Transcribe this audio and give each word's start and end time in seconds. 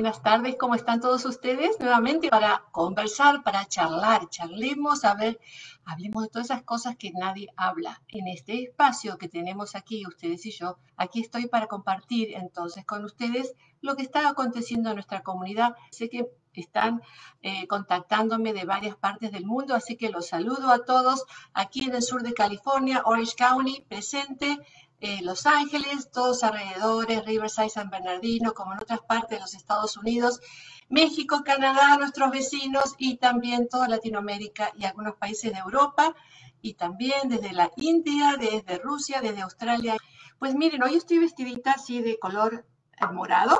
buenas 0.00 0.22
tardes. 0.22 0.54
¿Cómo 0.56 0.76
están 0.76 1.00
todos 1.00 1.24
ustedes? 1.24 1.80
Nuevamente 1.80 2.28
para 2.28 2.62
conversar, 2.70 3.42
para 3.42 3.66
charlar. 3.66 4.30
Charlemos, 4.30 5.04
a 5.04 5.14
ver, 5.14 5.40
hablemos 5.84 6.22
de 6.22 6.28
todas 6.28 6.50
esas 6.50 6.62
cosas 6.62 6.96
que 6.96 7.10
nadie 7.10 7.48
habla. 7.56 8.00
En 8.06 8.28
este 8.28 8.62
espacio 8.62 9.18
que 9.18 9.28
tenemos 9.28 9.74
aquí, 9.74 10.06
ustedes 10.06 10.46
y 10.46 10.52
yo, 10.52 10.78
aquí 10.96 11.20
estoy 11.20 11.48
para 11.48 11.66
compartir 11.66 12.32
entonces 12.36 12.84
con 12.84 13.04
ustedes 13.04 13.56
lo 13.80 13.96
que 13.96 14.02
está 14.02 14.28
aconteciendo 14.28 14.90
en 14.90 14.94
nuestra 14.94 15.24
comunidad. 15.24 15.74
Sé 15.90 16.08
que 16.08 16.28
están 16.52 17.02
eh, 17.42 17.66
contactándome 17.66 18.52
de 18.52 18.64
varias 18.66 18.94
partes 18.94 19.32
del 19.32 19.46
mundo, 19.46 19.74
así 19.74 19.96
que 19.96 20.10
los 20.10 20.28
saludo 20.28 20.70
a 20.70 20.84
todos 20.84 21.24
aquí 21.54 21.86
en 21.86 21.96
el 21.96 22.02
sur 22.02 22.22
de 22.22 22.34
California, 22.34 23.02
Orange 23.04 23.34
County, 23.36 23.84
presente. 23.88 24.58
Eh, 25.00 25.20
los 25.22 25.46
Ángeles, 25.46 26.10
todos 26.10 26.42
alrededores, 26.42 27.24
Riverside, 27.24 27.68
San 27.70 27.88
Bernardino, 27.88 28.52
como 28.52 28.72
en 28.72 28.80
otras 28.80 29.00
partes 29.00 29.38
de 29.38 29.40
los 29.40 29.54
Estados 29.54 29.96
Unidos, 29.96 30.40
México, 30.88 31.42
Canadá, 31.44 31.96
nuestros 31.98 32.32
vecinos 32.32 32.94
y 32.98 33.18
también 33.18 33.68
toda 33.68 33.86
Latinoamérica 33.86 34.72
y 34.76 34.84
algunos 34.84 35.14
países 35.14 35.52
de 35.52 35.58
Europa 35.58 36.16
y 36.60 36.74
también 36.74 37.28
desde 37.28 37.52
la 37.52 37.70
India, 37.76 38.36
desde 38.40 38.78
Rusia, 38.78 39.20
desde 39.20 39.42
Australia. 39.42 39.96
Pues 40.40 40.56
miren, 40.56 40.82
hoy 40.82 40.96
estoy 40.96 41.18
vestidita 41.18 41.72
así 41.72 42.02
de 42.02 42.18
color 42.18 42.66
morado 43.12 43.56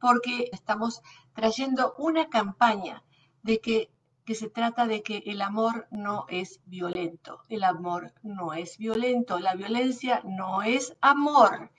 porque 0.00 0.48
estamos 0.50 1.00
trayendo 1.32 1.94
una 1.98 2.28
campaña 2.28 3.04
de 3.42 3.60
que 3.60 3.91
que 4.24 4.34
se 4.34 4.48
trata 4.48 4.86
de 4.86 5.02
que 5.02 5.22
el 5.26 5.42
amor 5.42 5.88
no 5.90 6.26
es 6.28 6.60
violento. 6.66 7.40
El 7.48 7.64
amor 7.64 8.12
no 8.22 8.52
es 8.52 8.78
violento. 8.78 9.38
La 9.38 9.54
violencia 9.54 10.22
no 10.24 10.62
es 10.62 10.96
amor. 11.00 11.70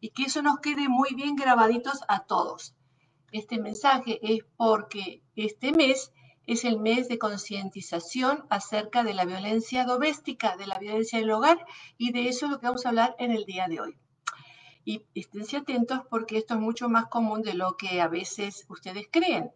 Y 0.00 0.10
que 0.10 0.24
eso 0.24 0.42
nos 0.42 0.58
quede 0.60 0.88
muy 0.88 1.14
bien 1.14 1.36
grabaditos 1.36 2.00
a 2.08 2.24
todos. 2.24 2.74
Este 3.30 3.58
mensaje 3.58 4.18
es 4.22 4.44
porque 4.56 5.22
este 5.36 5.72
mes 5.72 6.12
es 6.46 6.64
el 6.64 6.78
mes 6.78 7.08
de 7.08 7.18
concientización 7.18 8.44
acerca 8.50 9.04
de 9.04 9.14
la 9.14 9.24
violencia 9.24 9.84
doméstica, 9.84 10.56
de 10.56 10.66
la 10.66 10.78
violencia 10.78 11.18
en 11.18 11.24
el 11.24 11.30
hogar, 11.30 11.64
y 11.96 12.12
de 12.12 12.28
eso 12.28 12.46
es 12.46 12.52
lo 12.52 12.58
que 12.58 12.66
vamos 12.66 12.84
a 12.84 12.90
hablar 12.90 13.14
en 13.18 13.30
el 13.30 13.44
día 13.44 13.68
de 13.68 13.80
hoy. 13.80 13.98
Y 14.84 15.02
esténse 15.14 15.58
atentos 15.58 16.00
porque 16.10 16.38
esto 16.38 16.54
es 16.54 16.60
mucho 16.60 16.88
más 16.88 17.06
común 17.06 17.42
de 17.42 17.54
lo 17.54 17.76
que 17.76 18.00
a 18.00 18.08
veces 18.08 18.66
ustedes 18.68 19.06
creen. 19.10 19.52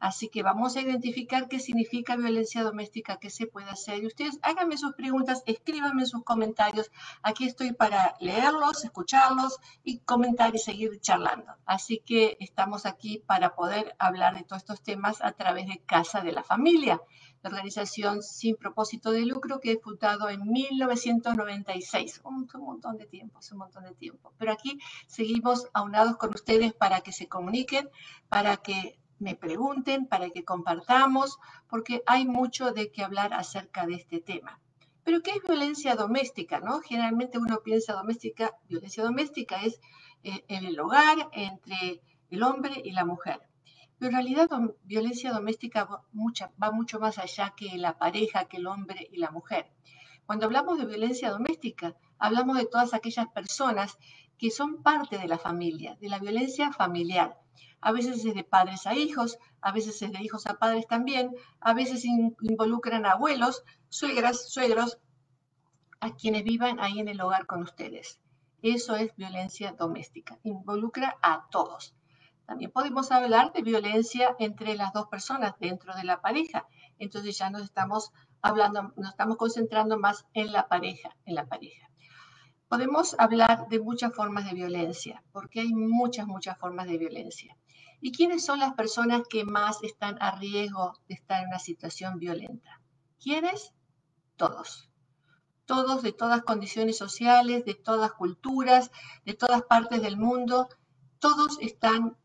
Así 0.00 0.30
que 0.30 0.42
vamos 0.42 0.76
a 0.76 0.80
identificar 0.80 1.46
qué 1.46 1.60
significa 1.60 2.16
violencia 2.16 2.62
doméstica, 2.62 3.18
qué 3.18 3.28
se 3.28 3.46
puede 3.46 3.68
hacer. 3.68 4.02
Y 4.02 4.06
ustedes 4.06 4.38
háganme 4.42 4.78
sus 4.78 4.94
preguntas, 4.94 5.42
escríbanme 5.44 6.06
sus 6.06 6.24
comentarios. 6.24 6.90
Aquí 7.22 7.44
estoy 7.44 7.72
para 7.74 8.16
leerlos, 8.18 8.82
escucharlos 8.82 9.58
y 9.84 9.98
comentar 9.98 10.54
y 10.54 10.58
seguir 10.58 10.98
charlando. 11.00 11.52
Así 11.66 12.02
que 12.04 12.38
estamos 12.40 12.86
aquí 12.86 13.18
para 13.18 13.54
poder 13.54 13.94
hablar 13.98 14.36
de 14.36 14.44
todos 14.44 14.62
estos 14.62 14.82
temas 14.82 15.20
a 15.20 15.32
través 15.32 15.66
de 15.66 15.80
Casa 15.80 16.22
de 16.22 16.32
la 16.32 16.42
Familia, 16.42 17.02
la 17.42 17.50
organización 17.50 18.22
sin 18.22 18.56
propósito 18.56 19.12
de 19.12 19.26
lucro 19.26 19.60
que 19.60 19.72
he 19.72 19.78
fundado 19.78 20.30
en 20.30 20.50
1996. 20.50 22.22
Un, 22.24 22.48
un 22.54 22.64
montón 22.64 22.96
de 22.96 23.06
tiempo, 23.06 23.38
es 23.40 23.52
un 23.52 23.58
montón 23.58 23.84
de 23.84 23.94
tiempo. 23.94 24.32
Pero 24.38 24.52
aquí 24.52 24.78
seguimos 25.06 25.66
aunados 25.74 26.16
con 26.16 26.30
ustedes 26.30 26.72
para 26.72 27.02
que 27.02 27.12
se 27.12 27.28
comuniquen, 27.28 27.90
para 28.30 28.56
que 28.56 28.98
me 29.20 29.36
pregunten, 29.36 30.06
para 30.06 30.30
que 30.30 30.44
compartamos, 30.44 31.38
porque 31.68 32.02
hay 32.06 32.26
mucho 32.26 32.72
de 32.72 32.90
qué 32.90 33.04
hablar 33.04 33.32
acerca 33.32 33.86
de 33.86 33.94
este 33.94 34.20
tema. 34.20 34.58
Pero 35.04 35.22
¿qué 35.22 35.32
es 35.32 35.42
violencia 35.42 35.94
doméstica? 35.94 36.60
No? 36.60 36.80
Generalmente 36.80 37.38
uno 37.38 37.60
piensa 37.62 37.92
doméstica, 37.92 38.56
violencia 38.68 39.04
doméstica 39.04 39.62
es 39.62 39.80
eh, 40.22 40.44
en 40.48 40.64
el 40.64 40.78
hogar 40.80 41.28
entre 41.32 42.02
el 42.30 42.42
hombre 42.42 42.82
y 42.84 42.92
la 42.92 43.04
mujer. 43.04 43.40
Pero 43.98 44.10
en 44.10 44.16
realidad 44.16 44.48
violencia 44.84 45.32
doméstica 45.32 45.84
va, 45.84 46.02
va 46.62 46.70
mucho 46.70 46.98
más 47.00 47.18
allá 47.18 47.54
que 47.56 47.76
la 47.76 47.98
pareja, 47.98 48.46
que 48.46 48.56
el 48.56 48.66
hombre 48.66 49.08
y 49.12 49.18
la 49.18 49.30
mujer. 49.30 49.70
Cuando 50.26 50.46
hablamos 50.46 50.78
de 50.78 50.86
violencia 50.86 51.30
doméstica, 51.30 51.96
hablamos 52.18 52.56
de 52.56 52.66
todas 52.66 52.94
aquellas 52.94 53.26
personas 53.28 53.98
que 54.40 54.50
son 54.50 54.82
parte 54.82 55.18
de 55.18 55.28
la 55.28 55.38
familia, 55.38 55.96
de 56.00 56.08
la 56.08 56.18
violencia 56.18 56.72
familiar 56.72 57.40
a 57.80 57.92
veces 57.92 58.24
es 58.24 58.34
de 58.34 58.44
padres 58.44 58.86
a 58.86 58.94
hijos, 58.94 59.38
a 59.60 59.72
veces 59.72 60.00
es 60.02 60.12
de 60.12 60.22
hijos 60.22 60.46
a 60.46 60.58
padres 60.58 60.86
también, 60.86 61.34
a 61.60 61.72
veces 61.72 62.04
involucran 62.04 63.06
abuelos, 63.06 63.64
suegras, 63.88 64.50
suegros, 64.50 64.98
a 66.00 66.14
quienes 66.14 66.44
vivan 66.44 66.80
ahí 66.80 67.00
en 67.00 67.08
el 67.08 67.20
hogar 67.20 67.46
con 67.46 67.62
ustedes. 67.62 68.20
Eso 68.62 68.96
es 68.96 69.14
violencia 69.16 69.72
doméstica, 69.72 70.38
involucra 70.42 71.16
a 71.22 71.48
todos. 71.50 71.94
También 72.46 72.70
podemos 72.70 73.12
hablar 73.12 73.52
de 73.52 73.62
violencia 73.62 74.34
entre 74.38 74.74
las 74.74 74.92
dos 74.92 75.06
personas 75.06 75.54
dentro 75.58 75.94
de 75.94 76.04
la 76.04 76.20
pareja. 76.20 76.66
Entonces 76.98 77.38
ya 77.38 77.48
nos 77.48 77.62
estamos 77.62 78.12
hablando, 78.42 78.92
nos 78.96 79.10
estamos 79.10 79.36
concentrando 79.36 79.98
más 79.98 80.26
en 80.34 80.52
la 80.52 80.68
pareja, 80.68 81.16
en 81.24 81.34
la 81.36 81.46
pareja. 81.46 81.89
Podemos 82.70 83.16
hablar 83.18 83.66
de 83.68 83.80
muchas 83.80 84.14
formas 84.14 84.44
de 84.44 84.54
violencia, 84.54 85.24
porque 85.32 85.58
hay 85.58 85.74
muchas, 85.74 86.28
muchas 86.28 86.56
formas 86.56 86.86
de 86.86 86.98
violencia. 86.98 87.56
¿Y 88.00 88.12
quiénes 88.12 88.44
son 88.44 88.60
las 88.60 88.74
personas 88.74 89.22
que 89.28 89.44
más 89.44 89.82
están 89.82 90.16
a 90.22 90.36
riesgo 90.38 90.96
de 91.08 91.16
estar 91.16 91.42
en 91.42 91.48
una 91.48 91.58
situación 91.58 92.20
violenta? 92.20 92.80
¿Quiénes? 93.20 93.74
Todos. 94.36 94.88
Todos 95.64 96.02
de 96.02 96.12
todas 96.12 96.42
condiciones 96.42 96.96
sociales, 96.96 97.64
de 97.64 97.74
todas 97.74 98.12
culturas, 98.12 98.92
de 99.24 99.34
todas 99.34 99.62
partes 99.62 100.00
del 100.00 100.16
mundo, 100.16 100.68
todos 101.18 101.58
están, 101.60 102.16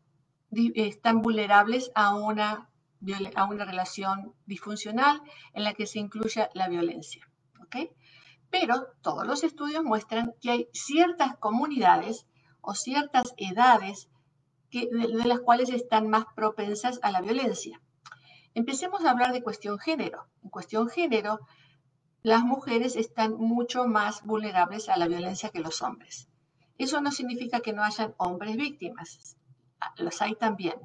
están 0.52 1.22
vulnerables 1.22 1.90
a 1.96 2.14
una, 2.14 2.70
a 3.34 3.44
una 3.46 3.64
relación 3.64 4.32
disfuncional 4.46 5.20
en 5.54 5.64
la 5.64 5.74
que 5.74 5.88
se 5.88 5.98
incluya 5.98 6.50
la 6.54 6.68
violencia. 6.68 7.28
Pero 8.58 8.86
todos 9.02 9.26
los 9.26 9.44
estudios 9.44 9.84
muestran 9.84 10.32
que 10.40 10.50
hay 10.50 10.68
ciertas 10.72 11.36
comunidades 11.36 12.26
o 12.62 12.72
ciertas 12.74 13.34
edades 13.36 14.08
de, 14.72 14.88
las 15.26 15.40
cuales 15.40 15.68
están 15.68 16.08
más 16.08 16.24
propensas 16.34 16.98
a 17.02 17.10
la 17.10 17.20
violencia. 17.20 17.82
Empecemos 18.54 19.04
a 19.04 19.10
hablar 19.10 19.34
de 19.34 19.42
cuestión 19.42 19.78
género. 19.78 20.26
En 20.42 20.48
cuestión 20.48 20.88
género, 20.88 21.40
las 22.22 22.44
mujeres 22.44 22.96
están 22.96 23.34
mucho 23.34 23.86
más 23.86 24.24
vulnerables 24.24 24.88
a 24.88 24.96
la 24.96 25.06
violencia 25.06 25.50
que 25.50 25.60
los 25.60 25.82
hombres. 25.82 26.28
Eso 26.78 27.02
no 27.02 27.12
significa 27.12 27.60
que 27.60 27.74
no 27.74 27.84
hayan 27.84 28.14
hombres 28.16 28.56
víctimas, 28.56 29.36
los 29.98 30.22
hay 30.22 30.34
también. 30.34 30.76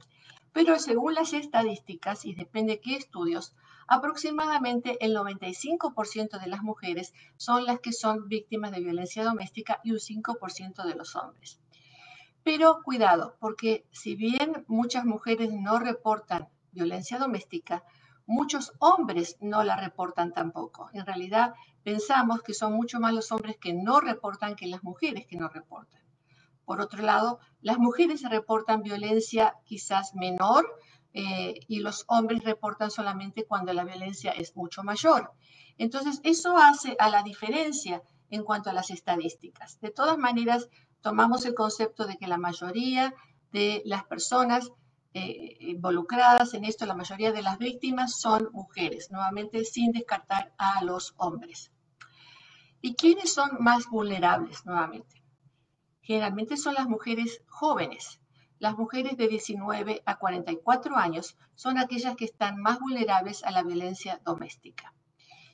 Pero 0.51 0.77
según 0.77 1.13
las 1.13 1.31
estadísticas, 1.31 2.25
y 2.25 2.33
depende 2.35 2.73
de 2.73 2.81
qué 2.81 2.95
estudios, 2.97 3.55
aproximadamente 3.91 4.97
el 5.05 5.13
95% 5.13 6.39
de 6.39 6.47
las 6.47 6.63
mujeres 6.63 7.13
son 7.35 7.65
las 7.65 7.81
que 7.81 7.91
son 7.91 8.29
víctimas 8.29 8.71
de 8.71 8.79
violencia 8.79 9.21
doméstica 9.21 9.81
y 9.83 9.91
un 9.91 9.97
5% 9.97 10.85
de 10.85 10.95
los 10.95 11.17
hombres. 11.17 11.59
Pero 12.41 12.83
cuidado, 12.85 13.35
porque 13.41 13.85
si 13.91 14.15
bien 14.15 14.63
muchas 14.69 15.03
mujeres 15.03 15.51
no 15.51 15.77
reportan 15.77 16.47
violencia 16.71 17.19
doméstica, 17.19 17.83
muchos 18.25 18.71
hombres 18.79 19.35
no 19.41 19.61
la 19.61 19.75
reportan 19.75 20.31
tampoco. 20.31 20.89
En 20.93 21.05
realidad 21.05 21.53
pensamos 21.83 22.43
que 22.43 22.53
son 22.53 22.71
mucho 22.71 23.01
más 23.01 23.13
los 23.13 23.29
hombres 23.33 23.57
que 23.57 23.73
no 23.73 23.99
reportan 23.99 24.55
que 24.55 24.67
las 24.67 24.83
mujeres 24.83 25.27
que 25.27 25.35
no 25.35 25.49
reportan. 25.49 26.01
Por 26.63 26.79
otro 26.79 27.03
lado, 27.03 27.39
las 27.59 27.77
mujeres 27.77 28.23
reportan 28.23 28.83
violencia 28.83 29.55
quizás 29.65 30.15
menor 30.15 30.65
eh, 31.13 31.55
y 31.67 31.79
los 31.79 32.05
hombres 32.07 32.43
reportan 32.43 32.91
solamente 32.91 33.45
cuando 33.45 33.73
la 33.73 33.83
violencia 33.83 34.31
es 34.31 34.55
mucho 34.55 34.83
mayor. 34.83 35.31
Entonces, 35.77 36.21
eso 36.23 36.57
hace 36.57 36.95
a 36.99 37.09
la 37.09 37.23
diferencia 37.23 38.03
en 38.29 38.43
cuanto 38.43 38.69
a 38.69 38.73
las 38.73 38.89
estadísticas. 38.91 39.79
De 39.81 39.91
todas 39.91 40.17
maneras, 40.17 40.69
tomamos 41.01 41.45
el 41.45 41.53
concepto 41.53 42.05
de 42.05 42.17
que 42.17 42.27
la 42.27 42.37
mayoría 42.37 43.13
de 43.51 43.81
las 43.85 44.05
personas 44.05 44.71
eh, 45.13 45.57
involucradas 45.59 46.53
en 46.53 46.63
esto, 46.63 46.85
la 46.85 46.95
mayoría 46.95 47.33
de 47.33 47.41
las 47.41 47.57
víctimas 47.57 48.15
son 48.15 48.49
mujeres, 48.53 49.11
nuevamente 49.11 49.65
sin 49.65 49.91
descartar 49.91 50.53
a 50.57 50.83
los 50.85 51.13
hombres. 51.17 51.71
¿Y 52.79 52.95
quiénes 52.95 53.33
son 53.33 53.57
más 53.59 53.89
vulnerables 53.89 54.65
nuevamente? 54.65 55.21
Generalmente 56.01 56.55
son 56.55 56.75
las 56.75 56.87
mujeres 56.87 57.43
jóvenes. 57.47 58.20
Las 58.61 58.77
mujeres 58.77 59.17
de 59.17 59.27
19 59.27 60.03
a 60.05 60.19
44 60.19 60.95
años 60.95 61.35
son 61.55 61.79
aquellas 61.79 62.15
que 62.15 62.25
están 62.25 62.61
más 62.61 62.79
vulnerables 62.79 63.43
a 63.43 63.49
la 63.49 63.63
violencia 63.63 64.21
doméstica. 64.23 64.93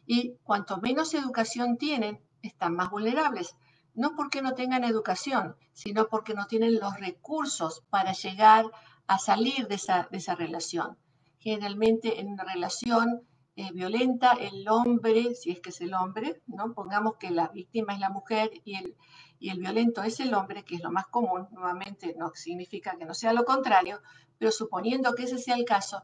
Y 0.06 0.36
cuanto 0.44 0.82
menos 0.82 1.14
educación 1.14 1.78
tienen, 1.78 2.20
están 2.42 2.76
más 2.76 2.90
vulnerables 2.90 3.56
no 3.98 4.14
porque 4.16 4.42
no 4.42 4.54
tengan 4.54 4.84
educación, 4.84 5.56
sino 5.72 6.08
porque 6.08 6.34
no 6.36 6.46
tienen 6.48 6.80
los 6.80 7.00
recursos 7.00 7.84
para 7.90 8.12
llegar 8.12 8.66
a 9.08 9.18
salir 9.18 9.68
de 9.70 9.76
esa, 9.76 10.36
relación. 10.36 10.98
Generalmente 11.40 12.20
en 12.20 12.28
una 12.28 12.44
relación 12.44 13.22
eh, 13.56 13.72
violenta, 13.72 14.34
el 14.34 14.68
hombre, 14.68 15.34
si 15.34 15.50
es 15.52 15.62
que 15.62 15.70
es 15.70 15.80
el 15.82 15.96
hombre, 15.96 16.44
¿no? 16.46 16.74
pongamos 16.74 17.16
que 17.16 17.32
la 17.32 17.48
víctima 17.48 17.94
es 17.94 18.00
la 18.00 18.12
mujer 18.12 18.52
y 18.66 18.76
el, 18.76 18.96
y 19.40 19.50
el 19.50 19.60
violento 19.60 20.04
es 20.04 20.20
el 20.20 20.34
hombre, 20.34 20.64
que 20.64 20.76
es 20.76 20.84
lo 20.84 20.92
más 20.92 21.08
común, 21.08 21.48
nuevamente 21.52 22.16
no 22.18 22.32
significa 22.34 22.96
que 22.98 23.06
no 23.06 23.14
sea 23.14 23.34
lo 23.34 23.46
contrario, 23.46 24.02
pero 24.38 24.52
suponiendo 24.52 25.14
que 25.16 25.24
ese 25.24 25.38
sea 25.38 25.56
el 25.56 25.66
caso, 25.66 26.04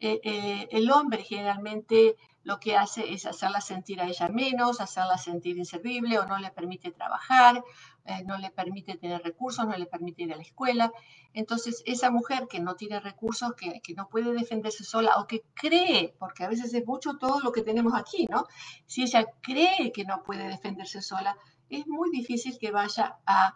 eh, 0.00 0.20
eh, 0.24 0.68
el 0.70 0.90
hombre 0.90 1.22
generalmente 1.22 2.16
lo 2.42 2.58
que 2.58 2.74
hace 2.74 3.12
es 3.12 3.26
hacerla 3.26 3.60
sentir 3.60 4.00
a 4.00 4.06
ella 4.06 4.28
menos, 4.28 4.80
hacerla 4.80 5.18
sentir 5.18 5.58
inservible 5.58 6.18
o 6.18 6.26
no 6.26 6.38
le 6.38 6.50
permite 6.50 6.90
trabajar, 6.90 7.62
eh, 8.06 8.24
no 8.24 8.38
le 8.38 8.50
permite 8.50 8.96
tener 8.96 9.22
recursos, 9.22 9.66
no 9.66 9.76
le 9.76 9.84
permite 9.84 10.22
ir 10.22 10.32
a 10.32 10.36
la 10.36 10.42
escuela. 10.42 10.90
Entonces, 11.34 11.82
esa 11.84 12.10
mujer 12.10 12.48
que 12.48 12.60
no 12.60 12.76
tiene 12.76 12.98
recursos, 12.98 13.52
que, 13.54 13.80
que, 13.82 13.92
no 13.92 14.08
puede 14.08 14.32
defenderse 14.32 14.84
sola 14.84 15.16
o 15.18 15.26
que 15.26 15.42
cree, 15.52 16.14
porque 16.18 16.44
a 16.44 16.48
veces 16.48 16.72
es 16.72 16.86
mucho 16.86 17.18
todo 17.18 17.40
lo 17.40 17.52
que 17.52 17.62
tenemos 17.62 17.92
aquí, 17.94 18.26
¿no? 18.30 18.46
Si 18.86 19.02
ella 19.02 19.26
cree 19.42 19.92
que 19.92 20.04
no 20.04 20.22
puede 20.22 20.48
defenderse 20.48 21.02
sola, 21.02 21.36
es 21.70 21.86
muy 21.86 22.10
difícil 22.10 22.58
que 22.58 22.70
vaya 22.70 23.18
a, 23.26 23.54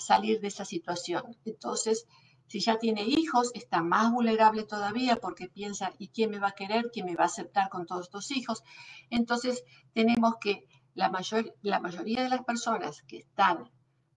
salir 0.00 0.40
de 0.40 0.48
esa 0.48 0.64
situación. 0.64 1.36
Entonces, 1.44 2.06
si 2.48 2.58
ya 2.58 2.78
tiene 2.78 3.04
hijos, 3.04 3.52
está 3.54 3.80
más 3.80 4.10
vulnerable 4.10 4.64
todavía 4.64 5.16
porque 5.16 5.48
piensa, 5.48 5.92
¿y 5.98 6.08
quién 6.08 6.30
me 6.30 6.40
va 6.40 6.48
a 6.48 6.58
querer? 6.60 6.90
¿Quién 6.92 7.06
me 7.06 7.14
va 7.14 7.24
a 7.24 7.26
aceptar 7.26 7.68
con 7.68 7.86
todos 7.86 8.06
estos 8.06 8.30
hijos? 8.32 8.64
Entonces, 9.08 9.62
tenemos 9.92 10.34
que 10.40 10.66
la, 10.94 11.10
mayor, 11.10 11.54
la 11.62 11.78
mayoría 11.78 12.24
de 12.24 12.28
las 12.28 12.44
personas 12.44 13.02
que 13.02 13.18
están 13.18 13.70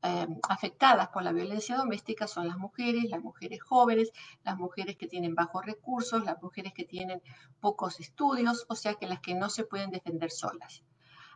eh, 0.04 0.28
afectadas 0.50 1.10
por 1.10 1.22
la 1.22 1.32
violencia 1.32 1.78
doméstica 1.78 2.28
son 2.28 2.48
las 2.48 2.58
mujeres, 2.58 3.04
las 3.12 3.22
mujeres 3.22 3.62
jóvenes, 3.62 4.12
las 4.44 4.58
mujeres 4.58 4.98
que 4.98 5.06
tienen 5.06 5.36
bajos 5.36 5.64
recursos, 5.64 6.26
las 6.26 6.42
mujeres 6.42 6.74
que 6.74 6.86
tienen 6.86 7.22
pocos 7.60 8.00
estudios, 8.00 8.66
o 8.68 8.76
sea 8.76 8.96
que 8.96 9.06
las 9.06 9.20
que 9.20 9.36
no 9.36 9.48
se 9.50 9.64
pueden 9.64 9.92
defender 9.92 10.32
solas. 10.32 10.84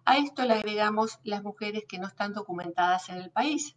A 0.05 0.17
esto 0.19 0.43
le 0.45 0.53
agregamos 0.53 1.19
las 1.23 1.41
mujeres 1.41 1.85
que 1.87 1.97
no 1.97 2.07
están 2.07 2.33
documentadas 2.33 3.09
en 3.09 3.17
el 3.17 3.31
país. 3.31 3.75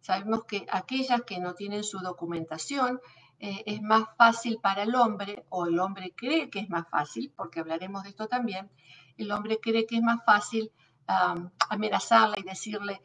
Sabemos 0.00 0.44
que 0.44 0.66
aquellas 0.70 1.22
que 1.22 1.38
no 1.38 1.54
tienen 1.54 1.84
su 1.84 2.00
documentación 2.00 3.00
eh, 3.38 3.62
es 3.64 3.80
más 3.80 4.08
fácil 4.16 4.58
para 4.60 4.82
el 4.82 4.96
hombre, 4.96 5.44
o 5.50 5.66
el 5.66 5.78
hombre 5.78 6.12
cree 6.16 6.50
que 6.50 6.58
es 6.58 6.68
más 6.68 6.88
fácil, 6.90 7.32
porque 7.36 7.60
hablaremos 7.60 8.02
de 8.02 8.08
esto 8.08 8.26
también, 8.26 8.70
el 9.16 9.30
hombre 9.30 9.60
cree 9.60 9.86
que 9.86 9.96
es 9.96 10.02
más 10.02 10.20
fácil 10.26 10.72
amenazarla 11.70 12.38
y 12.38 12.42
decirle, 12.42 13.00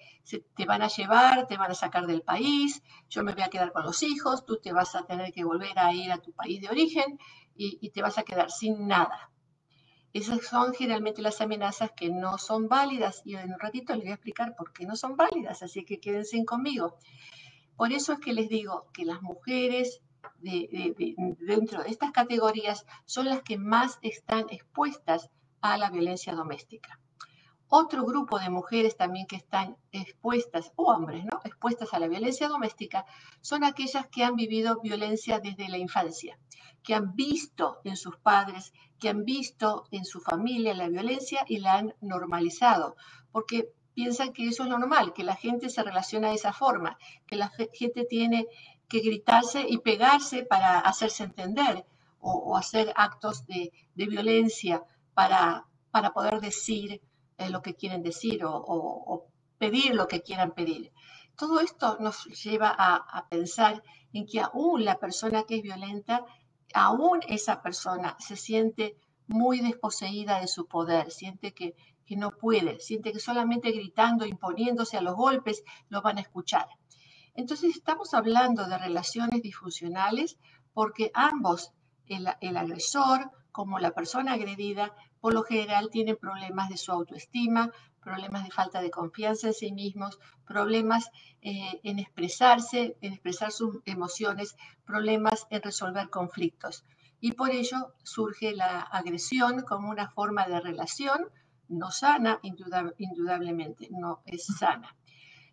te 0.55 0.65
van 0.65 0.81
a 0.81 0.89
llevar, 0.89 1.47
te 1.47 1.55
van 1.55 1.71
a 1.71 1.73
sacar 1.73 2.05
del 2.05 2.21
país, 2.21 2.83
yo 3.09 3.23
me 3.23 3.33
voy 3.33 3.43
a 3.43 3.47
quedar 3.47 3.71
con 3.71 3.83
los 3.83 4.03
hijos, 4.03 4.45
tú 4.45 4.59
te 4.61 4.73
vas 4.73 4.93
a 4.95 5.05
tener 5.05 5.31
que 5.31 5.45
volver 5.45 5.79
a 5.79 5.93
ir 5.93 6.11
a 6.11 6.17
tu 6.17 6.33
país 6.33 6.59
de 6.59 6.67
origen 6.67 7.17
y 7.55 7.89
te 7.91 8.01
vas 8.01 8.17
a 8.17 8.23
quedar 8.23 8.51
sin 8.51 8.89
nada. 8.89 9.31
Esas 10.13 10.45
son 10.45 10.73
generalmente 10.73 11.23
las 11.23 11.41
amenazas 11.41 11.91
que 11.91 12.09
no 12.09 12.37
son 12.37 12.67
válidas 12.67 13.23
y 13.25 13.35
en 13.35 13.51
un 13.51 13.59
ratito 13.59 13.93
les 13.93 14.03
voy 14.03 14.11
a 14.11 14.15
explicar 14.15 14.55
por 14.55 14.71
qué 14.71 14.85
no 14.85 14.95
son 14.95 15.17
válidas, 15.17 15.63
así 15.63 15.83
que 15.83 15.99
quédense 15.99 16.45
conmigo. 16.45 16.97
Por 17.75 17.91
eso 17.91 18.13
es 18.13 18.19
que 18.19 18.33
les 18.33 18.47
digo 18.47 18.87
que 18.93 19.05
las 19.05 19.23
mujeres 19.23 20.01
dentro 20.39 21.83
de 21.83 21.89
estas 21.89 22.11
categorías 22.11 22.85
son 23.05 23.25
las 23.25 23.41
que 23.41 23.57
más 23.57 23.97
están 24.01 24.45
expuestas 24.49 25.29
a 25.61 25.77
la 25.77 25.89
violencia 25.89 26.35
doméstica. 26.35 26.99
Otro 27.67 28.05
grupo 28.05 28.37
de 28.37 28.51
mujeres 28.51 28.95
también 28.95 29.25
que 29.25 29.35
están 29.35 29.77
expuestas, 29.91 30.71
o 30.75 30.91
hombres, 30.91 31.25
¿no? 31.25 31.39
Expuestas 31.43 31.91
a 31.93 31.99
la 31.99 32.07
violencia 32.07 32.47
doméstica, 32.47 33.05
son 33.41 33.63
aquellas 33.63 34.05
que 34.07 34.23
han 34.23 34.35
vivido 34.35 34.79
violencia 34.81 35.39
desde 35.39 35.69
la 35.69 35.79
infancia, 35.79 36.37
que 36.83 36.93
han 36.93 37.15
visto 37.15 37.79
en 37.83 37.97
sus 37.97 38.17
padres, 38.17 38.73
que 39.03 39.09
han 39.09 39.25
visto 39.25 39.83
en 39.91 40.05
su 40.05 40.21
familia 40.21 40.73
la 40.73 40.87
violencia 40.87 41.43
y 41.45 41.57
la 41.57 41.73
han 41.73 41.93
normalizado, 41.99 42.95
porque 43.33 43.67
piensan 43.93 44.31
que 44.31 44.47
eso 44.47 44.63
es 44.63 44.69
lo 44.69 44.79
normal, 44.79 45.11
que 45.11 45.25
la 45.25 45.35
gente 45.35 45.69
se 45.69 45.83
relaciona 45.83 46.29
de 46.29 46.35
esa 46.35 46.53
forma, 46.53 46.97
que 47.27 47.35
la 47.35 47.51
gente 47.73 48.05
tiene 48.05 48.47
que 48.87 48.99
gritarse 49.01 49.65
y 49.67 49.79
pegarse 49.79 50.43
para 50.43 50.79
hacerse 50.79 51.25
entender 51.25 51.85
o, 52.21 52.55
hacer 52.55 52.93
actos 52.95 53.45
de, 53.45 53.73
violencia 53.93 54.81
para, 55.13 55.65
para 55.91 56.13
poder 56.13 56.39
decir 56.39 57.01
eh, 57.37 57.49
lo 57.49 57.61
que 57.61 57.75
quieren 57.75 58.03
decir 58.03 58.43
o, 58.45 59.27
pedir 59.57 59.95
lo 59.95 60.07
que 60.07 60.21
quieran 60.21 60.53
pedir. 60.53 60.93
Todo 61.35 61.59
esto 61.59 61.97
nos 61.99 62.23
lleva 62.41 62.73
a, 62.73 63.27
pensar 63.27 63.83
en 64.13 64.25
que 64.25 64.39
aún 64.39 64.85
la 64.85 64.97
persona 64.97 65.43
que 65.43 65.57
es 65.57 65.61
violenta, 65.61 66.23
aún 66.73 67.19
esa 67.27 67.61
persona 67.61 68.15
se 68.19 68.35
siente 68.35 68.97
muy 69.27 69.61
desposeída 69.61 70.39
de 70.39 70.47
su 70.47 70.67
poder, 70.67 71.11
siente 71.11 71.53
que, 71.53 71.75
que 72.05 72.15
no 72.15 72.31
puede, 72.31 72.79
siente 72.79 73.11
que 73.13 73.19
solamente 73.19 73.71
gritando, 73.71 74.25
imponiéndose 74.25 74.97
a 74.97 75.01
los 75.01 75.15
golpes, 75.15 75.63
lo 75.89 76.01
van 76.01 76.17
a 76.17 76.21
escuchar. 76.21 76.67
Entonces 77.35 77.75
estamos 77.75 78.13
hablando 78.13 78.67
de 78.67 78.77
relaciones 78.77 79.41
disfuncionales 79.41 80.37
porque 80.73 81.11
ambos, 81.13 81.71
el, 82.07 82.27
el 82.41 82.57
agresor 82.57 83.31
como 83.51 83.79
la 83.79 83.91
persona 83.91 84.33
agredida, 84.33 84.93
por 85.21 85.33
lo 85.33 85.43
general 85.43 85.89
tienen 85.89 86.17
problemas 86.17 86.69
de 86.69 86.77
su 86.77 86.91
autoestima, 86.91 87.71
problemas 88.03 88.43
de 88.43 88.51
falta 88.51 88.81
de 88.81 88.91
confianza 88.91 89.47
en 89.47 89.53
sí 89.53 89.71
mismos, 89.71 90.19
problemas 90.45 91.09
eh, 91.41 91.79
en 91.83 91.99
expresarse, 91.99 92.97
en 93.01 93.13
expresar 93.13 93.51
sus 93.51 93.79
emociones, 93.85 94.55
problemas 94.85 95.47
en 95.49 95.61
resolver 95.61 96.09
conflictos. 96.09 96.85
Y 97.19 97.31
por 97.31 97.51
ello 97.51 97.93
surge 98.03 98.53
la 98.53 98.81
agresión 98.81 99.61
como 99.61 99.89
una 99.89 100.09
forma 100.09 100.45
de 100.47 100.59
relación 100.59 101.29
no 101.69 101.91
sana, 101.91 102.39
indudablemente, 102.43 103.87
no 103.91 104.21
es 104.25 104.45
sana. 104.45 104.95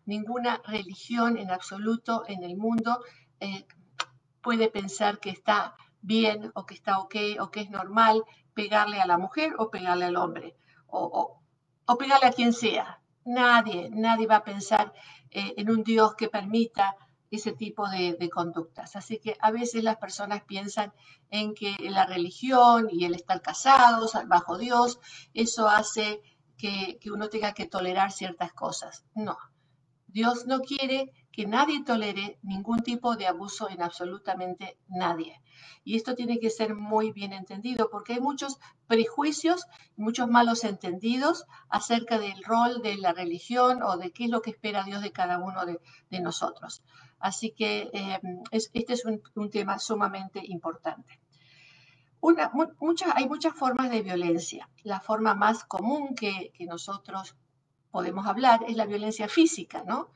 Ninguna 0.06 0.60
religión 0.66 1.36
en 1.36 1.50
absoluto 1.50 2.24
en 2.26 2.42
el 2.42 2.56
mundo 2.56 3.02
eh, 3.38 3.66
puede 4.42 4.68
pensar 4.68 5.20
que 5.20 5.30
está 5.30 5.76
bien 6.02 6.50
o 6.54 6.66
que 6.66 6.74
está 6.74 6.98
ok 6.98 7.14
o 7.40 7.50
que 7.50 7.60
es 7.60 7.70
normal 7.70 8.24
pegarle 8.54 9.00
a 9.00 9.06
la 9.06 9.18
mujer 9.18 9.54
o 9.58 9.70
pegarle 9.70 10.06
al 10.06 10.16
hombre 10.16 10.56
o, 10.86 11.00
o, 11.04 11.39
pegarle 11.98 12.26
a 12.28 12.32
quien 12.32 12.52
sea. 12.52 13.00
Nadie, 13.24 13.90
nadie 13.90 14.26
va 14.26 14.36
a 14.36 14.44
pensar 14.44 14.92
eh, 15.30 15.54
en 15.56 15.70
un 15.70 15.84
Dios 15.84 16.14
que 16.14 16.28
permita 16.28 16.96
ese 17.30 17.52
tipo 17.52 17.88
de, 17.88 18.28
conductas. 18.30 18.96
Así 18.96 19.18
que 19.18 19.36
a 19.40 19.50
veces 19.50 19.84
las 19.84 19.96
personas 19.96 20.42
piensan 20.42 20.92
en 21.30 21.54
que 21.54 21.76
la 21.80 22.06
religión 22.06 22.88
y 22.90 23.04
el 23.04 23.14
estar 23.14 23.40
casados 23.40 24.16
bajo 24.26 24.58
Dios, 24.58 24.98
eso 25.32 25.68
hace 25.68 26.20
que, 26.56 26.98
que 27.00 27.10
uno 27.10 27.28
tenga 27.28 27.52
que 27.52 27.66
tolerar 27.66 28.10
ciertas 28.10 28.52
cosas. 28.52 29.04
No, 29.14 29.38
Dios 30.08 30.46
no 30.46 30.60
quiere 30.60 31.12
que 31.40 31.46
nadie 31.46 31.82
tolere 31.82 32.38
ningún 32.42 32.80
tipo 32.80 33.16
de 33.16 33.26
abuso 33.26 33.70
en 33.70 33.80
absolutamente 33.80 34.76
nadie. 34.88 35.40
Y 35.84 35.96
esto 35.96 36.14
tiene 36.14 36.38
que 36.38 36.50
ser 36.50 36.74
muy 36.74 37.12
bien 37.12 37.32
entendido 37.32 37.88
porque 37.88 38.12
hay 38.12 38.20
muchos 38.20 38.58
prejuicios, 38.86 39.64
muchos 39.96 40.28
malos 40.28 40.64
entendidos 40.64 41.46
acerca 41.70 42.18
del 42.18 42.44
rol 42.44 42.82
de 42.82 42.98
la 42.98 43.14
religión 43.14 43.82
o 43.82 43.96
de 43.96 44.12
qué 44.12 44.24
es 44.24 44.30
lo 44.30 44.42
que 44.42 44.50
espera 44.50 44.84
Dios 44.84 45.00
de 45.00 45.12
cada 45.12 45.38
uno 45.38 45.64
de, 45.64 46.20
nosotros. 46.20 46.82
Así 47.18 47.52
que 47.52 47.88
em, 47.94 48.42
este 48.50 48.92
es 48.92 49.06
un, 49.06 49.50
tema 49.50 49.78
sumamente 49.78 50.42
importante. 50.44 51.20
hay 53.14 53.28
muchas 53.30 53.54
formas 53.54 53.88
de 53.88 54.02
violencia. 54.02 54.68
La 54.82 55.00
forma 55.00 55.34
más 55.34 55.64
común 55.64 56.14
que, 56.14 56.52
que 56.52 56.66
nosotros 56.66 57.34
podemos 57.90 58.26
hablar 58.26 58.60
es 58.68 58.76
la 58.76 58.84
violencia 58.84 59.26
física, 59.26 59.84
¿no? 59.86 60.10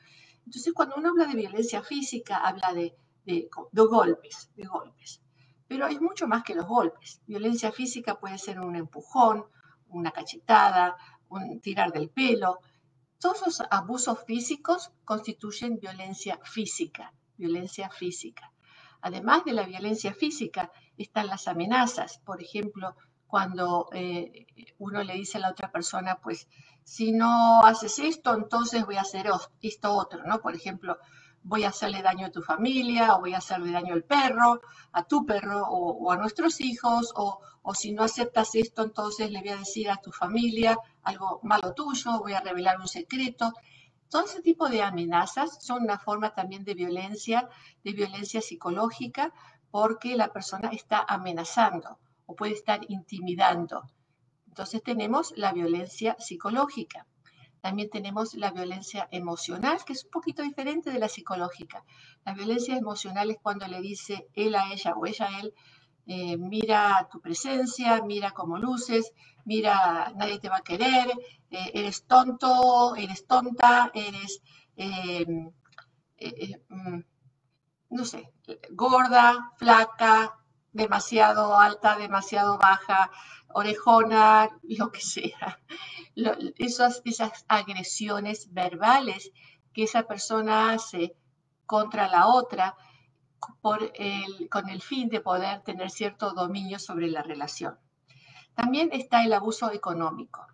Entonces, 0.47 0.73
cuando 0.75 0.97
uno 0.97 1.11
habla 1.11 1.27
de 1.27 1.35
violencia 1.35 1.83
física, 1.83 2.37
habla 2.37 2.73
de, 2.75 2.97
golpes, 3.73 4.51
de 4.55 4.65
golpes. 4.65 5.21
Pero 5.67 5.87
hay 5.87 5.99
mucho 5.99 6.27
más 6.27 6.45
que 6.45 6.55
los 6.55 6.67
golpes. 6.67 7.21
Violencia 7.27 7.73
física 7.73 8.19
puede 8.19 8.39
ser 8.39 8.61
un 8.61 8.77
empujón, 8.77 9.47
una 9.89 10.11
cachetada, 10.11 10.97
un 11.29 11.61
tirar 11.61 11.93
del 11.93 12.11
pelo. 12.11 12.61
Todos 13.19 13.43
los 13.47 13.63
abusos 13.71 14.25
físicos 14.27 14.93
constituyen 15.05 15.79
violencia 15.79 16.39
física, 16.45 17.15
violencia 17.37 17.89
física. 17.89 18.53
Además 19.01 19.45
de 19.45 19.53
la 19.53 19.67
violencia 19.67 20.15
física, 20.15 20.71
están 20.97 21.27
las 21.27 21.49
amenazas. 21.49 22.19
Por 22.19 22.43
ejemplo, 22.43 22.97
cuando 23.27 23.89
eh, 23.93 24.47
uno 24.79 25.03
le 25.03 25.15
dice 25.15 25.39
a 25.39 25.41
la 25.41 25.51
otra 25.51 25.73
persona, 25.73 26.21
pues 26.21 26.49
si 26.85 27.12
no 27.12 27.62
haces 27.64 27.99
esto, 27.99 28.35
entonces 28.35 28.85
voy 28.85 28.97
a 28.97 29.00
hacer 29.00 29.26
esto 29.62 29.95
otro, 29.95 30.23
¿no? 30.25 30.41
Por 30.41 30.55
ejemplo, 30.55 30.99
voy 31.43 31.64
a 31.64 31.69
hacerle 31.69 32.03
daño 32.03 32.26
a 32.26 32.31
tu 32.31 32.43
familia 32.43 33.14
o 33.14 33.21
voy 33.21 33.35
a 33.35 33.38
hacerle 33.38 33.73
daño 33.73 33.95
al 33.95 34.05
perro, 34.05 34.61
a 34.93 35.05
tu 35.05 35.25
perro 35.26 35.62
o, 35.67 36.11
a 36.11 36.17
nuestros 36.17 36.61
hijos, 36.61 37.12
o, 37.17 37.41
si 37.75 37.93
no 37.93 38.03
aceptas 38.03 38.55
esto, 38.55 38.83
entonces 38.83 39.31
le 39.31 39.41
voy 39.41 39.50
a 39.50 39.57
decir 39.57 39.91
a 39.91 39.97
tu 39.97 40.12
familia 40.12 40.76
algo 41.03 41.41
malo 41.43 41.75
tuyo, 41.75 42.19
voy 42.19 42.35
a 42.35 42.41
revelar 42.41 42.79
un 42.81 42.88
secreto. 42.88 43.53
Todo 44.09 44.25
ese 44.25 44.43
tipo 44.43 44.69
de 44.69 44.83
amenazas 44.83 45.64
son 45.64 45.83
una 45.83 45.99
forma 45.99 46.35
también 46.35 46.64
de 46.64 46.75
violencia, 46.75 47.49
de 47.83 47.93
violencia 47.93 48.41
psicológica, 48.41 49.33
porque 49.71 50.17
la 50.17 50.33
persona 50.33 50.69
está 50.69 51.05
amenazando 51.07 51.99
o 52.26 52.37
puede 52.37 52.53
estar 52.53 52.81
intimidando. 52.88 53.83
Entonces 54.55 54.85
tenemos 54.85 55.35
la 55.37 55.53
violencia 55.53 56.15
psicológica. 56.21 57.09
También 57.61 57.91
tenemos 57.91 58.35
la 58.35 58.53
violencia 58.53 59.09
emocional, 59.11 59.79
que 59.85 59.95
es 59.95 60.05
un 60.05 60.13
poquito 60.13 60.45
diferente 60.45 60.93
de 60.93 61.01
la 61.01 61.09
psicológica. 61.09 61.85
La 62.25 62.35
violencia 62.35 62.77
emocional 62.77 63.33
es 63.33 63.39
cuando 63.43 63.67
le 63.67 63.81
dice 63.81 64.29
él 64.33 64.55
a 64.55 64.73
ella 64.73 64.95
o 64.95 65.07
ella 65.07 65.27
a 65.27 65.41
él, 65.41 65.53
eh, 66.07 66.37
mira 66.37 67.09
tu 67.11 67.21
presencia, 67.21 68.01
mira 68.05 68.31
cómo 68.31 68.57
luces, 68.57 69.13
mira, 69.45 70.13
nadie 70.15 70.39
te 70.39 70.49
va 70.49 70.59
a 70.59 70.69
querer, 70.71 71.11
eh, 71.51 71.73
eres 71.75 72.05
tonto, 72.05 72.95
eres 72.95 73.27
tonta, 73.27 73.91
eres, 73.93 74.41
eh, 74.77 75.27
mm, 76.69 77.01
no 77.91 78.05
sé, 78.05 78.33
gorda, 78.71 79.51
flaca, 79.59 80.44
demasiado 80.75 81.59
alta, 81.59 81.97
demasiado 81.97 82.59
baja, 82.59 83.11
orejona, 83.49 84.50
lo 84.64 84.90
que 84.93 85.00
sea. 85.00 85.61
esas, 86.59 87.00
esas 87.04 87.45
agresiones 87.49 88.52
verbales 88.52 89.31
que 89.73 89.85
esa 89.85 90.02
persona 90.02 90.73
hace 90.73 91.16
contra 91.64 92.09
la 92.09 92.26
otra 92.26 92.76
por 93.61 93.93
el, 93.95 94.49
con 94.50 94.69
el 94.69 94.83
fin 94.83 95.09
de 95.09 95.21
poder 95.21 95.62
tener 95.62 95.90
cierto 95.90 96.33
dominio 96.33 96.78
sobre 96.78 97.09
la 97.09 97.23
relación. 97.23 97.78
También 98.54 98.90
está 98.93 99.25
el 99.25 99.33
abuso 99.33 99.73
económico. 99.73 100.47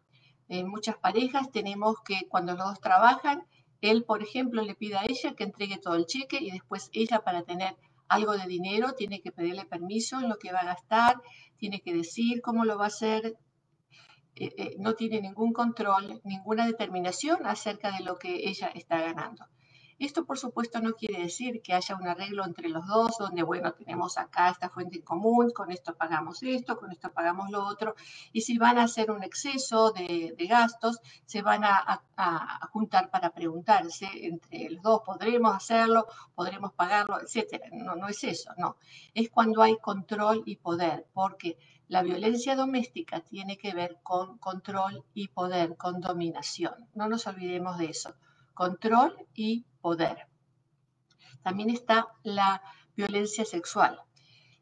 En 0.49 0.69
muchas 0.69 0.97
parejas 0.97 1.51
tenemos 1.51 1.97
que 2.05 2.27
cuando 2.29 2.55
los 2.55 2.67
dos 2.67 2.81
trabajan, 2.81 3.47
él, 3.81 4.05
por 4.05 4.23
ejemplo, 4.23 4.63
le 4.63 4.75
pide 4.75 4.97
a 4.97 5.05
ella 5.05 5.35
que 5.35 5.45
entregue 5.45 5.79
todo 5.79 5.95
el 5.95 6.07
cheque 6.07 6.39
y 6.41 6.51
después 6.51 6.91
ella 6.93 7.21
para 7.21 7.43
tener 7.43 7.77
algo 8.11 8.37
de 8.37 8.47
dinero 8.47 8.93
tiene 8.93 9.21
que 9.23 9.33
pedirle 9.33 9.65
permiso 9.65 10.21
en 10.21 10.29
lo 10.29 10.37
que 10.37 10.53
va 10.53 10.61
a 10.61 10.67
gastar, 10.75 11.23
tiene 11.57 11.81
que 11.81 11.95
decir 11.95 12.43
cómo 12.43 12.65
lo 12.65 12.77
va 12.77 12.85
a 12.85 12.89
hacer, 12.89 13.39
eh, 14.35 14.53
eh, 14.59 14.77
no 14.79 14.95
tiene 14.95 15.21
ningún 15.21 15.53
control, 15.53 16.21
ninguna 16.25 16.67
determinación 16.67 17.47
acerca 17.47 17.93
de 17.93 18.05
lo 18.05 18.17
que 18.17 18.49
ella 18.49 18.69
está 18.75 19.01
ganando. 19.01 19.47
Esto, 20.01 20.25
por 20.25 20.39
supuesto, 20.39 20.81
no 20.81 20.95
quiere 20.95 21.23
decir 21.25 21.61
que 21.61 21.75
haya 21.75 21.95
un 21.95 22.09
arreglo 22.09 22.47
entre 22.47 22.71
los 22.71 22.87
dos, 22.87 23.19
donde, 23.19 23.43
bueno, 23.43 23.75
tenemos 23.75 24.17
acá 24.17 24.49
esta 24.49 24.71
fuente 24.71 24.97
en 24.97 25.05
común, 25.05 25.51
con 25.51 25.71
esto 25.71 25.95
pagamos 25.95 26.43
esto, 26.43 26.79
con 26.79 26.91
esto 26.91 27.13
pagamos 27.13 27.51
lo 27.51 27.67
otro, 27.67 27.95
y 28.33 28.41
si 28.41 28.57
van 28.57 28.79
a 28.79 28.85
hacer 28.85 29.11
un 29.11 29.23
exceso 29.23 29.93
de, 29.93 30.35
gastos, 30.49 31.01
se 31.27 31.43
van 31.43 31.65
a, 31.65 32.03
juntar 32.73 33.11
para 33.11 33.35
preguntarse 33.35 34.09
entre 34.23 34.71
los 34.71 34.83
dos, 34.83 35.03
¿podremos 35.05 35.55
hacerlo? 35.55 36.07
¿Podremos 36.35 36.73
pagarlo? 36.73 37.21
Etcétera. 37.21 37.67
No, 37.71 37.95
no 37.95 38.09
es 38.09 38.25
eso, 38.25 38.53
no. 38.57 38.79
Es 39.13 39.29
cuando 39.29 39.61
hay 39.61 39.77
control 39.77 40.43
y 40.47 40.57
poder, 40.57 41.07
porque 41.13 41.59
la 41.89 42.03
violencia 42.03 42.57
doméstica 42.57 43.21
tiene 43.21 43.59
que 43.59 43.75
ver 43.75 43.99
con 44.03 44.39
control 44.39 45.05
y 45.13 45.29
poder, 45.29 45.77
con 45.77 46.01
dominación. 46.01 46.89
No 46.95 47.07
nos 47.07 47.27
olvidemos 47.27 47.77
de 47.77 47.91
eso 47.91 48.15
control 48.61 49.17
y 49.35 49.65
poder. 49.81 50.29
También 51.43 51.71
está 51.71 52.07
la 52.23 52.63
violencia 52.97 53.45
sexual. 53.45 54.01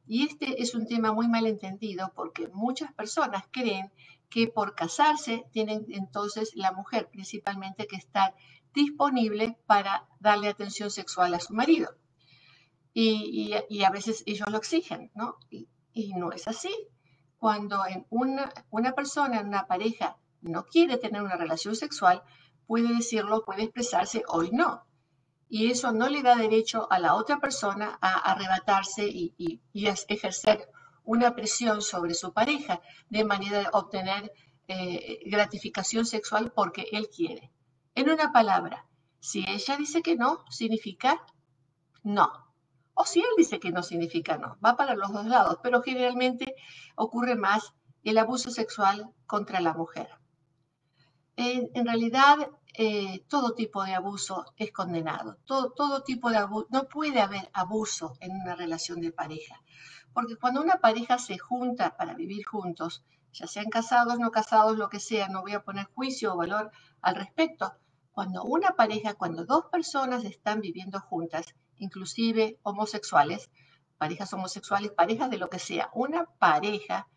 Y 0.06 0.24
este 0.24 0.62
es 0.62 0.74
un 0.74 0.86
tema 0.86 1.12
muy 1.12 1.28
mal 1.28 1.46
entendido 1.46 2.12
porque 2.14 2.48
muchas 2.48 2.92
personas 2.94 3.44
creen 3.50 3.92
que 4.30 4.48
por 4.48 4.74
casarse 4.74 5.44
tienen 5.52 5.86
entonces 5.90 6.52
la 6.54 6.72
mujer 6.72 7.08
principalmente 7.10 7.86
que 7.86 7.96
estar 7.96 8.34
disponible 8.74 9.58
para 9.66 10.06
darle 10.20 10.48
atención 10.48 10.90
sexual 10.90 11.34
a 11.34 11.40
su 11.40 11.52
marido. 11.54 11.90
Y, 12.94 13.52
a 13.84 13.90
veces 13.90 14.24
ellos 14.26 14.48
lo 14.50 14.58
exigen, 14.58 15.12
¿no? 15.14 15.36
Y, 15.50 15.68
no 16.14 16.32
es 16.32 16.48
así. 16.48 16.74
Cuando 17.36 17.86
en 17.86 18.06
una, 18.10 18.52
una 18.70 18.92
persona, 18.92 19.40
en 19.40 19.48
una 19.48 19.66
pareja, 19.66 20.16
no 20.40 20.64
quiere 20.64 20.96
tener 20.96 21.22
una 21.22 21.36
relación 21.36 21.76
sexual, 21.76 22.22
puede 22.66 22.88
decirlo, 22.94 23.44
puede 23.44 23.64
expresarse, 23.64 24.24
hoy 24.28 24.50
no. 24.52 24.84
Y 25.48 25.70
eso 25.70 25.92
no 25.92 26.08
le 26.08 26.22
da 26.22 26.36
derecho 26.36 26.86
a 26.90 26.98
la 26.98 27.14
otra 27.14 27.38
persona 27.38 27.98
a 28.00 28.30
arrebatarse 28.32 29.06
y, 29.08 29.60
ejercer 29.72 30.68
una 31.04 31.34
presión 31.34 31.80
sobre 31.80 32.14
su 32.14 32.32
pareja 32.34 32.82
de 33.08 33.24
manera 33.24 33.60
de 33.60 33.68
obtener 33.72 34.30
eh, 34.66 35.20
gratificación 35.24 36.04
sexual 36.04 36.52
porque 36.52 36.86
él 36.92 37.08
quiere. 37.08 37.50
En 37.94 38.10
una 38.10 38.30
palabra, 38.30 38.86
si 39.20 39.44
ella 39.48 39.76
dice 39.78 40.02
que 40.02 40.16
no, 40.16 40.44
significa 40.50 41.24
no. 42.02 42.30
O 42.92 43.06
si 43.06 43.20
él 43.20 43.30
dice 43.38 43.58
que 43.58 43.70
no, 43.70 43.82
significa 43.82 44.36
no. 44.36 44.58
Va 44.64 44.76
para 44.76 44.94
los 44.94 45.12
dos 45.12 45.24
lados, 45.24 45.58
pero 45.62 45.82
generalmente 45.82 46.54
ocurre 46.94 47.36
más 47.36 47.72
el 48.04 48.18
abuso 48.18 48.50
sexual 48.50 49.10
contra 49.26 49.60
la 49.60 49.72
mujer. 49.72 50.08
en 51.36 51.86
realidad, 51.86 52.50
eh, 52.80 53.24
todo 53.28 53.54
tipo 53.54 53.82
de 53.82 53.92
abuso 53.92 54.44
es 54.56 54.70
condenado. 54.70 55.36
Todo, 55.46 55.72
todo 55.72 56.04
tipo 56.04 56.30
de 56.30 56.36
abuso, 56.36 56.68
no 56.70 56.84
puede 56.84 57.20
haber 57.20 57.50
abuso 57.52 58.12
en 58.20 58.30
una 58.30 58.54
relación 58.54 59.00
de 59.00 59.10
pareja. 59.10 59.60
Porque 60.12 60.36
cuando 60.36 60.62
una 60.62 60.76
pareja 60.76 61.18
se 61.18 61.38
junta 61.38 61.96
para 61.96 62.14
vivir 62.14 62.46
juntos, 62.46 63.02
ya 63.32 63.48
sean 63.48 63.68
casados, 63.68 64.20
no 64.20 64.30
casados, 64.30 64.78
lo 64.78 64.88
que 64.88 65.00
sea, 65.00 65.26
no 65.26 65.40
voy 65.42 65.54
a 65.54 65.64
poner 65.64 65.86
juicio 65.86 66.32
o 66.32 66.36
valor 66.36 66.70
al 67.02 67.16
respecto. 67.16 67.72
Cuando 68.12 68.44
una 68.44 68.70
pareja, 68.76 69.14
cuando 69.14 69.44
dos 69.44 69.64
personas 69.72 70.24
están 70.24 70.60
viviendo 70.60 71.00
juntas, 71.00 71.46
inclusive 71.78 72.60
homosexuales, 72.62 73.50
parejas 73.98 74.32
homosexuales, 74.32 74.92
parejas 74.92 75.30
de 75.30 75.38
lo 75.38 75.50
que 75.50 75.58
sea, 75.58 75.90
una 75.94 76.26
pareja 76.26 77.08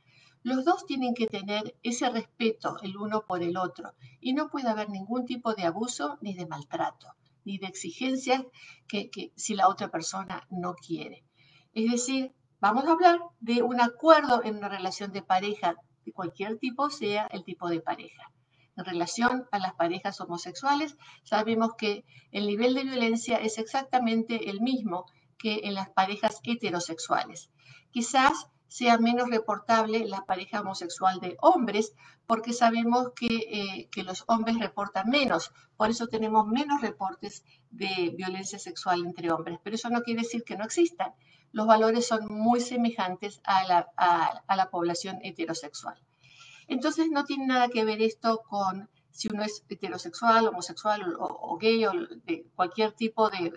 los 0.43 0.65
dos 0.65 0.85
tienen 0.85 1.13
que 1.13 1.27
tener 1.27 1.75
ese 1.83 2.09
respeto 2.09 2.77
el 2.81 2.97
uno 2.97 3.25
por 3.27 3.43
el 3.43 3.57
otro 3.57 3.93
y 4.19 4.33
no 4.33 4.49
puede 4.49 4.69
haber 4.69 4.89
ningún 4.89 5.25
tipo 5.25 5.53
de 5.53 5.65
abuso 5.65 6.17
ni 6.21 6.33
de 6.33 6.47
maltrato, 6.47 7.07
ni 7.45 7.57
de 7.57 7.67
exigencias 7.67 8.43
que, 8.87 9.09
si 9.35 9.53
la 9.53 9.67
otra 9.67 9.89
persona 9.89 10.47
no 10.49 10.73
quiere. 10.73 11.23
Es 11.73 11.91
decir, 11.91 12.33
vamos 12.59 12.85
a 12.85 12.91
hablar 12.91 13.19
de 13.39 13.61
un 13.61 13.79
acuerdo 13.79 14.43
en 14.43 14.57
una 14.57 14.69
relación 14.69 15.11
de 15.11 15.21
pareja 15.21 15.75
de 16.05 16.11
cualquier 16.11 16.57
tipo, 16.57 16.89
sea 16.89 17.27
el 17.27 17.43
tipo 17.43 17.69
de 17.69 17.81
pareja. 17.81 18.31
En 18.75 18.85
relación 18.85 19.47
a 19.51 19.59
las 19.59 19.73
parejas 19.75 20.19
homosexuales, 20.21 20.97
sabemos 21.23 21.75
que 21.77 22.03
el 22.31 22.47
nivel 22.47 22.73
de 22.73 22.83
violencia 22.83 23.37
es 23.37 23.59
exactamente 23.59 24.49
el 24.49 24.61
mismo 24.61 25.05
que 25.37 25.61
en 25.63 25.75
las 25.75 25.89
parejas 25.89 26.39
heterosexuales. 26.43 27.51
Quizás 27.91 28.47
sea 28.71 28.97
menos 28.97 29.29
reportable 29.29 30.07
la 30.07 30.23
pareja 30.23 30.61
homosexual 30.61 31.19
de 31.19 31.35
hombres, 31.41 31.93
porque 32.25 32.53
sabemos 32.53 33.09
eh, 33.19 33.89
que, 33.91 34.03
los 34.03 34.23
hombres 34.27 34.59
reportan 34.59 35.09
menos. 35.09 35.51
Por 35.75 35.89
eso 35.89 36.07
tenemos 36.07 36.47
menos 36.47 36.79
reportes 36.79 37.43
de 37.69 38.13
violencia 38.15 38.59
sexual 38.59 39.05
entre 39.05 39.29
hombres. 39.29 39.59
Pero 39.61 39.75
eso 39.75 39.89
no 39.89 40.03
quiere 40.03 40.21
decir 40.21 40.45
que 40.45 40.55
no 40.55 40.63
existan. 40.63 41.13
Los 41.51 41.67
valores 41.67 42.07
son 42.07 42.27
muy 42.29 42.61
semejantes 42.61 43.41
a 43.43 43.65
la, 43.67 44.69
población 44.69 45.19
heterosexual. 45.21 46.01
Entonces 46.69 47.09
no 47.11 47.25
tiene 47.25 47.47
nada 47.47 47.67
que 47.67 47.83
ver 47.83 48.01
esto 48.01 48.41
con 48.49 48.89
si 49.09 49.27
uno 49.33 49.43
es 49.43 49.65
heterosexual, 49.67 50.47
homosexual 50.47 51.17
o, 51.19 51.57
gay 51.57 51.85
o 51.87 51.91
de 52.23 52.45
cualquier 52.55 52.93
tipo 52.93 53.29
de, 53.29 53.51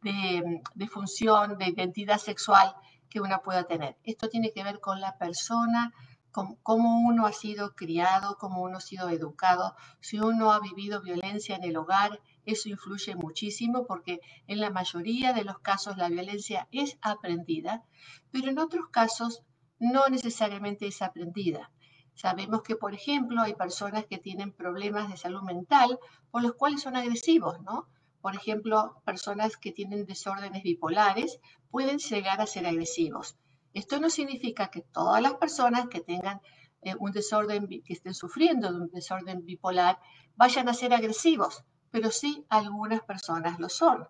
de 0.00 0.88
función, 0.88 1.58
de 1.58 1.66
identidad 1.66 2.16
sexual 2.16 2.74
que 3.14 3.20
una 3.20 3.38
pueda 3.38 3.62
tener. 3.62 3.96
Esto 4.02 4.28
tiene 4.28 4.50
que 4.50 4.64
ver 4.64 4.80
con 4.80 5.00
la 5.00 5.16
persona, 5.18 5.94
con 6.32 6.56
cómo 6.64 6.98
uno 6.98 7.26
ha 7.26 7.32
sido 7.32 7.76
criado, 7.76 8.38
cómo 8.40 8.62
uno 8.62 8.78
ha 8.78 8.80
sido 8.80 9.08
educado. 9.08 9.76
Si 10.00 10.18
uno 10.18 10.50
ha 10.50 10.58
vivido 10.58 11.00
violencia 11.00 11.54
en 11.54 11.62
el 11.62 11.76
hogar, 11.76 12.20
eso 12.44 12.68
influye 12.68 13.14
muchísimo 13.14 13.86
porque 13.86 14.18
en 14.48 14.58
la 14.58 14.70
mayoría 14.70 15.32
de 15.32 15.44
los 15.44 15.60
casos 15.60 15.96
la 15.96 16.08
violencia 16.08 16.66
es 16.72 16.98
aprendida, 17.02 17.84
pero 18.32 18.50
en 18.50 18.58
otros 18.58 18.88
casos 18.90 19.44
no 19.78 20.08
necesariamente 20.08 20.88
es 20.88 21.00
aprendida. 21.00 21.70
Sabemos 22.14 22.62
que, 22.62 22.74
por 22.74 22.94
ejemplo, 22.94 23.42
hay 23.42 23.54
personas 23.54 24.06
que 24.06 24.18
tienen 24.18 24.50
problemas 24.50 25.08
de 25.08 25.16
salud 25.16 25.42
mental 25.42 26.00
por 26.32 26.42
los 26.42 26.54
cuales 26.54 26.82
son 26.82 26.96
agresivos, 26.96 27.60
¿no? 27.62 27.86
por 28.24 28.34
ejemplo, 28.34 29.02
personas 29.04 29.58
que 29.58 29.70
tienen 29.70 30.06
desórdenes 30.06 30.62
bipolares 30.62 31.40
pueden 31.74 31.98
llegar 31.98 32.40
a 32.40 32.46
ser 32.46 32.68
agresivos. 32.68 33.34
Esto 33.72 33.98
no 33.98 34.08
significa 34.08 34.68
que 34.68 34.82
todas 34.82 35.20
las 35.20 35.34
personas 35.34 35.88
que 35.88 36.00
tengan 36.00 36.40
eh, 36.82 36.94
un 37.00 37.10
desorden, 37.10 37.66
que 37.66 37.92
estén 37.92 38.14
sufriendo 38.14 38.70
de 38.70 38.78
un 38.82 38.90
desorden 38.90 39.44
bipolar, 39.44 39.98
vayan 40.36 40.68
a 40.68 40.74
ser 40.74 40.94
agresivos, 40.94 41.64
pero 41.90 42.12
sí 42.12 42.46
algunas 42.48 43.02
personas 43.02 43.58
lo 43.58 43.68
son. 43.68 44.06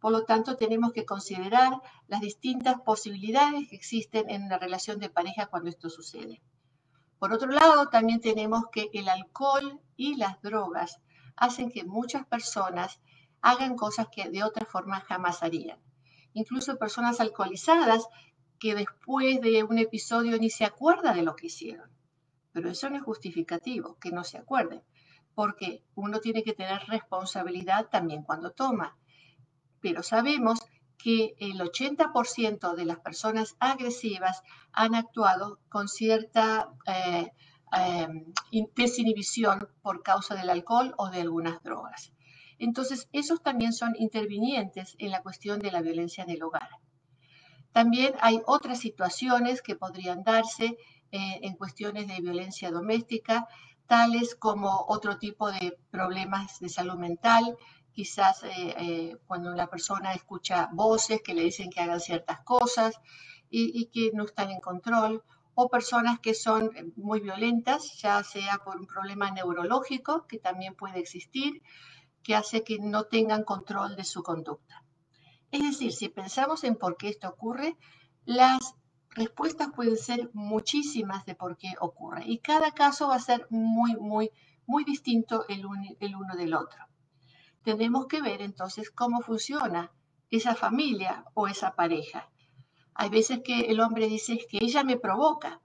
Por 0.00 0.12
lo 0.12 0.24
tanto, 0.24 0.56
tenemos 0.56 0.94
que 0.94 1.04
considerar 1.04 1.82
las 2.08 2.22
distintas 2.22 2.80
posibilidades 2.80 3.68
que 3.68 3.76
existen 3.76 4.30
en 4.30 4.44
una 4.44 4.56
relación 4.56 4.98
de 4.98 5.10
pareja 5.10 5.48
cuando 5.48 5.68
esto 5.68 5.90
sucede. 5.90 6.40
Por 7.18 7.34
otro 7.34 7.50
lado, 7.50 7.90
también 7.90 8.22
tenemos 8.22 8.62
que 8.72 8.88
el 8.94 9.10
alcohol 9.10 9.82
y 9.96 10.16
las 10.16 10.40
drogas 10.40 10.98
hacen 11.36 11.70
que 11.70 11.84
muchas 11.84 12.24
personas 12.24 13.02
hagan 13.42 13.76
cosas 13.76 14.06
que 14.10 14.30
de 14.30 14.42
otra 14.44 14.64
forma 14.64 15.00
jamás 15.00 15.42
harían. 15.42 15.78
Incluso 16.34 16.78
personas 16.78 17.20
alcoholizadas 17.20 18.06
que 18.58 18.74
después 18.74 19.40
de 19.40 19.64
un 19.64 19.78
episodio 19.78 20.38
ni 20.38 20.50
se 20.50 20.64
acuerdan 20.64 21.16
de 21.16 21.22
lo 21.22 21.34
que 21.36 21.48
hicieron. 21.48 21.90
Pero 22.52 22.70
eso 22.70 22.88
no 22.90 22.96
es 22.96 23.02
justificativo, 23.02 23.98
que 23.98 24.12
no 24.12 24.24
se 24.24 24.38
acuerden. 24.38 24.82
porque 25.34 25.82
uno 25.94 26.20
tiene 26.20 26.42
que 26.42 26.52
tener 26.52 26.82
responsabilidad 26.88 27.88
también 27.88 28.22
cuando 28.22 28.50
toma. 28.52 28.96
Pero 29.80 30.02
sabemos 30.02 30.60
que 30.98 31.34
el 31.38 31.60
80% 31.60 32.74
de 32.74 32.84
las 32.84 33.00
personas 33.00 33.56
agresivas 33.58 34.42
han 34.72 34.94
actuado 34.94 35.58
con 35.68 35.88
cierta 35.88 36.68
eh, 36.86 37.32
eh, 37.76 38.08
desinhibición 38.76 39.68
por 39.82 40.02
causa 40.02 40.34
del 40.34 40.50
alcohol 40.50 40.94
o 40.98 41.08
de 41.08 41.22
algunas 41.22 41.62
drogas. 41.62 42.12
Entonces, 42.62 43.08
esos 43.10 43.42
también 43.42 43.72
son 43.72 43.94
intervinientes 43.98 44.94
en 44.98 45.10
la 45.10 45.20
cuestión 45.20 45.58
de 45.58 45.72
la 45.72 45.82
violencia 45.82 46.22
en 46.22 46.30
el 46.30 46.44
hogar. 46.44 46.70
También 47.72 48.14
hay 48.20 48.40
otras 48.46 48.78
situaciones 48.78 49.62
que 49.62 49.74
podrían 49.74 50.22
darse 50.22 50.78
eh, 51.10 51.40
en 51.42 51.56
cuestiones 51.56 52.06
de 52.06 52.20
violencia 52.20 52.70
doméstica, 52.70 53.48
tales 53.88 54.36
como 54.36 54.84
otro 54.86 55.18
tipo 55.18 55.50
de 55.50 55.76
problemas 55.90 56.60
de 56.60 56.68
salud 56.68 56.94
mental, 56.94 57.56
quizás 57.90 58.44
eh, 58.44 58.74
eh, 58.78 59.16
cuando 59.26 59.52
la 59.54 59.66
persona 59.66 60.14
escucha 60.14 60.68
voces 60.72 61.20
que 61.20 61.34
le 61.34 61.42
dicen 61.42 61.68
que 61.68 61.80
hagan 61.80 61.98
ciertas 61.98 62.42
cosas 62.44 63.00
y, 63.50 63.86
que 63.86 64.12
no 64.14 64.24
están 64.24 64.50
en 64.50 64.60
control, 64.60 65.24
o 65.54 65.68
personas 65.68 66.20
que 66.20 66.32
son 66.32 66.70
muy 66.94 67.18
violentas, 67.18 68.00
ya 68.00 68.22
sea 68.22 68.58
por 68.64 68.76
un 68.78 68.86
problema 68.86 69.32
neurológico 69.32 70.26
que 70.28 70.38
también 70.38 70.76
puede 70.76 71.00
existir, 71.00 71.60
que 72.22 72.34
hace 72.34 72.64
que 72.64 72.78
no 72.78 73.04
tengan 73.04 73.44
control 73.44 73.96
de 73.96 74.04
su 74.04 74.22
conducta. 74.22 74.84
Es 75.50 75.62
decir, 75.62 75.92
si 75.92 76.08
pensamos 76.08 76.64
en 76.64 76.76
por 76.76 76.96
qué 76.96 77.08
esto 77.08 77.28
ocurre, 77.28 77.76
las 78.24 78.74
respuestas 79.10 79.68
pueden 79.74 79.96
ser 79.96 80.30
muchísimas 80.32 81.26
de 81.26 81.34
por 81.34 81.56
qué 81.56 81.74
ocurre 81.80 82.24
y 82.26 82.38
cada 82.38 82.72
caso 82.72 83.08
va 83.08 83.16
a 83.16 83.20
ser 83.20 83.46
muy, 83.50 83.96
muy, 83.96 84.30
muy 84.66 84.84
distinto 84.84 85.44
el, 85.48 85.66
uno 85.66 86.36
del 86.36 86.54
otro 86.54 86.86
tenemos 87.62 88.06
que 88.06 88.20
ver 88.20 88.42
entonces 88.42 88.90
cómo 88.90 89.20
funciona 89.20 89.92
esa 90.30 90.54
familia 90.54 91.24
o 91.34 91.46
esa 91.46 91.74
pareja. 91.74 92.28
Hay 92.94 93.08
veces 93.08 93.40
que 93.44 93.60
el 93.62 93.80
hombre 93.80 94.08
dice 94.08 94.38
que 94.48 94.58
ella 94.60 94.84
me 94.84 94.98
provoca 94.98 95.60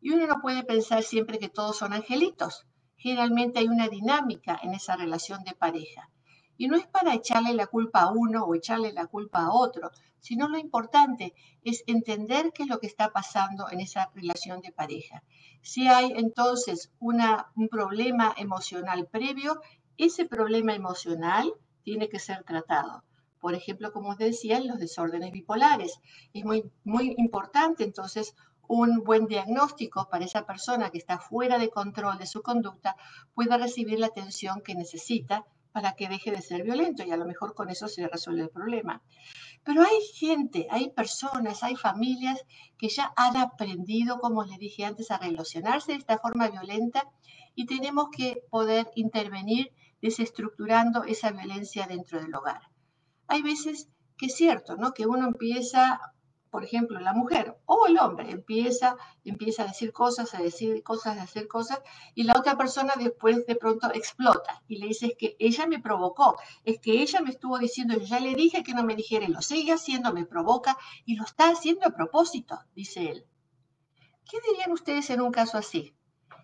y 0.00 0.10
uno 0.10 0.26
no 0.26 0.40
puede 0.40 0.64
pensar 0.64 1.02
siempre 1.02 1.38
que 1.38 1.48
todos 1.48 1.76
son 1.76 1.92
angelitos. 1.92 2.66
Generalmente 3.06 3.60
hay 3.60 3.68
una 3.68 3.86
dinámica 3.86 4.58
en 4.64 4.74
esa 4.74 4.96
relación 4.96 5.44
de 5.44 5.54
pareja. 5.54 6.10
Y 6.56 6.66
no 6.66 6.76
es 6.76 6.88
para 6.88 7.14
echarle 7.14 7.54
la 7.54 7.68
culpa 7.68 8.00
a 8.00 8.10
uno 8.10 8.42
o 8.42 8.52
echarle 8.56 8.92
la 8.92 9.06
culpa 9.06 9.44
a 9.44 9.52
otro, 9.52 9.92
sino 10.18 10.48
lo 10.48 10.58
importante 10.58 11.32
es 11.62 11.84
entender 11.86 12.50
qué 12.52 12.64
es 12.64 12.68
lo 12.68 12.80
que 12.80 12.88
está 12.88 13.12
pasando 13.12 13.70
en 13.70 13.78
esa 13.78 14.10
relación 14.12 14.60
de 14.60 14.72
pareja. 14.72 15.22
Si 15.62 15.86
hay 15.86 16.14
entonces 16.16 16.90
una, 16.98 17.52
un 17.54 17.68
problema 17.68 18.34
emocional 18.36 19.06
previo, 19.06 19.60
ese 19.96 20.24
problema 20.24 20.74
emocional 20.74 21.54
tiene 21.84 22.08
que 22.08 22.18
ser 22.18 22.42
tratado. 22.42 23.04
Por 23.38 23.54
ejemplo, 23.54 23.92
como 23.92 24.08
os 24.08 24.18
decía, 24.18 24.56
en 24.56 24.66
los 24.66 24.80
desórdenes 24.80 25.30
bipolares. 25.30 26.00
Es 26.32 26.44
muy, 26.44 26.72
muy 26.82 27.14
importante 27.18 27.84
entonces 27.84 28.34
un 28.68 29.04
buen 29.04 29.26
diagnóstico 29.26 30.08
para 30.08 30.24
esa 30.24 30.46
persona 30.46 30.90
que 30.90 30.98
está 30.98 31.18
fuera 31.18 31.58
de 31.58 31.70
control 31.70 32.18
de 32.18 32.26
su 32.26 32.42
conducta 32.42 32.96
pueda 33.34 33.56
recibir 33.58 33.98
la 33.98 34.06
atención 34.06 34.60
que 34.62 34.74
necesita 34.74 35.44
para 35.72 35.92
que 35.92 36.08
deje 36.08 36.30
de 36.30 36.40
ser 36.40 36.62
violento 36.62 37.02
y 37.02 37.10
a 37.10 37.18
lo 37.18 37.26
mejor 37.26 37.54
con 37.54 37.68
eso 37.68 37.86
se 37.86 38.08
resuelve 38.08 38.42
el 38.42 38.48
problema. 38.48 39.02
Pero 39.62 39.82
hay 39.82 40.00
gente, 40.14 40.66
hay 40.70 40.90
personas, 40.90 41.62
hay 41.62 41.76
familias 41.76 42.40
que 42.78 42.88
ya 42.88 43.12
han 43.14 43.36
aprendido, 43.36 44.18
como 44.18 44.44
les 44.44 44.58
dije 44.58 44.86
antes, 44.86 45.10
a 45.10 45.18
relacionarse 45.18 45.92
de 45.92 45.98
esta 45.98 46.18
forma 46.18 46.48
violenta 46.48 47.04
y 47.54 47.66
tenemos 47.66 48.08
que 48.10 48.42
poder 48.48 48.90
intervenir 48.94 49.72
desestructurando 50.00 51.04
esa 51.04 51.30
violencia 51.32 51.86
dentro 51.86 52.20
del 52.22 52.34
hogar. 52.34 52.62
Hay 53.26 53.42
veces 53.42 53.90
que 54.16 54.26
es 54.26 54.34
cierto, 54.34 54.76
¿no? 54.76 54.92
Que 54.92 55.06
uno 55.06 55.26
empieza, 55.26 56.00
por 56.56 56.64
ejemplo, 56.64 56.98
la 57.00 57.12
mujer 57.12 57.54
o 57.66 57.86
el 57.86 57.98
hombre 57.98 58.30
empieza, 58.30 58.96
empieza 59.26 59.64
a 59.64 59.66
decir 59.66 59.92
cosas, 59.92 60.32
a 60.32 60.38
decir 60.38 60.82
cosas, 60.82 61.18
a 61.18 61.24
hacer 61.24 61.48
cosas, 61.48 61.82
y 62.14 62.22
la 62.22 62.32
otra 62.32 62.56
persona 62.56 62.94
después 62.96 63.44
de 63.44 63.56
pronto 63.56 63.92
explota 63.92 64.62
y 64.66 64.78
le 64.78 64.86
dice 64.86 65.08
es 65.08 65.12
que 65.18 65.36
ella 65.38 65.66
me 65.66 65.80
provocó, 65.80 66.38
es 66.64 66.80
que 66.80 67.02
ella 67.02 67.20
me 67.20 67.28
estuvo 67.28 67.58
diciendo, 67.58 67.92
yo 67.92 68.06
ya 68.06 68.20
le 68.20 68.34
dije 68.34 68.62
que 68.62 68.72
no 68.72 68.84
me 68.84 68.96
dijera 68.96 69.28
lo 69.28 69.42
sigue 69.42 69.74
haciendo, 69.74 70.14
me 70.14 70.24
provoca 70.24 70.78
y 71.04 71.16
lo 71.16 71.24
está 71.24 71.50
haciendo 71.50 71.86
a 71.86 71.90
propósito, 71.90 72.58
dice 72.74 73.10
él. 73.10 73.26
¿Qué 74.24 74.38
dirían 74.48 74.72
ustedes 74.72 75.10
en 75.10 75.20
un 75.20 75.32
caso 75.32 75.58
así? 75.58 75.94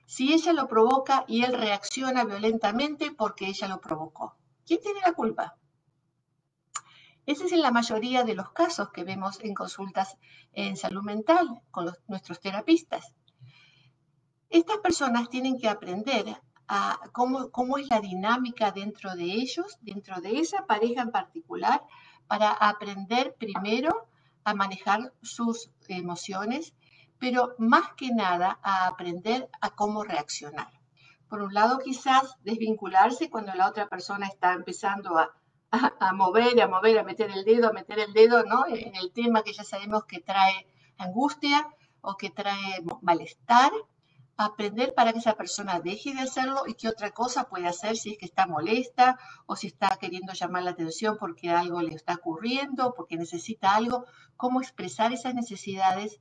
si 0.05 0.35
ella 0.35 0.53
lo 0.53 0.69
provoca 0.69 1.25
y 1.27 1.43
él 1.43 1.55
reacciona 1.55 2.25
violentamente 2.25 3.13
porque 3.13 3.47
ella 3.47 3.67
lo 3.67 3.81
provocó. 3.81 4.37
¿Quién 4.67 4.83
tiene 4.83 5.01
la 5.01 5.15
culpa? 5.15 5.57
Ese 7.25 7.45
es 7.45 7.53
en 7.53 7.63
la 7.63 7.71
mayoría 7.71 8.25
de 8.25 8.35
los 8.35 8.51
casos 8.51 8.91
que 8.91 9.05
vemos 9.05 9.39
en 9.41 9.55
consultas 9.55 10.17
en 10.53 10.77
salud 10.77 11.03
mental 11.03 11.63
con 11.71 11.93
nuestros 12.09 12.41
terapistas. 12.41 13.13
Estas 14.51 14.79
personas 14.79 15.29
tienen 15.29 15.59
que 15.59 15.69
aprender 15.69 16.41
cómo 17.13 17.79
es 17.79 17.89
la 17.89 18.01
dinámica 18.01 18.73
dentro 18.73 19.15
de 19.15 19.25
ellos, 19.25 19.79
dentro 19.81 20.21
de 20.21 20.39
esa 20.41 20.67
pareja 20.67 21.03
en 21.03 21.11
particular, 21.11 21.83
para 22.27 22.51
aprender 22.51 23.35
primero 23.39 24.09
a 24.45 24.55
manejar 24.55 25.13
sus 25.23 25.71
emociones, 25.89 26.75
pero 27.19 27.55
más 27.59 27.93
que 27.97 28.11
nada 28.11 28.59
a 28.63 28.87
aprender 28.89 29.49
a 29.61 29.71
cómo 29.71 30.03
reaccionar. 30.03 30.73
Por 31.29 31.43
un 31.43 31.55
lado, 31.55 31.79
quizás 31.79 32.37
desvincularse 32.43 33.31
cuando 33.31 33.55
la 33.55 33.69
otra 33.69 33.89
persona 33.89 34.27
está 34.27 34.53
empezando 34.55 35.19
a, 35.19 35.31
a, 36.01 36.13
mover, 36.13 36.61
a 36.61 36.69
mover, 36.69 36.99
a 36.99 37.05
meter 37.05 37.31
el 37.31 37.45
dedo, 37.45 37.69
a 37.69 37.73
meter 37.73 37.99
el 37.99 38.13
dedo, 38.13 38.45
¿no? 38.45 38.67
En 38.67 38.95
el 38.97 39.13
tema 39.13 39.43
que 39.43 39.53
ya 39.53 39.65
sabemos 39.65 40.05
que 40.05 40.21
trae 40.21 40.67
angustia 40.99 41.67
o 42.01 42.17
que 42.17 42.31
trae 42.31 42.85
malestar, 43.01 43.73
aprender 44.37 44.95
para 44.95 45.13
que 45.13 45.19
esa 45.19 45.35
persona 45.35 45.81
deje 45.81 46.15
de 46.15 46.21
hacerlo 46.21 46.65
y 46.67 46.75
qué 46.75 46.89
otra 46.89 47.11
cosa 47.11 47.49
puede 47.49 47.69
hacer 47.69 47.97
si 47.97 48.13
es 48.13 48.19
que 48.19 48.27
está 48.27 48.47
molesta 48.47 49.19
o 49.47 49.57
si 49.57 49.69
está 49.69 49.97
queriendo 50.01 50.33
llamar 50.33 50.65
la 50.65 50.71
atención 50.73 51.17
porque 51.19 51.51
algo 51.51 51.81
le 51.81 51.95
está 51.95 52.15
ocurriendo, 52.15 52.95
porque 52.95 53.17
necesita 53.17 53.75
algo, 53.75 54.07
cómo 54.37 54.61
expresar 54.61 55.13
esas 55.13 55.35
necesidades 55.35 56.21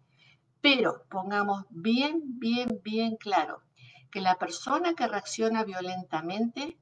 pero 0.62 1.04
pongamos 1.10 1.66
bien, 1.72 2.22
bien, 2.40 2.80
bien 2.84 3.18
claro 3.18 3.64
que 4.12 4.22
la 4.22 4.38
persona 4.38 4.94
que 4.94 5.08
reacciona 5.08 5.64
violentamente 5.64 6.78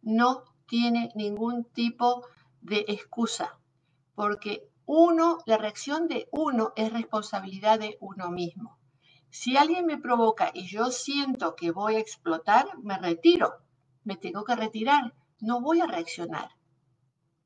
no 0.00 0.44
tiene 0.68 1.10
ningún 1.16 1.64
tipo 1.64 2.26
de 2.60 2.84
excusa, 2.88 3.58
porque 4.14 4.68
uno, 4.86 5.38
la 5.46 5.58
reacción 5.58 6.06
de 6.06 6.28
uno 6.30 6.72
es 6.76 6.92
responsabilidad 6.92 7.80
de 7.80 7.96
uno 8.00 8.30
mismo. 8.30 8.78
Si 9.30 9.56
alguien 9.56 9.86
me 9.86 9.98
provoca 9.98 10.50
y 10.54 10.66
yo 10.66 10.90
siento 10.90 11.56
que 11.56 11.72
voy 11.72 11.96
a 11.96 12.00
explotar, 12.00 12.66
me 12.82 12.98
retiro, 12.98 13.54
me 14.04 14.16
tengo 14.16 14.44
que 14.44 14.56
retirar, 14.56 15.14
no 15.40 15.60
voy 15.60 15.80
a 15.80 15.86
reaccionar. 15.86 16.50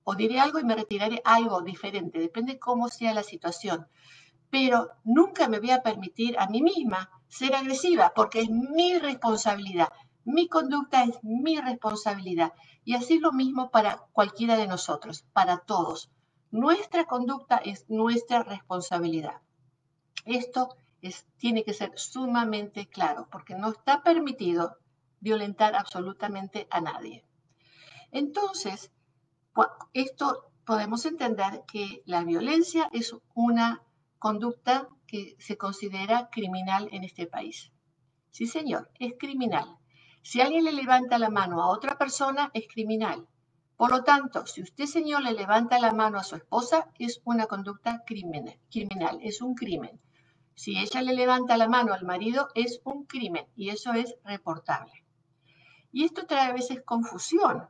O 0.04 0.14
diré 0.14 0.40
algo 0.40 0.58
y 0.58 0.64
me 0.64 0.74
retiraré 0.74 1.22
algo 1.24 1.62
diferente, 1.62 2.18
depende 2.18 2.58
cómo 2.58 2.88
sea 2.88 3.14
la 3.14 3.22
situación 3.22 3.86
pero 4.52 4.90
nunca 5.04 5.48
me 5.48 5.60
voy 5.60 5.70
a 5.70 5.82
permitir 5.82 6.38
a 6.38 6.46
mí 6.46 6.60
misma 6.60 7.08
ser 7.26 7.54
agresiva 7.54 8.12
porque 8.14 8.42
es 8.42 8.50
mi 8.50 8.98
responsabilidad. 8.98 9.88
Mi 10.26 10.46
conducta 10.46 11.04
es 11.04 11.18
mi 11.22 11.58
responsabilidad. 11.58 12.52
Y 12.84 12.94
así 12.94 13.14
es 13.14 13.20
lo 13.20 13.32
mismo 13.32 13.70
para 13.70 13.98
cualquiera 14.12 14.56
de 14.56 14.66
nosotros, 14.66 15.24
para 15.32 15.58
todos. 15.58 16.10
Nuestra 16.50 17.06
conducta 17.06 17.56
es 17.56 17.88
nuestra 17.88 18.42
responsabilidad. 18.42 19.40
Esto 20.24 20.76
es, 21.00 21.26
tiene 21.36 21.64
que 21.64 21.74
ser 21.74 21.92
sumamente 21.96 22.88
claro 22.88 23.28
porque 23.30 23.54
no 23.54 23.70
está 23.70 24.02
permitido 24.02 24.76
violentar 25.20 25.74
absolutamente 25.74 26.66
a 26.70 26.80
nadie. 26.80 27.24
Entonces, 28.10 28.90
esto 29.92 30.50
podemos 30.64 31.06
entender 31.06 31.62
que 31.66 32.02
la 32.06 32.24
violencia 32.24 32.88
es 32.92 33.14
una 33.34 33.82
conducta 34.18 34.88
que 35.06 35.36
se 35.38 35.56
considera 35.56 36.28
criminal 36.30 36.88
en 36.92 37.04
este 37.04 37.26
país. 37.26 37.72
Sí, 38.30 38.46
señor, 38.46 38.90
es 38.98 39.14
criminal. 39.18 39.78
Si 40.22 40.40
alguien 40.40 40.64
le 40.64 40.72
levanta 40.72 41.18
la 41.18 41.30
mano 41.30 41.60
a 41.60 41.68
otra 41.68 41.98
persona, 41.98 42.50
es 42.54 42.68
criminal. 42.68 43.26
Por 43.76 43.90
lo 43.90 44.04
tanto, 44.04 44.46
si 44.46 44.62
usted, 44.62 44.86
señor, 44.86 45.22
le 45.22 45.32
levanta 45.32 45.80
la 45.80 45.92
mano 45.92 46.18
a 46.18 46.22
su 46.22 46.36
esposa, 46.36 46.88
es 46.98 47.20
una 47.24 47.46
conducta 47.46 48.04
criminal, 48.06 48.56
criminal, 48.70 49.18
es 49.22 49.42
un 49.42 49.54
crimen. 49.54 50.00
Si 50.54 50.78
ella 50.78 51.02
le 51.02 51.14
levanta 51.14 51.56
la 51.56 51.66
mano 51.66 51.92
al 51.92 52.04
marido, 52.04 52.48
es 52.54 52.80
un 52.84 53.04
crimen 53.06 53.46
y 53.56 53.70
eso 53.70 53.94
es 53.94 54.14
reportable. 54.24 54.92
Y 55.90 56.04
esto 56.04 56.24
trae 56.24 56.50
a 56.50 56.52
veces 56.52 56.82
confusión, 56.84 57.66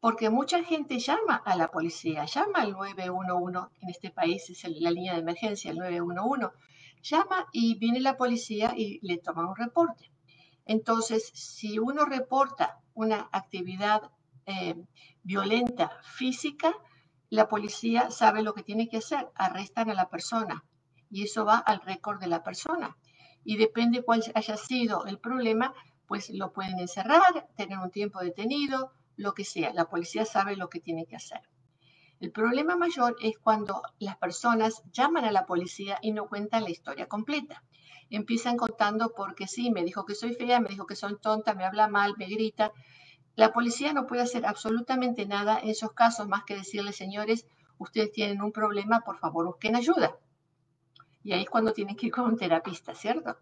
porque 0.00 0.30
mucha 0.30 0.64
gente 0.64 0.98
llama 0.98 1.42
a 1.44 1.54
la 1.54 1.70
policía, 1.70 2.24
llama 2.24 2.60
al 2.60 2.72
911, 2.72 3.74
en 3.82 3.90
este 3.90 4.10
país 4.10 4.48
es 4.48 4.64
la 4.80 4.90
línea 4.90 5.12
de 5.12 5.20
emergencia, 5.20 5.70
el 5.70 5.78
911, 5.78 6.46
llama 7.02 7.46
y 7.52 7.78
viene 7.78 8.00
la 8.00 8.16
policía 8.16 8.72
y 8.74 8.98
le 9.06 9.18
toma 9.18 9.46
un 9.46 9.56
reporte. 9.56 10.10
Entonces, 10.70 11.32
si 11.34 11.80
uno 11.80 12.04
reporta 12.04 12.78
una 12.94 13.28
actividad 13.32 14.12
eh, 14.46 14.76
violenta 15.24 15.90
física, 16.04 16.72
la 17.28 17.48
policía 17.48 18.12
sabe 18.12 18.44
lo 18.44 18.54
que 18.54 18.62
tiene 18.62 18.88
que 18.88 18.98
hacer, 18.98 19.28
arrestan 19.34 19.90
a 19.90 19.94
la 19.94 20.08
persona 20.08 20.64
y 21.10 21.24
eso 21.24 21.44
va 21.44 21.58
al 21.58 21.80
récord 21.80 22.20
de 22.20 22.28
la 22.28 22.44
persona. 22.44 22.96
Y 23.42 23.56
depende 23.56 24.04
cuál 24.04 24.22
haya 24.32 24.56
sido 24.56 25.06
el 25.06 25.18
problema, 25.18 25.74
pues 26.06 26.30
lo 26.30 26.52
pueden 26.52 26.78
encerrar, 26.78 27.48
tener 27.56 27.78
un 27.78 27.90
tiempo 27.90 28.20
detenido, 28.20 28.92
lo 29.16 29.34
que 29.34 29.44
sea. 29.44 29.72
La 29.74 29.86
policía 29.86 30.24
sabe 30.24 30.54
lo 30.54 30.68
que 30.68 30.78
tiene 30.78 31.04
que 31.04 31.16
hacer. 31.16 31.40
El 32.20 32.30
problema 32.30 32.76
mayor 32.76 33.16
es 33.20 33.36
cuando 33.40 33.82
las 33.98 34.18
personas 34.18 34.84
llaman 34.92 35.24
a 35.24 35.32
la 35.32 35.46
policía 35.46 35.98
y 36.00 36.12
no 36.12 36.28
cuentan 36.28 36.62
la 36.62 36.70
historia 36.70 37.08
completa. 37.08 37.64
Empiezan 38.10 38.56
contando 38.56 39.12
porque 39.14 39.46
sí, 39.46 39.70
me 39.70 39.84
dijo 39.84 40.04
que 40.04 40.16
soy 40.16 40.34
fea, 40.34 40.60
me 40.60 40.68
dijo 40.68 40.84
que 40.84 40.96
soy 40.96 41.16
tonta, 41.16 41.54
me 41.54 41.64
habla 41.64 41.86
mal, 41.86 42.14
me 42.18 42.26
grita. 42.26 42.72
La 43.36 43.52
policía 43.52 43.92
no 43.92 44.08
puede 44.08 44.22
hacer 44.22 44.44
absolutamente 44.44 45.26
nada 45.26 45.60
en 45.60 45.70
esos 45.70 45.92
casos 45.92 46.26
más 46.26 46.42
que 46.44 46.56
decirle, 46.56 46.92
señores, 46.92 47.46
ustedes 47.78 48.10
tienen 48.10 48.42
un 48.42 48.50
problema, 48.50 49.02
por 49.02 49.18
favor 49.18 49.46
busquen 49.46 49.76
ayuda. 49.76 50.18
Y 51.22 51.32
ahí 51.32 51.42
es 51.42 51.50
cuando 51.50 51.72
tienen 51.72 51.94
que 51.94 52.06
ir 52.06 52.12
con 52.12 52.24
un 52.24 52.36
terapista, 52.36 52.96
¿cierto? 52.96 53.36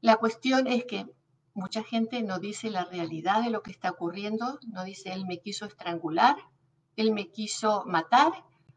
La 0.00 0.16
cuestión 0.16 0.68
es 0.68 0.84
que 0.84 1.06
mucha 1.52 1.82
gente 1.82 2.22
no 2.22 2.38
dice 2.38 2.70
la 2.70 2.84
realidad 2.84 3.42
de 3.42 3.50
lo 3.50 3.62
que 3.62 3.72
está 3.72 3.90
ocurriendo, 3.90 4.60
no 4.68 4.84
dice 4.84 5.12
él 5.12 5.26
me 5.26 5.40
quiso 5.40 5.66
estrangular, 5.66 6.36
él 6.94 7.12
me 7.12 7.28
quiso 7.32 7.84
matar 7.86 8.32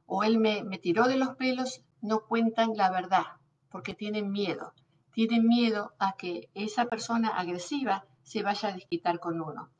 o 0.07 0.23
él 0.23 0.39
me, 0.39 0.63
me 0.63 0.79
tiró 0.79 1.07
de 1.07 1.17
los 1.17 1.35
pelos, 1.35 1.83
no 2.01 2.21
cuentan 2.21 2.71
la 2.75 2.89
verdad 2.89 3.25
porque 3.73 3.95
tienen 3.95 4.31
miedo. 4.31 4.71
Tienen 5.13 5.47
miedo 5.47 5.93
a 5.97 6.13
que 6.13 6.47
esa 6.53 6.85
persona 6.85 7.29
agresiva 7.29 8.05
se 8.21 8.43
vaya 8.43 8.69
a 8.69 8.73
desquitar 8.73 9.19
con 9.19 9.41
uno. 9.41 9.71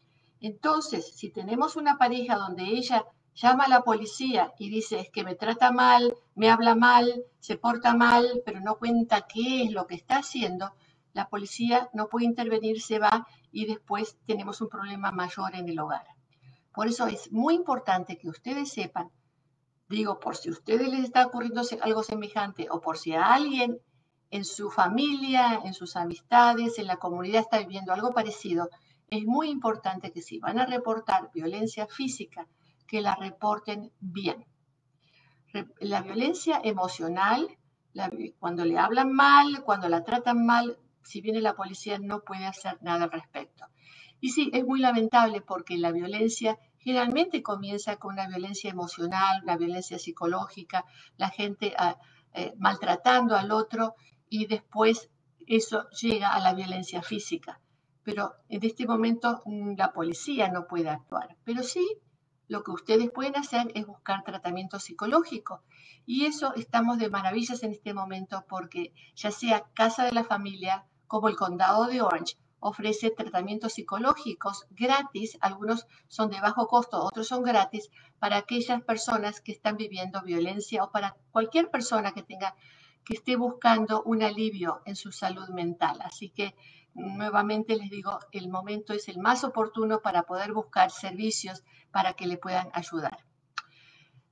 Entonces, 0.42 1.16
si 1.16 1.30
tenemos 1.30 1.76
una 1.76 2.00
pareja 2.00 2.36
donde 2.36 2.64
ella 2.64 3.06
llama 3.36 3.66
a 3.66 3.70
la 3.70 3.82
policía 3.82 4.52
y 4.58 4.72
dice 4.72 5.00
es 5.00 5.10
que 5.12 5.24
me 5.24 5.36
trata 5.36 5.72
mal, 5.72 6.16
me 6.34 6.50
habla 6.50 6.74
mal, 6.74 7.24
se 7.40 7.56
porta 7.56 7.94
mal, 7.94 8.42
pero 8.44 8.60
no 8.62 8.80
cuenta 8.80 9.28
qué 9.28 9.64
es 9.64 9.72
lo 9.72 9.86
que 9.86 9.94
está 9.94 10.18
haciendo, 10.18 10.74
la 11.14 11.30
policía 11.30 11.92
no 11.94 12.10
puede 12.10 12.26
intervenir, 12.26 12.82
se 12.82 12.98
va 12.98 13.28
y 13.52 13.68
después 13.68 14.18
tenemos 14.26 14.60
un 14.60 14.70
problema 14.70 15.12
mayor 15.12 15.56
en 15.56 15.70
el 15.70 15.80
hogar. 15.80 16.08
Por 16.74 16.88
eso 16.88 17.06
es 17.06 17.32
muy 17.32 17.54
importante 17.54 18.18
que 18.18 18.28
ustedes 18.28 18.72
sepan, 18.72 19.12
digo, 19.88 20.20
por 20.20 20.36
si 20.36 20.50
a 20.50 20.54
ustedes 20.54 20.88
les 20.90 21.04
está 21.04 21.26
ocurriendo 21.26 21.62
algo 21.82 22.04
semejante 22.04 22.68
o 22.70 22.82
por 22.82 22.98
si 22.98 23.14
a 23.14 23.34
alguien 23.34 23.80
en 24.32 24.46
su 24.46 24.72
familia, 24.72 25.62
en 25.64 25.74
sus 25.74 25.96
amistades, 25.96 26.80
en 26.80 26.88
la 26.88 26.98
comunidad 26.98 27.42
está 27.42 27.60
viviendo 27.60 27.94
algo 27.94 28.12
parecido, 28.14 28.70
es 29.10 29.26
muy 29.26 29.50
importante 29.50 30.12
que 30.12 30.22
si 30.22 30.40
van 30.40 30.60
a 30.60 30.66
reportar 30.66 31.30
violencia 31.34 31.86
física, 31.86 32.48
que 32.88 33.02
la 33.02 33.16
reporten 33.16 33.92
bien. 34.00 34.46
La 35.80 36.02
violencia 36.02 36.60
emocional, 36.64 37.48
cuando 38.40 38.66
le 38.66 38.80
hablan 38.80 39.14
mal, 39.14 39.64
cuando 39.64 39.88
la 39.88 40.04
tratan 40.04 40.46
mal, 40.46 40.80
si 41.04 41.22
viene 41.22 41.42
la 41.42 41.54
policía 41.54 42.00
no 42.00 42.24
puede 42.24 42.46
hacer 42.46 42.82
nada 42.82 43.04
al 43.04 43.12
respecto. 43.12 43.66
Y 44.20 44.30
sí, 44.30 44.50
es 44.54 44.66
muy 44.66 44.80
lamentable 44.80 45.42
porque 45.42 45.78
la 45.78 45.92
violencia 45.92 46.58
generalmente 46.84 47.42
comienza 47.42 47.96
con 47.96 48.14
una 48.14 48.28
violencia 48.28 48.70
emocional, 48.70 49.42
una 49.44 49.58
violencia 49.58 49.98
psicológica, 49.98 50.86
la 51.18 51.30
gente 51.30 51.74
ah, 51.78 51.98
eh, 52.34 52.54
maltratando 52.58 53.36
al 53.36 53.52
otro 53.52 53.96
y 54.30 54.48
después 54.48 55.10
eso 55.48 55.90
llega 55.90 56.34
a 56.34 56.40
la 56.40 56.54
violencia 56.54 57.02
física. 57.02 57.62
Pero 58.04 58.34
en 58.50 58.66
este 58.66 58.86
momento 58.86 59.42
mm, 59.46 59.76
la 59.78 59.94
policía 59.94 60.50
no 60.50 60.68
puede 60.68 60.90
actuar. 60.90 61.38
Pero 61.46 61.64
sí, 61.64 61.86
lo 62.48 62.64
que 62.64 62.72
ustedes 62.72 63.10
pueden 63.12 63.38
hacer 63.38 63.72
es 63.76 63.86
buscar 63.86 64.24
tratamiento 64.24 64.80
psicológico. 64.80 65.64
Y 66.06 66.26
eso 66.26 66.54
estamos 66.56 66.98
de 66.98 67.10
maravillas 67.10 67.64
en 67.64 67.72
este 67.72 67.94
momento 67.94 68.46
porque 68.50 68.94
ya 69.16 69.32
sea 69.32 69.64
Casa 69.74 70.04
de 70.04 70.12
la 70.12 70.26
Familia 70.26 70.86
como 71.08 71.30
el 71.30 71.38
Condado 71.38 71.88
de 71.88 72.02
Orange 72.02 72.36
ofrece 72.64 73.12
tratamientos 73.12 73.74
psicológicos 73.74 74.66
gratis, 74.72 75.38
algunos 75.42 75.86
son 76.08 76.30
de 76.30 76.40
bajo 76.40 76.68
costo, 76.68 77.04
otros 77.04 77.28
son 77.28 77.44
gratis, 77.44 77.90
para 78.20 78.38
aquellas 78.38 78.82
personas 78.84 79.42
que 79.42 79.52
están 79.52 79.78
viviendo 79.78 80.22
violencia 80.22 80.84
o 80.84 80.92
para 80.92 81.16
cualquier 81.32 81.70
persona 81.70 82.14
que 82.14 82.24
tenga 82.24 82.56
que 83.04 83.16
esté 83.16 83.36
buscando 83.36 84.02
un 84.04 84.24
alivio 84.24 84.82
en 84.86 84.96
su 84.96 85.12
salud 85.12 85.50
mental. 85.50 86.00
Así 86.02 86.30
que 86.30 86.56
nuevamente 86.94 87.76
les 87.76 87.90
digo, 87.90 88.20
el 88.32 88.50
momento 88.50 88.94
es 88.94 89.10
el 89.10 89.20
más 89.20 89.44
oportuno 89.44 90.02
para 90.02 90.24
poder 90.24 90.54
buscar 90.54 90.90
servicios 90.90 91.64
para 91.92 92.14
que 92.14 92.28
le 92.28 92.38
puedan 92.38 92.70
ayudar. 92.74 93.18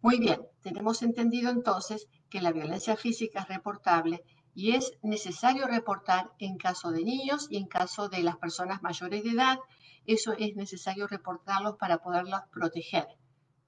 Muy 0.02 0.20
bien, 0.20 0.42
tenemos 0.62 1.04
entendido 1.04 1.52
entonces 1.52 2.08
que 2.30 2.42
la 2.42 2.52
violencia 2.52 2.96
física 2.96 3.42
es 3.42 3.48
reportable 3.50 4.24
y 4.54 4.76
es 4.76 4.94
necesario 5.02 5.68
reportar 5.68 6.32
en 6.40 6.58
caso 6.58 6.92
de 6.92 7.04
niños 7.04 7.48
y 7.50 7.58
en 7.58 7.68
caso 7.68 8.10
de 8.10 8.24
las 8.24 8.38
personas 8.38 8.82
mayores 8.82 9.24
de 9.24 9.32
edad. 9.32 9.60
Eso 10.06 10.34
es 10.34 10.56
necesario 10.56 11.08
reportarlos 11.08 11.78
para 11.78 12.00
poderlos 12.00 12.42
proteger, 12.52 13.08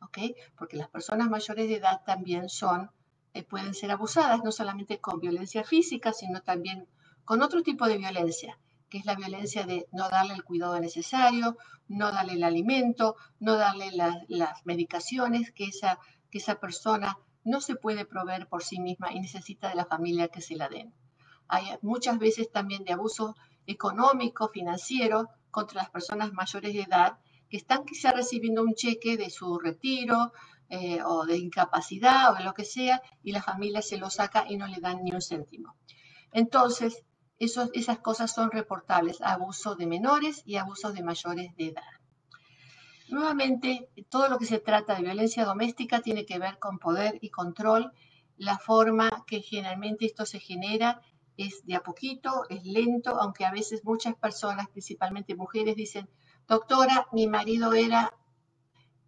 ¿ok? 0.02 0.18
Porque 0.58 0.78
las 0.78 0.90
personas 0.90 1.30
mayores 1.30 1.68
de 1.68 1.76
edad 1.76 2.02
también 2.06 2.50
son, 2.50 2.92
eh, 3.34 3.44
pueden 3.44 3.74
ser 3.74 3.92
abusadas, 3.92 4.44
no 4.44 4.52
solamente 4.52 5.00
con 5.00 5.20
violencia 5.20 5.64
física, 5.64 6.12
sino 6.12 6.42
también 6.42 6.88
con 7.24 7.42
otro 7.42 7.64
tipo 7.64 7.88
de 7.88 7.98
violencia, 7.98 8.60
que 8.90 8.98
es 8.98 9.06
la 9.06 9.16
violencia 9.16 9.66
de 9.66 9.88
no 9.92 10.10
darle 10.10 10.34
el 10.34 10.44
cuidado 10.44 10.80
necesario, 10.80 11.58
no 11.88 12.12
darle 12.12 12.34
el 12.34 12.44
alimento, 12.44 13.16
no 13.40 13.56
darle 13.56 13.92
las 14.28 14.66
medicaciones 14.66 15.52
que 15.52 15.66
esa, 15.66 16.00
que 16.30 16.40
esa 16.40 16.60
persona 16.60 17.18
no 17.44 17.62
se 17.62 17.76
puede 17.76 18.06
proveer 18.06 18.48
por 18.48 18.64
sí 18.64 18.80
misma 18.80 19.12
y 19.12 19.20
necesita 19.20 19.70
de 19.70 19.76
la 19.76 19.86
familia 19.86 20.30
que 20.30 20.42
se 20.42 20.56
la 20.56 20.70
den. 20.70 20.94
Hay 21.48 21.66
muchas 21.82 22.20
veces 22.20 22.52
también 22.52 22.84
de 22.84 22.94
abuso 22.94 23.36
económico, 23.68 24.50
financiero 24.50 25.30
contra 25.52 25.82
las 25.82 25.90
personas 25.90 26.34
mayores 26.34 26.74
de 26.74 26.82
edad 26.82 27.20
que 27.50 27.58
están 27.58 27.86
quizá 27.86 28.12
recibiendo 28.12 28.64
un 28.64 28.74
cheque 28.74 29.18
de 29.18 29.30
su 29.30 29.60
retiro 29.60 30.34
eh, 30.70 31.02
o 31.06 31.26
de 31.26 31.38
incapacidad 31.38 32.32
o 32.32 32.36
de 32.36 32.44
lo 32.44 32.54
que 32.54 32.66
sea 32.66 33.02
y 33.22 33.32
la 33.32 33.44
familia 33.44 33.82
se 33.82 33.98
lo 33.98 34.10
saca 34.10 34.46
y 34.50 34.58
no 34.58 34.68
le 34.68 34.80
dan 34.80 35.04
ni 35.04 35.12
un 35.12 35.22
céntimo. 35.22 35.76
Entonces, 36.32 37.04
esas 37.40 38.00
cosas 38.00 38.34
son 38.34 38.50
reportables, 38.52 39.22
abuso 39.22 39.76
de 39.76 39.86
menores 39.86 40.42
y 40.46 40.56
abusos 40.56 40.94
de 40.94 41.04
mayores 41.04 41.56
de 41.58 41.68
edad. 41.68 41.84
Nuevamente, 43.10 43.90
todo 44.10 44.30
lo 44.30 44.38
que 44.38 44.46
se 44.46 44.60
trata 44.60 44.96
de 44.96 45.04
violencia 45.04 45.46
doméstica 45.46 46.02
tiene 46.02 46.26
que 46.26 46.40
ver 46.40 46.58
con 46.60 46.80
poder 46.80 47.20
y 47.22 47.30
control. 47.30 47.92
La 48.38 48.58
forma 48.58 49.10
que 49.28 49.42
generalmente 49.42 50.06
esto 50.06 50.26
se 50.26 50.40
genera 50.40 51.02
es 51.38 51.66
de 51.66 51.76
a 51.76 51.82
poquito, 51.82 52.46
es 52.50 52.64
lento, 52.64 53.20
aunque 53.20 53.46
a 53.46 53.52
veces 53.52 53.84
muchas 53.84 54.16
personas, 54.16 54.70
principalmente 54.70 55.36
mujeres, 55.36 55.76
dicen, 55.76 56.10
doctora, 56.48 57.08
mi 57.12 57.28
marido 57.28 57.74
era 57.74 58.14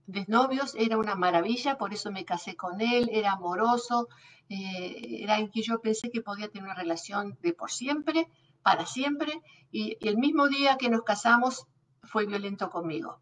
de 0.07 0.25
novios, 0.27 0.75
era 0.75 0.97
una 0.97 1.15
maravilla, 1.15 1.77
por 1.77 1.93
eso 1.93 2.11
me 2.11 2.25
casé 2.25 2.55
con 2.55 2.81
él, 2.81 3.09
era 3.11 3.33
amoroso, 3.33 4.07
eh, 4.49 5.23
era 5.23 5.39
en 5.39 5.49
que 5.49 5.61
yo 5.61 5.79
pensé 5.81 6.11
que 6.11 6.21
podía 6.21 6.49
tener 6.49 6.65
una 6.65 6.75
relación 6.75 7.37
de 7.41 7.53
por 7.53 7.71
siempre, 7.71 8.27
para 8.61 8.85
siempre, 8.85 9.41
y 9.71 9.97
el 10.07 10.17
mismo 10.17 10.47
día 10.47 10.77
que 10.77 10.89
nos 10.89 11.03
casamos 11.03 11.67
fue 12.03 12.25
violento 12.25 12.69
conmigo. 12.69 13.19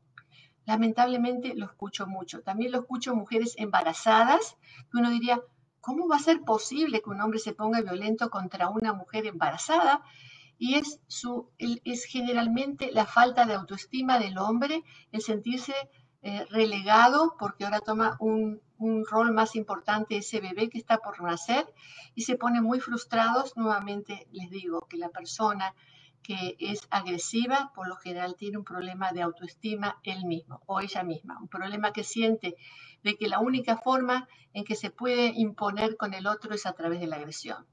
Lamentablemente 0.66 1.54
lo 1.56 1.66
escucho 1.66 2.08
mucho. 2.08 2.42
También 2.42 2.72
lo 2.72 2.80
escucho 2.80 3.16
mujeres 3.16 3.56
embarazadas, 3.58 4.58
que 4.92 4.98
uno 4.98 5.10
diría, 5.10 5.42
¿cómo 5.82 6.08
va 6.08 6.16
a 6.16 6.20
ser 6.20 6.42
posible 6.42 7.02
que 7.02 7.10
un 7.10 7.22
hombre 7.22 7.40
se 7.40 7.54
ponga 7.54 7.82
violento 7.82 8.30
contra 8.30 8.70
una 8.70 8.94
mujer 8.94 9.26
embarazada? 9.26 10.02
Y 10.58 10.76
es, 10.76 11.02
su, 11.08 11.50
es 11.58 12.06
generalmente 12.06 12.92
la 12.92 13.06
falta 13.06 13.46
de 13.46 13.56
autoestima 13.56 14.20
del 14.20 14.38
hombre, 14.38 14.84
el 15.12 15.22
sentirse 15.22 15.74
eh, 16.22 16.46
relegado 16.50 17.36
porque 17.38 17.66
ahora 17.66 17.82
toma 17.82 18.16
un, 18.22 18.62
un, 18.78 19.06
rol 19.06 19.34
más 19.34 19.58
importante 19.58 20.16
ese 20.16 20.40
bebé 20.40 20.70
que 20.70 20.78
está 20.78 21.00
por 21.00 21.22
nacer 21.22 21.66
y 22.16 22.22
se 22.22 22.38
pone 22.38 22.62
muy 22.62 22.80
frustrados. 22.80 23.58
Nuevamente 23.58 24.26
les 24.32 24.50
digo 24.50 24.88
que 24.90 24.96
la 24.96 25.10
persona 25.10 25.76
que 26.24 26.56
es 26.60 26.88
agresiva, 26.90 27.72
por 27.76 27.88
lo 27.88 27.98
general 27.98 28.36
tiene 28.36 28.58
un 28.58 28.64
problema 28.64 29.12
de 29.12 29.22
autoestima 29.22 30.00
él 30.04 30.26
mismo 30.26 30.62
o 30.66 30.80
ella 30.80 31.04
misma, 31.04 31.38
un 31.40 31.50
problema 31.50 31.92
que 31.92 32.04
siente 32.04 32.56
de 33.04 33.16
que 33.16 33.28
la 33.28 33.40
única 33.40 33.78
forma 33.78 34.28
en 34.54 34.64
que 34.64 34.76
se 34.76 34.90
puede 34.90 35.34
imponer 35.36 35.98
con 35.98 36.14
el 36.14 36.26
otro 36.26 36.56
es 36.56 36.66
a 36.66 36.74
través 36.74 37.00
de 37.00 37.08
la 37.08 37.18
agresión. 37.18 37.68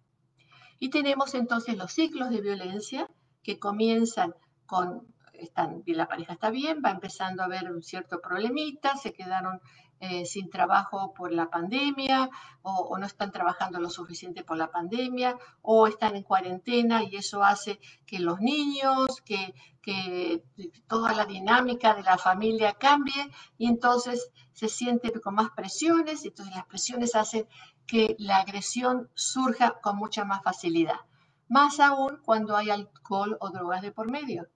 Y 0.78 0.90
tenemos 0.90 1.34
entonces 1.34 1.76
los 1.76 1.92
ciclos 1.92 2.30
de 2.30 2.40
violencia 2.40 3.08
que 3.42 3.58
comienzan 3.58 4.34
con, 4.66 5.06
están, 5.34 5.82
la 5.86 6.08
pareja 6.08 6.32
está 6.32 6.50
bien, 6.50 6.82
va 6.84 6.90
empezando 6.90 7.42
a 7.42 7.46
haber 7.46 7.70
un 7.70 7.82
cierto 7.82 8.20
problemita, 8.20 8.96
se 8.96 9.12
quedaron 9.12 9.60
eh, 10.02 10.24
sin 10.24 10.48
trabajo 10.48 11.12
por 11.12 11.30
la 11.30 11.50
pandemia 11.50 12.30
o, 12.62 12.96
no 12.96 13.04
están 13.04 13.30
trabajando 13.32 13.78
lo 13.78 13.90
suficiente 13.90 14.42
por 14.42 14.56
la 14.56 14.70
pandemia 14.70 15.36
o 15.60 15.86
están 15.86 16.16
en 16.16 16.22
cuarentena 16.22 17.04
y 17.04 17.16
eso 17.16 17.44
hace 17.44 17.78
que 18.06 18.18
los 18.18 18.40
niños, 18.40 19.20
que, 19.26 19.54
que 19.82 20.42
toda 20.86 21.12
la 21.12 21.26
dinámica 21.26 21.92
de 21.94 22.02
la 22.02 22.16
familia 22.16 22.72
cambie 22.72 23.30
y 23.58 23.66
entonces 23.66 24.30
se 24.54 24.68
siente 24.68 25.12
con 25.20 25.34
más 25.34 25.50
presiones 25.50 26.24
y 26.24 26.28
entonces 26.28 26.54
las 26.54 26.64
presiones 26.64 27.14
hacen 27.14 27.46
que 27.86 28.16
la 28.18 28.38
agresión 28.38 29.10
surja 29.14 29.80
con 29.82 29.96
mucha 29.96 30.24
más 30.24 30.42
facilidad, 30.42 31.00
más 31.46 31.78
aún 31.78 32.22
cuando 32.24 32.56
hay 32.56 32.70
alcohol 32.70 33.36
o 33.38 33.50
drogas 33.50 33.82
de 33.82 33.92
por 33.92 34.10
medio. 34.10 34.48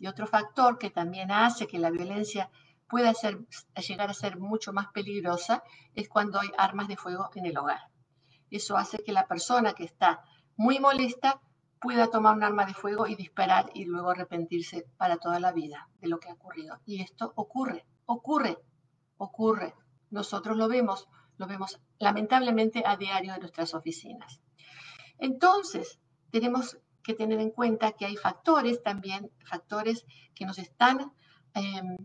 Y 0.00 0.08
otro 0.08 0.26
factor 0.26 0.78
que 0.78 0.90
también 0.90 1.30
hace 1.30 1.68
que 1.68 1.78
la 1.78 1.90
violencia 1.90 2.50
pueda 2.90 3.14
ser, 3.14 3.38
llegar 3.86 4.10
a 4.10 4.14
ser 4.14 4.38
mucho 4.38 4.72
más 4.72 4.88
peligrosa 4.88 5.62
es 5.94 6.08
cuando 6.08 6.40
hay 6.40 6.50
armas 6.58 6.88
de 6.88 6.96
fuego 6.96 7.30
en 7.34 7.46
el 7.46 7.56
hogar. 7.56 7.80
Eso 8.50 8.76
hace 8.76 8.98
que 8.98 9.12
la 9.12 9.28
persona 9.28 9.72
que 9.72 9.84
está 9.84 10.24
muy 10.56 10.80
molesta 10.80 11.40
pueda 11.80 12.08
tomar 12.08 12.36
un 12.36 12.42
arma 12.42 12.66
de 12.66 12.74
fuego 12.74 13.06
y 13.06 13.14
disparar 13.14 13.70
y 13.74 13.84
luego 13.84 14.10
arrepentirse 14.10 14.86
para 14.98 15.16
toda 15.16 15.40
la 15.40 15.52
vida 15.52 15.88
de 16.00 16.08
lo 16.08 16.18
que 16.18 16.28
ha 16.28 16.34
ocurrido. 16.34 16.78
Y 16.84 17.00
esto 17.00 17.32
ocurre, 17.36 17.86
ocurre, 18.04 18.58
ocurre. 19.16 19.74
Nosotros 20.10 20.56
lo 20.56 20.68
vemos, 20.68 21.08
lo 21.38 21.46
vemos 21.46 21.80
lamentablemente 21.98 22.82
a 22.84 22.96
diario 22.96 23.34
en 23.34 23.40
nuestras 23.40 23.72
oficinas. 23.72 24.42
Entonces, 25.18 26.00
tenemos 26.30 26.78
que 27.02 27.14
tener 27.14 27.40
en 27.40 27.50
cuenta 27.50 27.92
que 27.92 28.04
hay 28.04 28.16
factores 28.16 28.82
también, 28.82 29.30
factores 29.44 30.04
que 30.34 30.44
nos 30.44 30.58
están 30.58 31.12
em, 31.54 31.96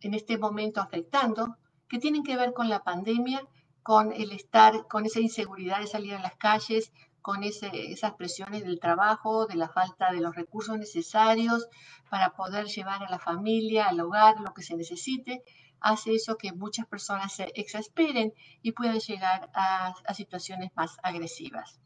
en 0.00 0.14
este 0.14 0.38
momento 0.38 0.80
afectando, 0.80 1.56
que 1.88 1.98
tienen 1.98 2.22
que 2.22 2.36
ver 2.36 2.52
con 2.52 2.68
la 2.68 2.84
pandemia, 2.84 3.46
con 3.82 4.12
el 4.12 4.32
estar, 4.32 4.86
con 4.86 5.06
esa 5.06 5.20
inseguridad 5.20 5.80
de 5.80 5.86
salir 5.86 6.14
a 6.14 6.20
las 6.20 6.36
calles, 6.36 6.92
con 7.22 7.42
esas 7.42 8.14
presiones 8.14 8.64
del 8.64 8.80
trabajo, 8.80 9.46
de 9.46 9.56
la 9.56 9.68
falta 9.68 10.12
de 10.12 10.20
los 10.20 10.34
recursos 10.34 10.78
necesarios 10.78 11.68
para 12.10 12.34
poder 12.34 12.66
llevar 12.66 13.02
a 13.02 13.10
la 13.10 13.18
familia, 13.18 13.88
al 13.88 14.00
hogar, 14.00 14.40
lo 14.40 14.54
que 14.54 14.62
se 14.62 14.76
necesite, 14.76 15.42
hace 15.80 16.14
eso 16.14 16.36
que 16.36 16.52
muchas 16.52 16.86
personas 16.86 17.32
se 17.32 17.52
exasperen 17.54 18.32
y 18.62 18.72
puedan 18.72 19.00
llegar 19.00 19.50
a, 19.54 19.94
a 20.06 20.14
situaciones 20.14 20.70
más 20.74 20.96
agresivas. 21.02 21.80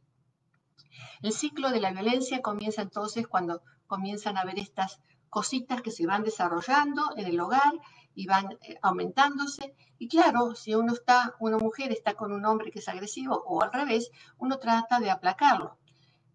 El 1.23 1.33
ciclo 1.33 1.71
de 1.71 1.81
la 1.81 1.93
violencia 1.93 2.43
comienza 2.43 2.83
entonces 2.83 3.27
cuando 3.27 3.63
comienzan 3.87 4.37
a 4.37 4.43
haber 4.43 4.59
estas 4.59 5.01
cositas 5.29 5.83
que 5.83 5.91
se 5.91 6.07
van 6.07 6.23
desarrollando 6.23 7.11
en 7.17 7.27
el 7.27 7.41
hogar 7.41 7.73
y 8.15 8.27
van 8.27 8.59
eh, 8.63 8.79
aumentándose. 8.83 9.75
Y 9.99 10.09
claro, 10.09 10.55
si 10.55 10.75
uno 10.75 10.93
está, 10.93 11.35
una 11.41 11.59
mujer 11.59 11.93
está 11.93 12.15
con 12.15 12.33
un 12.33 12.45
hombre 12.45 12.71
que 12.71 12.81
es 12.81 12.89
agresivo 12.89 13.43
o 13.47 13.63
al 13.63 13.73
revés, 13.73 14.11
uno 14.39 14.59
trata 14.59 15.01
de 15.01 15.11
aplacarlo. 15.11 15.79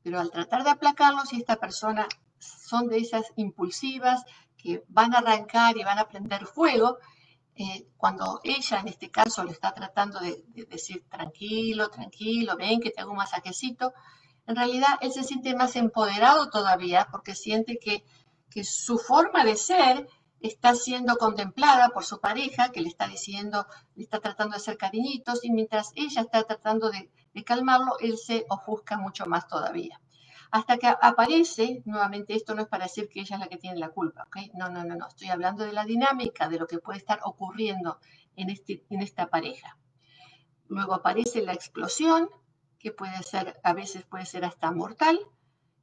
Pero 0.03 0.19
al 0.19 0.31
tratar 0.31 0.63
de 0.63 0.69
aplacarlo, 0.69 1.25
si 1.25 1.37
esta 1.37 1.57
persona 1.57 2.07
son 2.39 2.87
de 2.87 2.97
esas 2.97 3.25
impulsivas 3.35 4.23
que 4.57 4.83
van 4.87 5.13
a 5.13 5.19
arrancar 5.19 5.77
y 5.77 5.83
van 5.83 5.99
a 5.99 6.07
prender 6.07 6.45
fuego, 6.45 6.97
eh, 7.55 7.87
cuando 7.97 8.39
ella 8.43 8.79
en 8.79 8.87
este 8.87 9.09
caso 9.09 9.43
lo 9.43 9.51
está 9.51 9.73
tratando 9.73 10.19
de, 10.19 10.43
decir 10.69 11.03
tranquilo, 11.09 11.89
tranquilo, 11.89 12.55
ven 12.55 12.79
que 12.79 12.91
te 12.91 13.01
hago 13.01 13.11
un 13.11 13.17
masajecito, 13.17 13.93
en 14.45 14.55
realidad 14.55 14.97
él 15.01 15.11
se 15.11 15.23
siente 15.23 15.55
más 15.55 15.75
empoderado 15.75 16.49
todavía 16.49 17.07
porque 17.11 17.35
siente 17.35 17.79
que, 17.79 18.05
que 18.49 18.63
su 18.63 18.97
forma 18.97 19.43
de 19.43 19.55
ser 19.55 20.07
está 20.41 20.75
siendo 20.75 21.17
contemplada 21.17 21.89
por 21.89 22.05
su 22.05 22.19
pareja, 22.19 22.71
que 22.71 22.81
le 22.81 22.89
está 22.89 23.07
diciendo, 23.07 23.67
le 23.95 24.03
está 24.03 24.19
tratando 24.19 24.53
de 24.53 24.57
hacer 24.57 24.77
cariñitos, 24.77 25.43
y 25.43 25.51
mientras 25.51 25.91
ella 25.95 26.21
está 26.21 26.43
tratando 26.43 26.89
de, 26.89 27.09
calmarlo, 27.45 27.97
él 27.99 28.17
se 28.17 28.45
ofusca 28.49 28.97
mucho 28.97 29.27
más 29.27 29.47
todavía. 29.47 30.01
Hasta 30.49 30.77
que 30.77 30.87
aparece, 30.87 31.83
nuevamente 31.85 32.33
esto 32.33 32.55
no 32.55 32.63
es 32.63 32.67
para 32.67 32.85
decir 32.85 33.09
que 33.09 33.19
ella 33.19 33.35
es 33.35 33.39
la 33.39 33.47
que 33.47 33.57
tiene 33.57 33.79
la 33.79 33.89
culpa, 33.89 34.23
¿ok? 34.23 34.37
No, 34.55 34.69
no, 34.69 34.83
no, 34.83 34.95
no, 34.95 35.07
estoy 35.07 35.29
hablando 35.29 35.63
de 35.63 35.73
la 35.73 35.85
dinámica, 35.85 36.49
de 36.49 36.57
lo 36.57 36.65
que 36.65 36.79
puede 36.79 36.97
estar 36.97 37.19
ocurriendo 37.23 37.99
en, 38.35 38.49
este, 38.49 38.83
en 38.89 39.01
esta 39.01 39.27
pareja. 39.27 39.77
Luego 40.67 40.95
aparece 40.95 41.43
la 41.43 41.53
explosión, 41.53 42.29
que 42.79 42.91
puede 42.91 43.21
ser, 43.23 43.59
a 43.63 43.73
veces 43.73 44.03
puede 44.05 44.25
ser 44.25 44.45
hasta 44.45 44.71
mortal, 44.71 45.19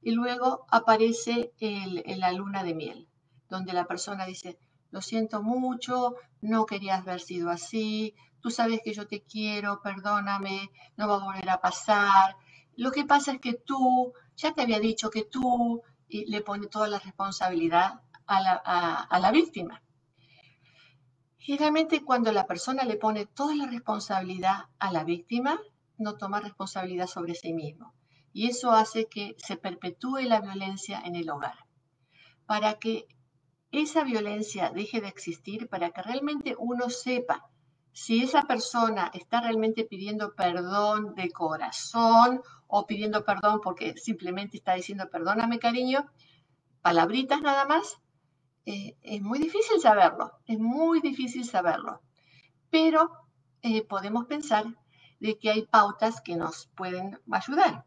y 0.03 0.11
luego 0.11 0.67
aparece 0.71 1.53
la 1.61 2.33
luna 2.33 2.65
de 2.65 2.75
miel 2.75 3.09
donde 3.55 3.73
la 3.73 3.87
persona 3.87 4.27
dice, 4.27 4.59
lo 4.91 5.01
siento 5.01 5.43
mucho, 5.43 6.17
no 6.41 6.67
querías 6.67 7.01
haber 7.01 7.21
sido 7.21 7.51
así, 7.51 8.15
tú 8.41 8.51
sabes 8.51 8.81
que 8.85 8.93
yo 8.93 9.07
te 9.07 9.23
quiero, 9.23 9.81
perdóname, 9.81 10.71
no 10.97 11.09
va 11.09 11.17
a 11.17 11.25
volver 11.25 11.49
a 11.51 11.61
pasar. 11.61 12.37
Lo 12.77 12.91
que 12.91 13.05
pasa 13.05 13.33
es 13.33 13.41
que 13.41 13.55
tú, 13.55 14.13
ya 14.37 14.53
te 14.53 14.63
había 14.63 14.81
dicho 14.81 15.09
que 15.11 15.25
tú, 15.25 15.83
y 16.09 16.27
le 16.27 16.41
pone 16.43 16.67
toda 16.67 16.89
la 16.89 16.99
responsabilidad 16.99 18.01
a 18.27 18.41
la, 18.41 18.53
a 18.55 19.19
la 19.21 19.31
víctima. 19.31 19.83
Generalmente 21.39 22.05
cuando 22.05 22.33
la 22.33 22.47
persona 22.47 22.85
le 22.85 22.97
pone 22.97 23.27
toda 23.27 23.55
la 23.55 23.67
responsabilidad 23.67 24.65
a 24.79 24.91
la 24.91 25.05
víctima, 25.05 25.61
no 25.99 26.17
toma 26.17 26.41
responsabilidad 26.41 27.07
sobre 27.07 27.35
sí 27.35 27.53
mismo. 27.53 27.95
Y 28.33 28.49
eso 28.49 28.73
hace 28.73 29.07
que 29.07 29.37
se 29.39 29.57
perpetúe 29.57 30.23
la 30.23 30.41
violencia 30.41 31.01
en 31.05 31.15
el 31.15 31.31
hogar. 31.31 31.57
Para 32.47 32.75
que 32.75 33.07
esa 33.79 34.05
violencia 34.05 34.71
deje 34.71 35.01
de 35.01 35.09
existir 35.09 35.69
para 35.69 35.91
que 35.91 36.03
realmente 36.03 36.55
uno 36.59 36.91
sepa 36.91 37.49
si 37.93 38.23
esa 38.25 38.43
persona 38.43 39.11
está 39.15 39.41
realmente 39.41 39.85
pidiendo 39.85 40.35
perdón 40.35 41.15
de 41.15 41.31
corazón 41.31 42.43
o 42.67 42.87
pidiendo 42.87 43.25
perdón 43.25 43.61
porque 43.63 43.97
simplemente 43.97 44.57
está 44.57 44.75
diciendo 44.75 45.09
perdóname 45.11 45.61
cariño, 45.61 46.11
palabritas 46.83 47.41
nada 47.41 47.65
más, 47.67 47.99
eh, 48.67 48.97
es 49.03 49.23
muy 49.23 49.39
difícil 49.39 49.81
saberlo, 49.81 50.33
es 50.47 50.59
muy 50.59 51.01
difícil 51.01 51.45
saberlo. 51.45 52.01
Pero 52.71 53.11
eh, 53.63 53.85
podemos 53.87 54.27
pensar 54.27 54.65
de 55.21 55.39
que 55.39 55.51
hay 55.51 55.63
pautas 55.67 56.21
que 56.21 56.37
nos 56.37 56.67
pueden 56.75 57.21
ayudar. 57.31 57.85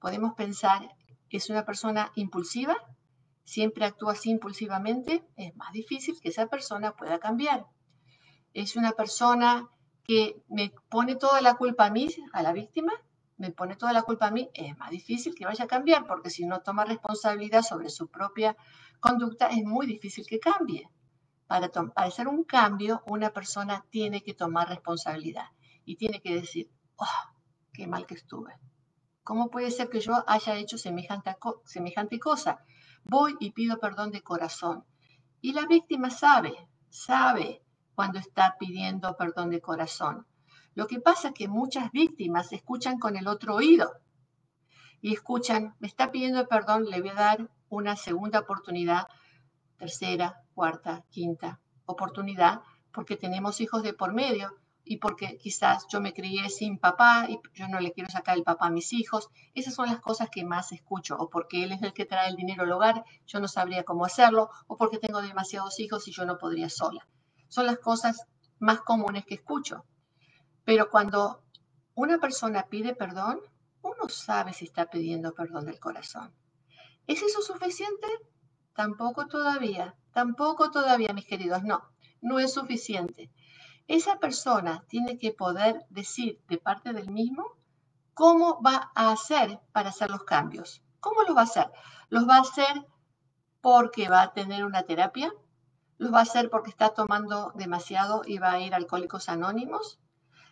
Podemos 0.00 0.34
pensar, 0.34 0.96
¿es 1.28 1.50
una 1.50 1.66
persona 1.66 2.10
impulsiva? 2.14 2.76
Siempre 3.50 3.84
actúa 3.84 4.12
así 4.12 4.30
impulsivamente, 4.30 5.26
es 5.36 5.56
más 5.56 5.72
difícil 5.72 6.14
que 6.20 6.28
esa 6.28 6.46
persona 6.46 6.94
pueda 6.94 7.18
cambiar. 7.18 7.66
Es 8.54 8.76
una 8.76 8.92
persona 8.92 9.68
que 10.04 10.40
me 10.48 10.72
pone 10.88 11.16
toda 11.16 11.40
la 11.40 11.54
culpa 11.54 11.86
a 11.86 11.90
mí, 11.90 12.06
a 12.32 12.42
la 12.42 12.52
víctima, 12.52 12.92
me 13.38 13.50
pone 13.50 13.74
toda 13.74 13.92
la 13.92 14.02
culpa 14.02 14.28
a 14.28 14.30
mí, 14.30 14.48
es 14.54 14.78
más 14.78 14.90
difícil 14.90 15.34
que 15.34 15.46
vaya 15.46 15.64
a 15.64 15.66
cambiar, 15.66 16.06
porque 16.06 16.30
si 16.30 16.46
no 16.46 16.60
toma 16.60 16.84
responsabilidad 16.84 17.62
sobre 17.62 17.90
su 17.90 18.06
propia 18.08 18.56
conducta, 19.00 19.48
es 19.48 19.64
muy 19.64 19.84
difícil 19.88 20.24
que 20.28 20.38
cambie. 20.38 20.88
Para, 21.48 21.68
para 21.70 22.06
hacer 22.06 22.28
un 22.28 22.44
cambio, 22.44 23.02
una 23.06 23.30
persona 23.30 23.84
tiene 23.90 24.22
que 24.22 24.34
tomar 24.34 24.68
responsabilidad 24.68 25.48
y 25.84 25.96
tiene 25.96 26.20
que 26.20 26.36
decir, 26.36 26.70
oh, 26.94 27.32
qué 27.72 27.88
mal 27.88 28.06
que 28.06 28.14
estuve. 28.14 28.54
¿Cómo 29.24 29.50
puede 29.50 29.72
ser 29.72 29.88
que 29.88 29.98
yo 29.98 30.22
haya 30.28 30.54
hecho 30.54 30.78
semejante, 30.78 31.36
semejante 31.64 32.20
cosa? 32.20 32.64
Voy 33.04 33.36
y 33.40 33.52
pido 33.52 33.78
perdón 33.78 34.10
de 34.10 34.22
corazón. 34.22 34.84
Y 35.40 35.52
la 35.52 35.66
víctima 35.66 36.10
sabe, 36.10 36.68
sabe 36.88 37.62
cuando 37.94 38.18
está 38.18 38.56
pidiendo 38.58 39.16
perdón 39.16 39.50
de 39.50 39.60
corazón. 39.60 40.26
Lo 40.74 40.86
que 40.86 41.00
pasa 41.00 41.28
es 41.28 41.34
que 41.34 41.48
muchas 41.48 41.90
víctimas 41.92 42.52
escuchan 42.52 42.98
con 42.98 43.16
el 43.16 43.26
otro 43.26 43.56
oído 43.56 43.92
y 45.00 45.12
escuchan, 45.12 45.74
me 45.78 45.88
está 45.88 46.10
pidiendo 46.10 46.46
perdón, 46.46 46.84
le 46.84 47.00
voy 47.00 47.10
a 47.10 47.14
dar 47.14 47.50
una 47.68 47.96
segunda 47.96 48.40
oportunidad, 48.40 49.08
tercera, 49.78 50.42
cuarta, 50.54 51.04
quinta 51.10 51.60
oportunidad, 51.86 52.60
porque 52.92 53.16
tenemos 53.16 53.60
hijos 53.60 53.82
de 53.82 53.92
por 53.92 54.12
medio 54.12 54.56
y 54.84 54.96
porque 54.96 55.38
quizás 55.38 55.86
yo 55.88 56.00
me 56.00 56.12
crié 56.12 56.48
sin 56.48 56.78
papá 56.78 57.26
y 57.28 57.38
yo 57.54 57.68
no 57.68 57.80
le 57.80 57.92
quiero 57.92 58.10
sacar 58.10 58.36
el 58.36 58.42
papá 58.42 58.66
a 58.66 58.70
mis 58.70 58.92
hijos. 58.92 59.28
Esas 59.54 59.74
son 59.74 59.86
las 59.86 60.00
cosas 60.00 60.30
que 60.30 60.44
más 60.44 60.72
escucho, 60.72 61.16
o 61.16 61.28
porque 61.28 61.62
él 61.64 61.72
es 61.72 61.82
el 61.82 61.92
que 61.92 62.06
trae 62.06 62.28
el 62.28 62.36
dinero 62.36 62.64
al 62.64 62.72
hogar, 62.72 63.04
yo 63.26 63.40
no 63.40 63.48
sabría 63.48 63.84
cómo 63.84 64.04
hacerlo, 64.04 64.50
o 64.66 64.76
porque 64.76 64.98
tengo 64.98 65.22
demasiados 65.22 65.78
hijos 65.80 66.08
y 66.08 66.12
yo 66.12 66.24
no 66.24 66.38
podría 66.38 66.68
sola. 66.68 67.06
Son 67.48 67.66
las 67.66 67.78
cosas 67.78 68.26
más 68.58 68.80
comunes 68.80 69.24
que 69.24 69.34
escucho. 69.34 69.84
Pero 70.64 70.90
cuando 70.90 71.42
una 71.94 72.18
persona 72.18 72.66
pide 72.68 72.94
perdón, 72.94 73.40
uno 73.82 74.08
sabe 74.08 74.52
si 74.52 74.64
está 74.64 74.86
pidiendo 74.86 75.34
perdón 75.34 75.66
del 75.66 75.80
corazón. 75.80 76.32
¿Es 77.06 77.22
eso 77.22 77.42
suficiente? 77.42 78.06
Tampoco 78.74 79.26
todavía, 79.26 79.94
tampoco 80.12 80.70
todavía, 80.70 81.12
mis 81.12 81.26
queridos, 81.26 81.64
no, 81.64 81.82
no 82.20 82.38
es 82.38 82.52
suficiente 82.52 83.30
esa 83.90 84.20
persona 84.20 84.84
tiene 84.86 85.18
que 85.18 85.32
poder 85.32 85.84
decir 85.90 86.40
de 86.46 86.58
parte 86.58 86.92
del 86.92 87.10
mismo 87.10 87.56
cómo 88.14 88.62
va 88.62 88.92
a 88.94 89.10
hacer 89.10 89.58
para 89.72 89.88
hacer 89.88 90.10
los 90.10 90.22
cambios. 90.22 90.80
¿Cómo 91.00 91.24
los 91.24 91.36
va 91.36 91.40
a 91.40 91.50
hacer? 91.50 91.72
Los 92.08 92.28
va 92.28 92.36
a 92.36 92.42
hacer 92.42 92.86
porque 93.60 94.08
va 94.08 94.22
a 94.22 94.32
tener 94.32 94.64
una 94.64 94.84
terapia, 94.84 95.32
lo 95.98 96.12
va 96.12 96.20
a 96.20 96.22
hacer 96.22 96.50
porque 96.50 96.70
está 96.70 96.90
tomando 96.90 97.52
demasiado 97.56 98.22
y 98.24 98.38
va 98.38 98.52
a 98.52 98.60
ir 98.60 98.74
a 98.74 98.76
Alcohólicos 98.76 99.28
Anónimos, 99.28 99.98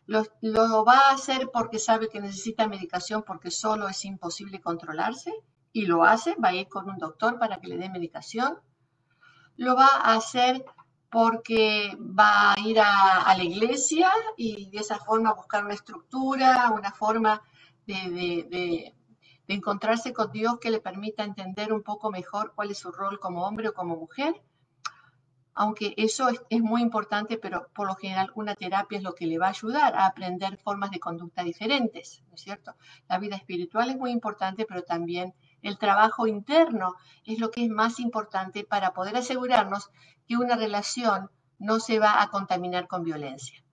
lo, 0.06 0.24
lo, 0.40 0.84
va 0.84 0.98
a 0.98 1.12
hacer 1.12 1.48
porque 1.52 1.78
sabe 1.78 2.08
que 2.08 2.20
necesita 2.20 2.66
medicación 2.66 3.22
porque 3.22 3.52
solo 3.52 3.88
es 3.88 4.04
imposible 4.04 4.60
controlarse 4.60 5.32
y 5.72 5.86
lo 5.86 6.02
hace, 6.02 6.34
va 6.42 6.48
a 6.48 6.54
ir 6.54 6.66
con 6.66 6.90
un 6.90 6.98
doctor 6.98 7.38
para 7.38 7.60
que 7.60 7.68
le 7.68 7.78
dé 7.78 7.88
medicación, 7.88 8.58
lo 9.56 9.76
va 9.76 9.86
a 9.86 10.14
hacer 10.14 10.64
porque 11.10 11.96
va 11.98 12.52
a 12.52 12.60
ir 12.60 12.78
a, 12.80 13.34
la 13.36 13.42
iglesia 13.42 14.10
y 14.36 14.70
de 14.70 14.78
esa 14.78 14.98
forma 14.98 15.32
buscar 15.32 15.64
una 15.64 15.74
estructura, 15.74 16.70
una 16.70 16.92
forma 16.92 17.42
de, 17.86 18.94
encontrarse 19.46 20.12
con 20.12 20.30
Dios 20.30 20.58
que 20.60 20.70
le 20.70 20.80
permita 20.80 21.24
entender 21.24 21.72
un 21.72 21.82
poco 21.82 22.10
mejor 22.10 22.52
cuál 22.54 22.70
es 22.70 22.78
su 22.78 22.92
rol 22.92 23.18
como 23.18 23.46
hombre 23.46 23.68
o 23.68 23.74
como 23.74 23.96
mujer. 23.96 24.34
Aunque 25.54 25.94
eso 25.96 26.28
es, 26.28 26.40
es 26.50 26.60
muy 26.60 26.82
importante, 26.82 27.38
pero 27.38 27.68
por 27.74 27.88
lo 27.88 27.96
general 27.96 28.30
una 28.34 28.54
terapia 28.54 28.98
es 28.98 29.02
lo 29.02 29.14
que 29.14 29.26
le 29.26 29.38
va 29.38 29.46
a 29.46 29.50
ayudar 29.50 29.96
a 29.96 30.06
aprender 30.06 30.58
formas 30.58 30.90
de 30.90 31.00
conducta 31.00 31.42
diferentes, 31.42 32.22
¿no 32.28 32.34
es 32.34 32.42
cierto? 32.42 32.74
La 33.08 33.18
vida 33.18 33.36
espiritual 33.36 33.90
es 33.90 33.96
muy 33.96 34.10
importante, 34.10 34.66
pero 34.68 34.82
también 34.82 35.34
el 35.62 35.78
trabajo 35.78 36.26
interno 36.26 36.94
es 37.24 37.38
lo 37.38 37.50
que 37.50 37.64
es 37.64 37.70
más 37.70 38.00
importante 38.00 38.64
para 38.64 38.92
poder 38.92 39.16
asegurarnos 39.16 39.90
que 40.26 40.36
una 40.36 40.56
relación 40.56 41.30
no 41.58 41.80
se 41.80 41.98
va 41.98 42.22
a 42.22 42.30
contaminar 42.30 42.86
con 42.86 43.02
violencia. 43.02 43.64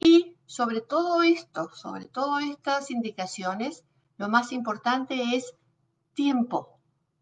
Y 0.00 0.36
sobre 0.46 0.80
todo 0.80 1.22
esto, 1.22 1.70
sobre 1.74 2.06
todas 2.06 2.44
estas 2.44 2.90
indicaciones, 2.90 3.84
lo 4.16 4.28
más 4.28 4.52
importante 4.52 5.36
es 5.36 5.54
tiempo, 6.14 6.80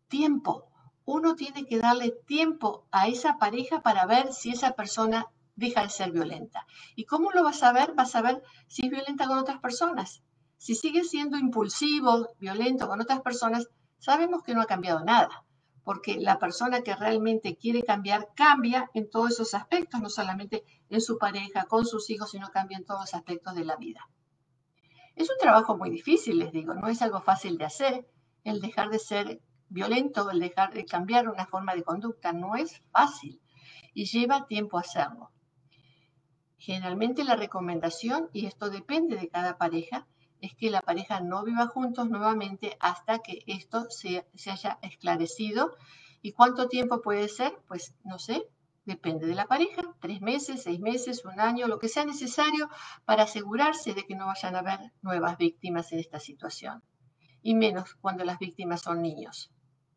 tiempo. 0.09 0.71
Uno 1.05 1.35
tiene 1.35 1.67
que 1.67 1.79
darle 1.79 2.11
tiempo 2.27 2.87
a 2.91 3.09
esa 3.09 3.37
pareja 3.39 3.83
para 3.83 4.07
ver 4.07 4.33
si 4.33 4.51
esa 4.51 4.73
persona 4.73 5.27
deja 5.57 5.83
de 5.83 5.91
ser 5.91 6.13
violenta. 6.13 6.67
¿Y 6.97 7.05
cómo 7.05 7.31
lo 7.33 7.45
vas 7.45 7.63
a 7.63 7.73
ver? 7.73 7.95
Vas 7.95 8.15
a 8.15 8.23
ver 8.23 8.43
si 8.67 8.87
es 8.87 8.91
violenta 8.91 9.27
con 9.27 9.39
otras 9.39 9.61
personas. 9.61 10.23
Si 10.57 10.75
sigue 10.75 11.05
siendo 11.05 11.37
impulsivo, 11.37 12.29
violento 12.39 12.89
con 12.89 13.01
otras 13.01 13.21
personas, 13.21 13.69
sabemos 14.05 14.43
que 14.43 14.55
no 14.55 14.61
ha 14.61 14.67
cambiado 14.67 15.03
nada, 15.03 15.45
porque 15.83 16.21
la 16.21 16.39
persona 16.39 16.83
que 16.83 16.95
realmente 16.95 17.57
quiere 17.57 17.83
cambiar 17.83 18.29
cambia 18.35 18.91
en 18.93 19.09
todos 19.09 19.31
esos 19.31 19.55
aspectos, 19.55 20.03
no 20.03 20.11
solamente 20.11 20.63
en 20.91 21.01
su 21.01 21.17
pareja, 21.17 21.65
con 21.65 21.87
sus 21.87 22.11
hijos, 22.11 22.31
sino 22.31 22.51
cambia 22.51 22.77
en 22.77 22.85
todos 22.85 23.01
los 23.01 23.15
aspectos 23.15 23.55
de 23.55 23.65
la 23.65 23.77
vida. 23.77 24.07
Es 25.17 25.31
un 25.31 25.39
trabajo 25.39 25.79
muy 25.79 25.89
difícil, 25.89 26.39
les 26.39 26.53
digo, 26.53 26.75
no 26.75 26.89
es 26.89 27.01
algo 27.01 27.23
fácil 27.23 27.57
de 27.57 27.65
hacer, 27.65 28.07
el 28.45 28.61
dejar 28.61 28.91
de 28.91 28.99
ser 28.99 29.41
violento, 29.71 30.31
el 30.31 30.39
dejar 30.39 30.75
de 30.75 30.85
cambiar 30.85 31.31
una 31.31 31.47
forma 31.47 31.75
de 31.75 31.83
conducta, 31.83 32.35
no 32.35 32.57
es 32.57 32.83
fácil 32.91 33.41
y 33.95 34.05
lleva 34.05 34.47
tiempo 34.47 34.77
hacerlo. 34.77 35.31
Generalmente 36.59 37.25
la 37.25 37.37
recomendación, 37.37 38.29
y 38.35 38.45
esto 38.45 38.69
depende 38.69 39.17
de 39.17 39.29
cada 39.31 39.57
pareja, 39.57 40.07
es 40.45 40.55
que 40.55 40.71
la 40.71 40.83
pareja 40.83 41.21
no 41.21 41.43
viva 41.43 41.67
juntos 41.69 42.11
nuevamente 42.11 42.77
hasta 42.79 43.21
que 43.21 43.43
esto 43.47 43.87
se, 43.89 44.27
haya 44.51 44.79
esclarecido. 44.83 45.75
¿Y 46.21 46.33
cuánto 46.33 46.69
tiempo 46.69 47.01
puede 47.01 47.29
ser? 47.29 47.57
Pues 47.67 47.95
no 48.05 48.19
sé, 48.19 48.47
depende 48.85 49.27
de 49.27 49.35
la 49.35 49.47
pareja, 49.47 49.83
tres 50.01 50.21
meses, 50.21 50.63
seis 50.63 50.81
meses, 50.81 51.25
un 51.25 51.41
año, 51.41 51.67
lo 51.67 51.79
que 51.79 51.89
sea 51.89 52.05
necesario 52.05 52.69
para 53.07 53.23
asegurarse 53.23 53.95
de 53.95 54.05
que 54.05 54.17
no 54.17 54.27
vayan 54.27 54.55
a 54.55 54.59
haber 54.59 54.93
nuevas 55.01 55.39
víctimas 55.39 55.91
en 55.93 56.01
esta 56.01 56.21
situación. 56.21 56.83
Y 57.43 57.55
menos 57.55 57.95
cuando 57.95 58.25
las 58.25 58.39
víctimas 58.39 58.83
son 58.83 59.01
niños. 59.01 59.51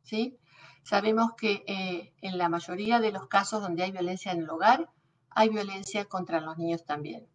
¿sí? 0.03 0.37
Sabemos 0.83 1.33
que 1.35 1.65
eh, 1.67 2.13
en 2.21 2.37
la 2.37 2.47
mayoría 2.47 3.01
de 3.01 3.11
los 3.11 3.27
casos 3.27 3.61
donde 3.61 3.83
hay 3.83 3.91
violencia 3.91 4.31
en 4.31 4.43
el 4.43 4.49
hogar, 4.49 4.89
hay 5.29 5.49
violencia 5.49 6.05
contra 6.05 6.39
los 6.39 6.57
niños 6.57 6.85
también. 6.85 7.27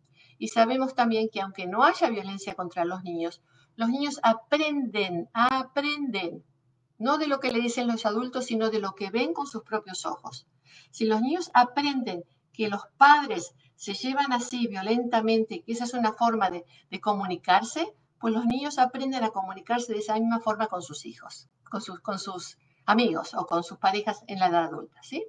Y 0.42 0.48
sabemos 0.48 0.96
también 0.96 1.28
que 1.28 1.40
aunque 1.40 1.68
no 1.68 1.84
haya 1.84 2.10
violencia 2.10 2.56
contra 2.56 2.84
los 2.84 3.04
niños, 3.04 3.40
los 3.76 3.88
niños 3.88 4.18
aprenden, 4.24 5.30
aprenden, 5.32 6.44
no 6.98 7.16
de 7.16 7.28
lo 7.28 7.38
que 7.38 7.52
le 7.52 7.60
dicen 7.60 7.86
los 7.86 8.06
adultos, 8.06 8.46
sino 8.46 8.68
de 8.68 8.80
lo 8.80 8.96
que 8.96 9.10
ven 9.10 9.34
con 9.34 9.46
sus 9.46 9.62
propios 9.62 10.04
ojos. 10.04 10.48
Si 10.90 11.04
los 11.04 11.20
niños 11.20 11.52
aprenden 11.54 12.24
que 12.52 12.68
los 12.68 12.82
padres 12.96 13.54
se 13.76 13.94
llevan 13.94 14.32
así 14.32 14.66
violentamente, 14.66 15.62
que 15.62 15.74
esa 15.74 15.84
es 15.84 15.94
una 15.94 16.12
forma 16.12 16.50
de, 16.50 16.64
comunicarse, 17.00 17.94
pues 18.18 18.34
los 18.34 18.44
niños 18.44 18.80
aprenden 18.80 19.22
a 19.22 19.30
comunicarse 19.30 19.92
de 19.92 20.00
esa 20.00 20.14
misma 20.14 20.40
forma 20.40 20.66
con 20.66 20.82
sus 20.82 21.06
hijos, 21.06 21.48
con 21.70 21.80
sus, 21.80 22.00
con 22.00 22.18
sus 22.18 22.58
amigos 22.84 23.32
o 23.34 23.46
con 23.46 23.62
sus 23.62 23.78
parejas 23.78 24.24
en 24.26 24.40
la 24.40 24.48
edad 24.48 24.64
adulta, 24.64 25.00
¿sí? 25.04 25.24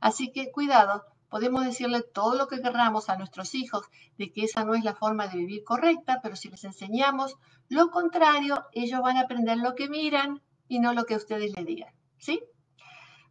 Así 0.00 0.32
que 0.32 0.50
cuidado, 0.50 1.04
Podemos 1.28 1.64
decirle 1.64 2.02
todo 2.02 2.34
lo 2.34 2.48
que 2.48 2.60
querramos 2.60 3.08
a 3.08 3.16
nuestros 3.16 3.54
hijos 3.54 3.84
de 4.16 4.32
que 4.32 4.44
esa 4.44 4.64
no 4.64 4.74
es 4.74 4.84
la 4.84 4.94
forma 4.94 5.26
de 5.26 5.38
vivir 5.38 5.64
correcta, 5.64 6.20
pero 6.22 6.36
si 6.36 6.48
les 6.48 6.64
enseñamos 6.64 7.36
lo 7.68 7.90
contrario, 7.90 8.64
ellos 8.72 9.02
van 9.02 9.18
a 9.18 9.22
aprender 9.22 9.58
lo 9.58 9.74
que 9.74 9.88
miran 9.88 10.42
y 10.68 10.78
no 10.78 10.94
lo 10.94 11.04
que 11.04 11.16
ustedes 11.16 11.54
les 11.54 11.66
digan. 11.66 11.92
¿Sí? 12.16 12.42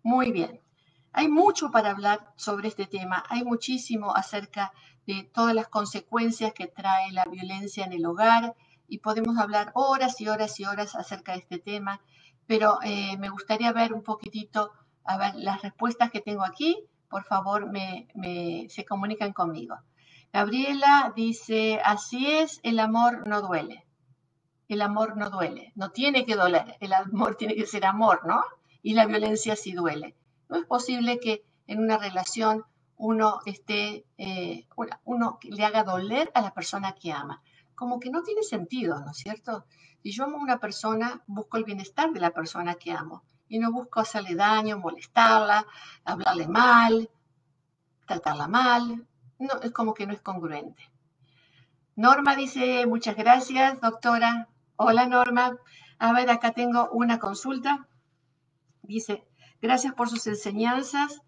Muy 0.03 0.31
bien. 0.31 0.61
Hay 1.11 1.27
mucho 1.27 1.71
para 1.71 1.91
hablar 1.91 2.31
sobre 2.35 2.67
este 2.67 2.85
tema. 2.85 3.23
Hay 3.29 3.43
muchísimo 3.43 4.15
acerca 4.15 4.71
de 5.07 5.23
todas 5.33 5.55
las 5.55 5.67
consecuencias 5.67 6.53
que 6.53 6.67
trae 6.67 7.11
la 7.11 7.25
violencia 7.25 7.85
en 7.85 7.93
el 7.93 8.05
hogar 8.05 8.55
y 8.87 8.99
podemos 8.99 9.37
hablar 9.37 9.71
horas 9.73 10.21
y 10.21 10.27
horas 10.27 10.59
y 10.59 10.65
horas 10.65 10.95
acerca 10.95 11.31
de 11.31 11.39
este 11.39 11.57
tema, 11.57 12.01
pero 12.45 12.79
eh, 12.83 13.17
me 13.17 13.29
gustaría 13.29 13.71
ver 13.73 13.93
un 13.93 14.03
poquitito 14.03 14.71
a 15.03 15.17
ver, 15.17 15.35
las 15.35 15.61
respuestas 15.61 16.11
que 16.11 16.21
tengo 16.21 16.43
aquí 16.43 16.85
por 17.09 17.23
favor 17.23 17.71
me, 17.71 18.07
se 18.69 18.85
comunican 18.85 19.33
conmigo. 19.33 19.77
Gabriela 20.33 21.13
dice, 21.15 21.79
así 21.83 22.31
es, 22.31 22.59
el 22.63 22.79
amor 22.79 23.27
no 23.27 23.41
duele. 23.41 23.85
El 24.67 24.81
amor 24.81 25.15
no 25.15 25.29
duele, 25.29 25.71
no 25.75 25.91
tiene 25.91 26.25
que 26.25 26.35
doler, 26.35 26.75
el 26.81 26.91
amor 26.91 27.35
tiene 27.35 27.55
que 27.55 27.65
ser 27.65 27.85
amor, 27.85 28.27
¿no? 28.27 28.43
Y 28.83 28.93
la 28.93 29.05
violencia 29.05 29.55
sí 29.55 29.71
duele. 29.71 30.15
No 30.49 30.57
es 30.57 30.65
posible 30.65 31.19
que 31.19 31.45
en 31.67 31.79
una 31.79 31.97
relación 31.97 32.65
uno 32.97 33.39
esté, 33.45 34.05
eh, 34.17 34.67
uno 35.05 35.39
le 35.41 35.63
haga 35.63 35.83
doler 35.83 36.31
a 36.33 36.41
la 36.41 36.53
persona 36.53 36.93
que 36.93 37.13
ama. 37.13 37.41
Como 37.75 37.99
que 37.99 38.09
no 38.09 38.23
tiene 38.23 38.43
sentido, 38.43 38.99
¿no 38.99 39.11
es 39.11 39.17
cierto? 39.17 39.65
Si 40.03 40.11
yo 40.11 40.25
amo 40.25 40.37
a 40.37 40.43
una 40.43 40.59
persona, 40.59 41.23
busco 41.27 41.57
el 41.57 41.63
bienestar 41.63 42.11
de 42.11 42.19
la 42.19 42.31
persona 42.31 42.75
que 42.75 42.91
amo 42.91 43.23
y 43.49 43.59
no 43.59 43.71
busco 43.71 43.99
hacerle 43.99 44.35
daño, 44.35 44.77
molestarla, 44.77 45.65
hablarle 46.03 46.47
mal, 46.47 47.09
tratarla 48.05 48.47
mal. 48.47 49.07
No, 49.39 49.61
es 49.61 49.71
como 49.71 49.93
que 49.93 50.07
no 50.07 50.13
es 50.13 50.21
congruente. 50.21 50.89
Norma 51.95 52.35
dice, 52.35 52.85
muchas 52.85 53.15
gracias, 53.15 53.79
doctora. 53.81 54.49
Hola, 54.75 55.07
Norma. 55.07 55.57
A 55.99 56.13
ver, 56.13 56.29
acá 56.29 56.51
tengo 56.51 56.89
una 56.91 57.19
consulta. 57.19 57.87
Dice, 58.81 59.25
gracias 59.61 59.93
por 59.93 60.09
sus 60.09 60.27
enseñanzas. 60.27 61.21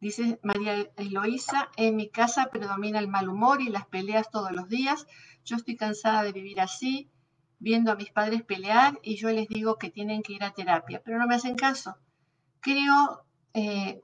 Dice 0.00 0.38
María 0.42 0.90
Eloísa, 0.96 1.70
en 1.76 1.96
mi 1.96 2.10
casa 2.10 2.50
predomina 2.50 2.98
el 2.98 3.08
mal 3.08 3.28
humor 3.28 3.62
y 3.62 3.70
las 3.70 3.86
peleas 3.86 4.30
todos 4.30 4.52
los 4.52 4.68
días. 4.68 5.06
Yo 5.44 5.56
estoy 5.56 5.76
cansada 5.76 6.22
de 6.22 6.32
vivir 6.32 6.60
así 6.60 7.10
viendo 7.58 7.90
a 7.90 7.96
mis 7.96 8.10
padres 8.10 8.42
pelear 8.42 8.98
y 9.02 9.16
yo 9.16 9.30
les 9.30 9.48
digo 9.48 9.76
que 9.76 9.90
tienen 9.90 10.22
que 10.22 10.34
ir 10.34 10.44
a 10.44 10.52
terapia, 10.52 11.02
pero 11.04 11.18
no 11.18 11.26
me 11.26 11.34
hacen 11.34 11.56
caso. 11.56 11.96
Creo, 12.60 13.24
eh, 13.54 14.02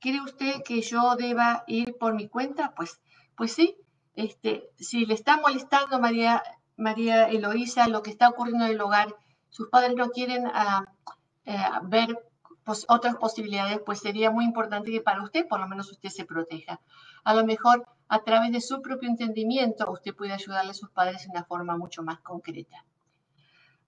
¿cree 0.00 0.20
usted 0.20 0.62
que 0.64 0.80
yo 0.80 1.16
deba 1.16 1.64
ir 1.66 1.96
por 1.98 2.14
mi 2.14 2.28
cuenta? 2.28 2.74
Pues, 2.74 3.00
pues 3.36 3.52
sí, 3.52 3.76
este, 4.14 4.70
si 4.78 5.06
le 5.06 5.14
está 5.14 5.36
molestando 5.36 6.00
María, 6.00 6.42
María 6.76 7.28
Eloísa 7.28 7.88
lo 7.88 8.02
que 8.02 8.10
está 8.10 8.28
ocurriendo 8.28 8.64
en 8.64 8.72
el 8.72 8.80
hogar, 8.80 9.14
sus 9.50 9.68
padres 9.68 9.94
no 9.96 10.10
quieren 10.10 10.46
ah, 10.46 10.84
eh, 11.44 11.56
ver 11.84 12.18
otras 12.88 13.16
posibilidades, 13.16 13.80
pues 13.84 14.00
sería 14.00 14.30
muy 14.30 14.44
importante 14.44 14.90
que 14.90 15.00
para 15.00 15.22
usted 15.22 15.46
por 15.48 15.60
lo 15.60 15.68
menos 15.68 15.90
usted 15.90 16.10
se 16.10 16.24
proteja. 16.24 16.80
A 17.24 17.34
lo 17.34 17.44
mejor 17.44 17.86
a 18.08 18.24
través 18.24 18.52
de 18.52 18.62
su 18.62 18.80
propio 18.80 19.08
entendimiento, 19.08 19.90
usted 19.90 20.14
puede 20.14 20.32
ayudarle 20.32 20.70
a 20.70 20.74
sus 20.74 20.90
padres 20.90 21.24
de 21.24 21.30
una 21.30 21.44
forma 21.44 21.76
mucho 21.76 22.02
más 22.02 22.20
concreta. 22.20 22.84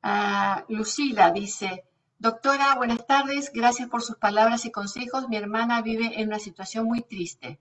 Ah, 0.02 0.64
Lucila 0.68 1.30
dice, 1.30 1.84
doctora, 2.18 2.74
buenas 2.74 3.06
tardes, 3.06 3.50
gracias 3.52 3.88
por 3.88 4.02
sus 4.02 4.16
palabras 4.16 4.66
y 4.66 4.70
consejos. 4.70 5.28
Mi 5.30 5.38
hermana 5.38 5.80
vive 5.80 6.20
en 6.20 6.28
una 6.28 6.38
situación 6.38 6.84
muy 6.84 7.00
triste. 7.00 7.60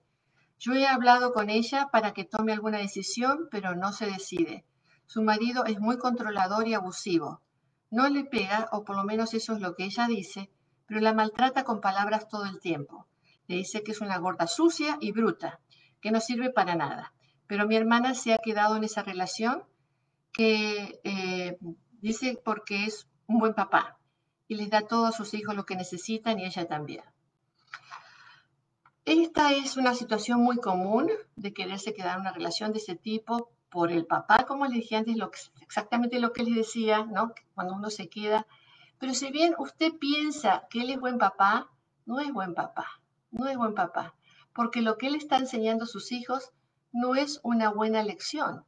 Yo 0.58 0.74
he 0.74 0.86
hablado 0.86 1.32
con 1.32 1.48
ella 1.48 1.88
para 1.90 2.12
que 2.12 2.24
tome 2.24 2.52
alguna 2.52 2.78
decisión, 2.78 3.48
pero 3.50 3.74
no 3.74 3.92
se 3.94 4.04
decide. 4.04 4.66
Su 5.06 5.22
marido 5.22 5.64
es 5.64 5.80
muy 5.80 5.96
controlador 5.96 6.68
y 6.68 6.74
abusivo. 6.74 7.40
No 7.90 8.06
le 8.10 8.24
pega, 8.24 8.68
o 8.72 8.84
por 8.84 8.96
lo 8.96 9.04
menos 9.04 9.32
eso 9.32 9.54
es 9.54 9.60
lo 9.60 9.74
que 9.74 9.84
ella 9.84 10.06
dice, 10.06 10.50
pero 10.86 11.00
la 11.00 11.14
maltrata 11.14 11.64
con 11.64 11.80
palabras 11.80 12.28
todo 12.28 12.44
el 12.44 12.60
tiempo. 12.60 13.06
Le 13.46 13.56
dice 13.56 13.82
que 13.82 13.92
es 13.92 14.02
una 14.02 14.18
gorda 14.18 14.46
sucia 14.46 14.98
y 15.00 15.12
bruta 15.12 15.58
que 16.00 16.10
no 16.10 16.20
sirve 16.20 16.50
para 16.50 16.74
nada. 16.74 17.12
Pero 17.46 17.66
mi 17.66 17.76
hermana 17.76 18.14
se 18.14 18.32
ha 18.32 18.38
quedado 18.38 18.76
en 18.76 18.84
esa 18.84 19.02
relación 19.02 19.64
que 20.32 21.00
eh, 21.04 21.58
dice 22.00 22.40
porque 22.44 22.84
es 22.84 23.08
un 23.26 23.38
buen 23.38 23.54
papá 23.54 23.98
y 24.48 24.56
les 24.56 24.70
da 24.70 24.78
a 24.78 24.86
todos 24.86 25.14
sus 25.14 25.34
hijos 25.34 25.54
lo 25.54 25.66
que 25.66 25.76
necesitan 25.76 26.38
y 26.38 26.44
ella 26.44 26.66
también. 26.66 27.04
Esta 29.04 29.52
es 29.52 29.76
una 29.76 29.94
situación 29.94 30.40
muy 30.40 30.58
común 30.58 31.10
de 31.36 31.52
quererse 31.52 31.94
quedar 31.94 32.16
en 32.16 32.20
una 32.22 32.32
relación 32.32 32.72
de 32.72 32.78
ese 32.78 32.94
tipo 32.94 33.50
por 33.70 33.92
el 33.92 34.06
papá, 34.06 34.44
como 34.46 34.66
les 34.66 34.74
dije 34.74 34.96
antes, 34.96 35.16
exactamente 35.60 36.18
lo 36.18 36.32
que 36.32 36.42
les 36.42 36.54
decía, 36.54 37.04
¿no? 37.04 37.32
Cuando 37.54 37.74
uno 37.74 37.90
se 37.90 38.08
queda. 38.08 38.46
Pero 38.98 39.14
si 39.14 39.30
bien 39.30 39.54
usted 39.58 39.92
piensa 39.98 40.66
que 40.68 40.82
él 40.82 40.90
es 40.90 41.00
buen 41.00 41.18
papá, 41.18 41.70
no 42.04 42.20
es 42.20 42.32
buen 42.32 42.54
papá, 42.54 43.00
no 43.30 43.48
es 43.48 43.56
buen 43.56 43.74
papá, 43.74 44.14
porque 44.54 44.82
lo 44.82 44.98
que 44.98 45.06
él 45.08 45.14
está 45.14 45.36
enseñando 45.38 45.84
a 45.84 45.88
sus 45.88 46.12
hijos 46.12 46.50
no 46.92 47.14
es 47.14 47.40
una 47.42 47.70
buena 47.70 48.02
lección. 48.02 48.64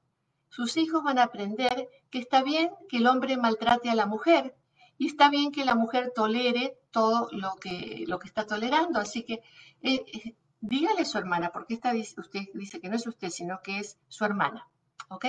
Sus 0.49 0.77
hijos 0.77 1.03
van 1.03 1.19
a 1.19 1.25
aprender 1.25 1.89
que 2.11 2.19
está 2.19 2.43
bien 2.43 2.71
que 2.89 2.99
el 2.99 3.07
hombre 3.07 3.37
maltrate 3.37 3.91
a 3.91 3.95
la 3.95 4.07
mujer 4.07 4.55
y 4.99 5.07
está 5.07 5.31
bien 5.31 5.51
que 5.51 5.65
la 5.65 5.75
mujer 5.75 6.13
tolere 6.15 6.79
todo 6.91 7.29
lo 7.33 7.55
que, 7.57 8.05
lo 8.07 8.19
que 8.19 8.29
está 8.29 8.47
tolerando. 8.47 9.01
Así 9.01 9.25
que 9.25 9.43
eh, 9.83 10.05
eh, 10.13 10.37
dígale 10.61 11.03
a 11.03 11.05
su 11.05 11.19
hermana, 11.19 11.51
porque 11.51 11.75
esta, 11.75 11.93
usted 11.93 12.41
dice 12.55 12.81
que 12.81 12.89
no 12.89 12.97
es 12.97 13.07
usted, 13.07 13.31
sino 13.31 13.61
que 13.63 13.79
es 13.79 13.99
su 14.09 14.25
hermana. 14.25 14.69
¿Ok? 15.09 15.27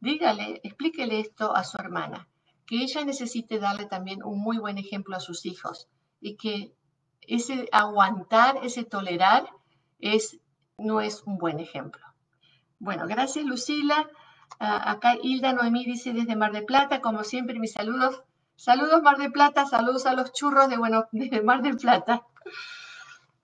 Dígale, 0.00 0.60
explíquele 0.62 1.20
esto 1.20 1.54
a 1.54 1.64
su 1.64 1.76
hermana, 1.78 2.28
que 2.66 2.82
ella 2.82 3.04
necesite 3.04 3.58
darle 3.58 3.86
también 3.86 4.22
un 4.22 4.38
muy 4.38 4.58
buen 4.58 4.78
ejemplo 4.78 5.16
a 5.16 5.20
sus 5.20 5.44
hijos 5.44 5.88
y 6.20 6.36
que 6.36 6.72
ese 7.20 7.68
aguantar, 7.72 8.60
ese 8.62 8.84
tolerar, 8.84 9.50
es, 10.00 10.38
no 10.78 11.00
es 11.00 11.22
un 11.24 11.38
buen 11.38 11.60
ejemplo. 11.60 12.04
Bueno, 12.78 13.06
gracias 13.06 13.44
Lucila. 13.44 14.08
Ah, 14.58 14.90
acá 14.90 15.16
Hilda 15.22 15.52
Noemí 15.52 15.84
dice 15.84 16.12
desde 16.12 16.36
Mar 16.36 16.52
de 16.52 16.62
Plata, 16.62 17.00
como 17.00 17.24
siempre, 17.24 17.58
mis 17.58 17.72
saludos. 17.72 18.22
Saludos 18.56 19.02
Mar 19.02 19.16
de 19.16 19.30
Plata, 19.30 19.66
saludos 19.66 20.06
a 20.06 20.14
los 20.14 20.32
churros 20.32 20.68
de, 20.68 20.76
bueno, 20.76 21.08
de 21.12 21.42
Mar 21.42 21.62
de 21.62 21.74
Plata. 21.74 22.26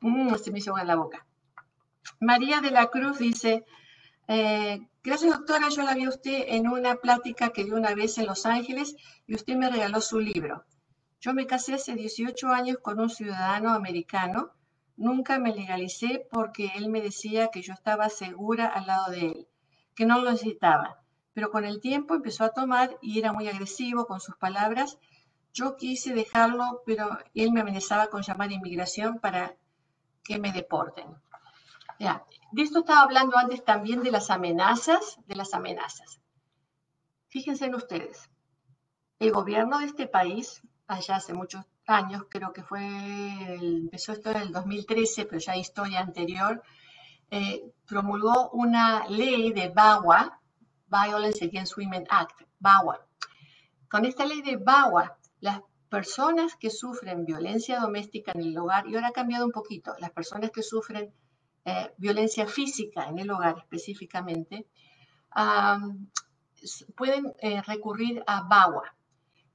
Mm, 0.01 0.35
se 0.35 0.51
me 0.51 0.59
hizo 0.59 0.77
en 0.79 0.87
la 0.87 0.97
boca. 0.97 1.27
María 2.21 2.61
de 2.61 2.71
la 2.71 2.87
Cruz 2.87 3.19
dice, 3.19 3.65
eh, 4.29 4.87
gracias 5.03 5.37
doctora, 5.37 5.69
yo 5.69 5.83
la 5.83 5.95
vi 5.95 6.05
a 6.05 6.09
usted 6.09 6.45
en 6.49 6.69
una 6.69 6.97
plática 6.97 7.51
que 7.51 7.65
dio 7.65 7.77
una 7.77 7.95
vez 7.95 8.19
en 8.19 8.27
Los 8.27 8.47
Ángeles 8.47 8.97
y 9.27 9.35
usted 9.35 9.57
me 9.57 9.71
regaló 9.71 10.01
su 10.01 10.21
libro. 10.21 10.65
Yo 11.21 11.35
me 11.35 11.47
casé 11.47 11.75
hace 11.75 11.95
18 11.95 12.49
años 12.49 12.79
con 12.83 13.01
un 13.01 13.11
ciudadano 13.11 13.71
americano. 13.71 14.53
Nunca 14.97 15.39
me 15.39 15.55
legalicé 15.55 16.27
porque 16.31 16.73
él 16.75 16.89
me 16.89 17.03
decía 17.03 17.49
que 17.49 17.63
yo 17.63 17.75
estaba 17.75 18.09
segura 18.09 18.67
al 18.67 18.87
lado 18.87 19.11
de 19.11 19.27
él, 19.27 19.49
que 19.95 20.07
no 20.07 20.21
lo 20.21 20.31
necesitaba. 20.31 21.03
Pero 21.35 21.51
con 21.51 21.67
el 21.67 21.81
tiempo 21.81 22.15
empezó 22.15 22.45
a 22.45 22.53
tomar 22.53 22.97
y 23.03 23.19
era 23.19 23.33
muy 23.33 23.47
agresivo 23.47 24.07
con 24.07 24.21
sus 24.21 24.37
palabras. 24.37 24.99
Yo 25.53 25.77
quise 25.77 26.15
dejarlo, 26.15 26.83
pero 26.87 27.19
él 27.35 27.53
me 27.53 27.61
amenazaba 27.61 28.09
con 28.09 28.23
llamar 28.23 28.49
a 28.49 28.55
inmigración 28.55 29.19
para 29.19 29.55
que 30.25 30.39
me 30.39 30.53
deporten. 30.53 31.07
Ya. 31.99 32.25
De 32.53 32.63
esto 32.63 32.81
estaba 32.81 33.03
hablando 33.03 33.37
antes 33.37 33.65
también 33.65 34.03
de 34.03 34.11
las 34.11 34.31
amenazas, 34.31 35.19
de 35.27 35.37
las 35.37 35.53
amenazas. 35.53 36.21
Fíjense 37.29 37.67
en 37.67 37.75
ustedes, 37.75 38.31
el 39.19 39.33
gobierno 39.33 39.79
de 39.79 39.87
este 39.87 40.07
país 40.07 40.63
allá 40.87 41.17
hace 41.17 41.35
muchos 41.35 41.67
años, 41.87 42.25
creo 42.29 42.53
que 42.53 42.63
fue, 42.63 42.81
empezó 43.55 44.13
esto 44.13 44.31
en 44.31 44.39
el 44.39 44.53
2013, 44.53 45.27
pero 45.27 45.39
ya 45.39 45.57
historia 45.57 46.01
anterior, 46.01 46.63
eh, 47.31 47.73
promulgó 47.87 48.51
una 48.51 49.07
ley 49.09 49.53
de 49.53 49.69
BAWA, 49.69 50.41
Violence 50.89 51.45
Against 51.45 51.77
Women 51.77 52.07
Act, 52.09 52.43
BAWA. 52.59 53.07
Con 53.89 54.05
esta 54.05 54.27
ley 54.27 54.43
de 54.43 54.57
BAWA, 54.57 55.17
las 55.41 55.61
personas 55.89 56.57
que 56.57 56.71
sufren 56.71 57.25
violencia 57.25 57.81
doméstica 57.81 58.33
en 58.35 58.43
el 58.43 58.59
hogar, 58.59 58.87
y 58.87 58.95
ahora 58.95 59.09
ha 59.09 59.13
cambiado 59.13 59.45
un 59.45 59.53
poquito, 59.53 59.95
las 59.99 60.11
personas 60.11 60.51
que 60.51 60.63
sufren 60.63 61.13
eh, 61.65 61.93
violencia 61.97 62.47
física 62.47 63.09
en 63.09 63.19
el 63.19 63.31
hogar 63.31 63.59
específicamente, 63.59 64.67
pueden 66.97 67.35
eh, 67.41 67.61
recurrir 67.63 68.23
a 68.27 68.43
BAWA. 68.43 68.96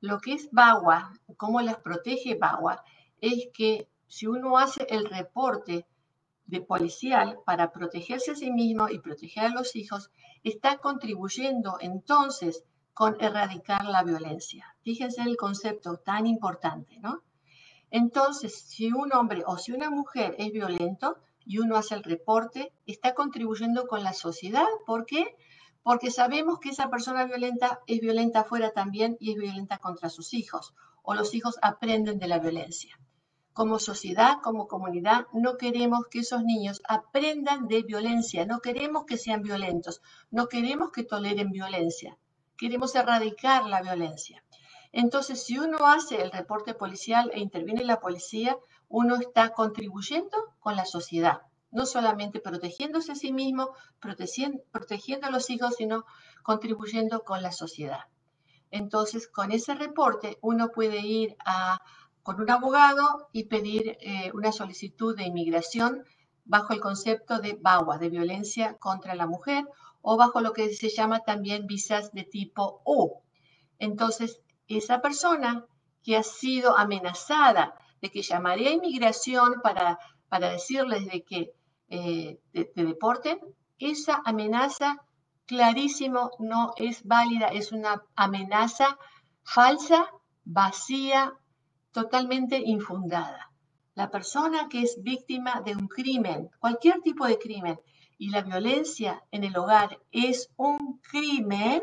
Lo 0.02 0.20
que 0.20 0.34
es 0.34 0.50
BAWA, 0.52 1.14
cómo 1.38 1.62
las 1.62 1.78
protege 1.78 2.34
BAWA, 2.36 2.84
es 3.22 3.50
que 3.54 3.88
si 4.08 4.26
uno 4.26 4.58
hace 4.58 4.88
el 4.90 5.06
reporte 5.06 5.86
de 6.46 6.60
policial 6.60 7.38
para 7.46 7.72
protegerse 7.72 8.32
a 8.32 8.36
sí 8.36 8.52
mismo 8.52 8.90
y 8.90 8.98
proteger 8.98 9.46
a 9.46 9.50
los 9.50 9.76
hijos, 9.76 10.10
está 10.44 10.80
contribuyendo 10.80 11.78
entonces 11.80 12.64
con 12.96 13.16
erradicar 13.22 13.86
la 13.86 14.04
violencia. 14.04 14.76
Fíjense 14.82 15.22
el 15.22 15.38
concepto 15.38 15.98
tan 15.98 16.26
importante, 16.26 16.98
¿no? 17.00 17.22
Entonces, 17.92 18.60
si 18.60 18.92
un 18.92 19.14
hombre 19.14 19.44
o 19.46 19.60
si 19.60 19.72
una 19.72 19.92
mujer 19.92 20.36
es 20.40 20.52
violento 20.52 21.18
y 21.46 21.60
uno 21.60 21.76
hace 21.78 21.94
el 21.94 22.04
reporte, 22.04 22.74
está 22.88 23.14
contribuyendo 23.14 23.86
con 23.86 24.04
la 24.04 24.14
sociedad. 24.14 24.66
¿Por 24.86 25.06
qué? 25.06 25.24
porque 25.24 25.36
sabemos 26.12 26.60
que 26.60 26.70
esa 26.70 26.90
persona 26.90 27.26
violenta 27.26 27.80
es 27.88 28.00
violenta 28.00 28.42
afuera 28.42 28.72
también 28.72 29.18
y 29.20 29.32
es 29.32 29.38
violenta 29.38 29.80
contra 29.80 30.10
sus 30.10 30.34
hijos, 30.34 30.74
o 31.02 31.14
los 31.14 31.34
hijos 31.34 31.58
aprenden 31.62 32.20
de 32.20 32.28
la 32.28 32.40
violencia. 32.40 33.00
Como 33.54 33.80
sociedad, 33.80 34.38
como 34.44 34.68
comunidad, 34.68 35.28
no 35.34 35.58
queremos 35.58 36.08
que 36.08 36.20
esos 36.20 36.44
niños 36.44 36.82
aprendan 36.88 37.68
de 37.68 37.82
violencia, 37.82 38.46
no 38.46 38.60
queremos 38.60 39.06
que 39.06 39.18
sean 39.18 39.42
violentos, 39.42 40.02
no 40.30 40.48
queremos 40.48 40.92
que 40.92 41.04
toleren 41.04 41.52
violencia, 41.52 42.18
queremos 42.58 42.96
erradicar 42.96 43.66
la 43.66 43.82
violencia. 43.82 44.44
Entonces, 44.94 45.44
si 45.44 45.58
uno 45.58 45.78
hace 45.88 46.22
el 46.22 46.32
reporte 46.32 46.74
policial 46.74 47.32
e 47.34 47.40
interviene 47.40 47.84
la 47.84 48.00
policía, 48.00 48.58
uno 48.88 49.16
está 49.16 49.50
contribuyendo 49.50 50.38
con 50.60 50.76
la 50.76 50.86
sociedad 50.86 51.42
no 51.72 51.86
solamente 51.86 52.40
protegiéndose 52.40 53.14
a 53.14 53.16
sí 53.16 53.32
mismo, 53.32 53.72
protegiendo, 54.00 55.28
a 55.28 55.32
los 55.32 55.50
hijos, 55.50 55.76
sino 55.76 56.06
contribuyendo 56.44 57.22
con 57.22 57.42
la 57.42 57.52
sociedad. 57.52 58.06
Entonces, 58.70 59.28
con 59.28 59.52
ese 59.52 59.76
reporte, 59.76 60.38
uno 60.42 60.70
puede 60.70 61.00
ir 61.00 61.36
a, 61.46 61.80
con 62.24 62.40
un 62.40 62.50
abogado 62.50 63.30
y 63.32 63.46
pedir 63.46 63.98
eh, 64.02 64.32
una 64.34 64.52
solicitud 64.52 65.16
de 65.16 65.24
inmigración 65.24 66.06
bajo 66.46 66.74
el 66.74 66.80
concepto 66.80 67.40
de 67.40 67.54
BAWA, 67.54 67.98
de 67.98 68.10
violencia 68.10 68.78
contra 68.78 69.16
la 69.16 69.28
mujer, 69.28 69.66
o 70.02 70.18
bajo 70.18 70.42
lo 70.42 70.54
que 70.54 70.74
se 70.74 70.90
llama 70.90 71.20
también 71.20 71.68
visas 71.68 72.12
de 72.12 72.24
tipo 72.24 72.82
U. 72.86 73.22
Entonces, 73.78 74.42
esa 74.68 75.02
persona 75.02 75.66
que 76.04 76.18
ha 76.18 76.24
sido 76.24 76.78
amenazada 76.78 77.76
de 78.02 78.10
que 78.10 78.22
llamaría 78.22 78.70
a 78.70 78.74
inmigración 78.74 79.62
para, 79.62 80.00
para 80.28 80.50
decirles 80.50 81.06
de 81.06 81.24
que 81.24 81.54
eh, 81.94 82.40
de, 82.54 82.72
deporten, 82.74 83.38
esa 83.78 84.22
amenaza 84.24 85.06
clarísimo 85.46 86.32
no 86.40 86.72
es 86.78 87.04
válida, 87.04 87.50
es 87.50 87.74
una 87.74 88.02
amenaza 88.16 88.98
falsa, 89.44 90.08
vacía, 90.46 91.34
totalmente 91.92 92.58
infundada. 92.58 93.52
La 93.94 94.10
persona 94.10 94.70
que 94.70 94.84
es 94.84 95.04
víctima 95.04 95.60
de 95.66 95.76
un 95.76 95.90
crimen, 95.90 96.50
cualquier 96.60 97.02
tipo 97.02 97.28
de 97.28 97.38
crimen, 97.38 97.78
y 98.18 98.30
la 98.30 98.42
violencia 98.42 99.22
en 99.30 99.44
el 99.44 99.58
hogar 99.58 100.00
es 100.12 100.50
un 100.56 101.02
crimen, 101.02 101.82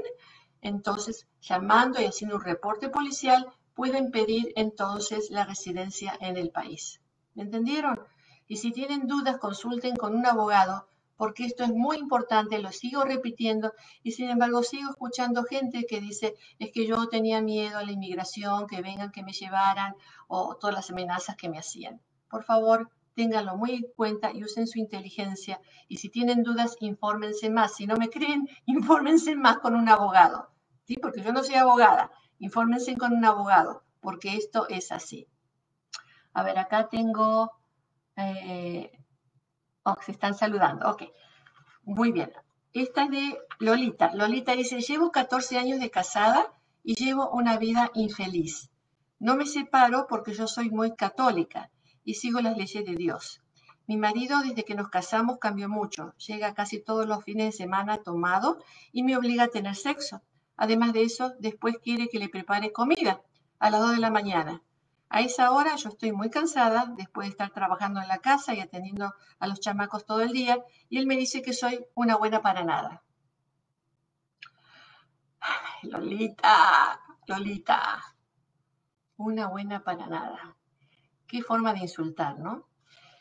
entonces 0.63 1.27
llamando 1.43 2.01
y 2.01 2.07
haciendo 2.07 2.37
un 2.37 2.43
reporte 2.43 2.89
policial 2.89 3.47
pueden 3.75 4.11
pedir 4.11 4.55
entonces 4.57 5.29
la 5.29 5.45
residencia 5.45 6.17
en 6.19 6.39
el 6.39 6.51
país. 6.51 7.03
¿Me 7.35 7.43
entendieron? 7.43 8.01
Y 8.49 8.57
si 8.57 8.73
tienen 8.73 9.07
dudas, 9.07 9.39
consulten 9.39 9.95
con 9.95 10.17
un 10.17 10.27
abogado, 10.27 10.89
porque 11.17 11.45
esto 11.45 11.65
es 11.65 11.71
muy 11.71 11.99
importante, 11.99 12.59
lo 12.59 12.73
sigo 12.73 13.05
repitiendo, 13.05 13.73
y 14.03 14.13
sin 14.13 14.31
embargo 14.31 14.63
sigo 14.63 14.91
escuchando 14.91 15.45
gente 15.45 15.85
que 15.87 16.01
dice, 16.01 16.35
es 16.59 16.71
que 16.73 16.87
yo 16.87 17.09
tenía 17.09 17.43
miedo 17.43 17.79
a 17.79 17.85
la 17.85 17.93
inmigración, 17.93 18.67
que 18.67 18.81
vengan, 18.81 19.13
que 19.13 19.23
me 19.23 19.33
llevaran, 19.33 19.95
o 20.29 20.57
todas 20.57 20.75
las 20.75 20.91
amenazas 20.91 21.37
que 21.37 21.49
me 21.49 21.59
hacían. 21.59 22.01
Por 22.31 22.45
favor, 22.45 22.91
ténganlo 23.15 23.57
muy 23.57 23.73
en 23.73 23.87
cuenta 23.97 24.31
y 24.33 24.45
usen 24.45 24.69
su 24.69 24.79
inteligencia. 24.79 25.61
Y 25.89 25.97
si 25.97 26.09
tienen 26.09 26.45
dudas, 26.45 26.77
infórmense 26.79 27.51
más. 27.51 27.75
Si 27.75 27.87
no 27.87 27.97
me 27.97 28.11
creen, 28.11 28.49
infórmense 28.67 29.35
más 29.35 29.59
con 29.59 29.75
un 29.75 29.89
abogado. 29.89 30.51
¿sí? 30.85 30.97
Porque 31.03 31.23
yo 31.23 31.33
no 31.33 31.43
soy 31.43 31.57
abogada. 31.57 32.13
Infórmense 32.39 32.97
con 32.97 33.13
un 33.13 33.25
abogado, 33.25 33.83
porque 34.01 34.37
esto 34.37 34.69
es 34.69 34.93
así. 34.93 35.27
A 36.33 36.45
ver, 36.45 36.59
acá 36.61 36.89
tengo 36.89 37.58
eh, 38.19 38.91
oh, 39.85 39.97
se 40.05 40.13
están 40.13 40.35
saludando. 40.35 40.91
Ok. 40.91 41.05
Muy 41.85 42.13
bien. 42.13 42.33
Esta 42.73 43.05
es 43.05 43.11
de 43.11 43.39
Lolita. 43.61 44.13
Lolita 44.15 44.53
dice, 44.53 44.81
llevo 44.81 45.11
14 45.11 45.59
años 45.59 45.81
de 45.81 45.91
casada 45.91 46.53
y 46.83 46.95
llevo 46.95 47.31
una 47.31 47.57
vida 47.59 47.91
infeliz. 47.95 48.71
No 49.19 49.37
me 49.37 49.47
separo 49.47 50.07
porque 50.09 50.35
yo 50.35 50.47
soy 50.47 50.71
muy 50.71 50.95
católica 50.95 51.71
y 52.05 52.15
sigo 52.15 52.41
las 52.41 52.57
leyes 52.57 52.85
de 52.85 52.95
Dios. 52.95 53.41
Mi 53.87 53.97
marido 53.97 54.41
desde 54.41 54.65
que 54.65 54.75
nos 54.75 54.91
casamos 54.91 55.39
cambió 55.39 55.69
mucho. 55.69 56.15
Llega 56.27 56.55
casi 56.55 56.79
todos 56.79 57.07
los 57.07 57.25
fines 57.25 57.47
de 57.47 57.53
semana 57.53 58.03
tomado 58.03 58.59
y 58.93 59.03
me 59.03 59.17
obliga 59.17 59.45
a 59.45 59.49
tener 59.49 59.75
sexo. 59.75 60.23
Además 60.57 60.93
de 60.93 61.03
eso, 61.03 61.33
después 61.39 61.77
quiere 61.83 62.09
que 62.09 62.19
le 62.19 62.29
prepare 62.29 62.73
comida 62.73 63.23
a 63.59 63.71
las 63.71 63.81
2 63.81 63.93
de 63.93 63.99
la 63.99 64.11
mañana. 64.11 64.63
A 65.11 65.23
esa 65.23 65.53
hora 65.53 65.77
yo 65.77 65.89
estoy 65.89 66.13
muy 66.13 66.31
cansada 66.31 66.87
después 66.97 67.27
de 67.27 67.31
estar 67.31 67.51
trabajando 67.51 68.01
en 68.01 68.09
la 68.09 68.19
casa 68.19 68.55
y 68.55 68.61
atendiendo 68.61 69.15
a 69.39 69.47
los 69.47 69.61
chamacos 69.61 70.05
todo 70.05 70.21
el 70.21 70.33
día 70.33 70.63
y 70.89 70.99
él 70.99 71.07
me 71.07 71.17
dice 71.17 71.41
que 71.43 71.53
soy 71.53 71.87
una 71.95 72.17
buena 72.17 72.43
para 72.43 72.65
nada. 72.65 73.03
Lolita, 75.83 77.01
Lolita, 77.27 78.03
una 79.17 79.49
buena 79.49 79.83
para 79.83 80.07
nada. 80.07 80.57
Qué 81.27 81.43
forma 81.43 81.73
de 81.73 81.81
insultar, 81.81 82.39
¿no? 82.39 82.69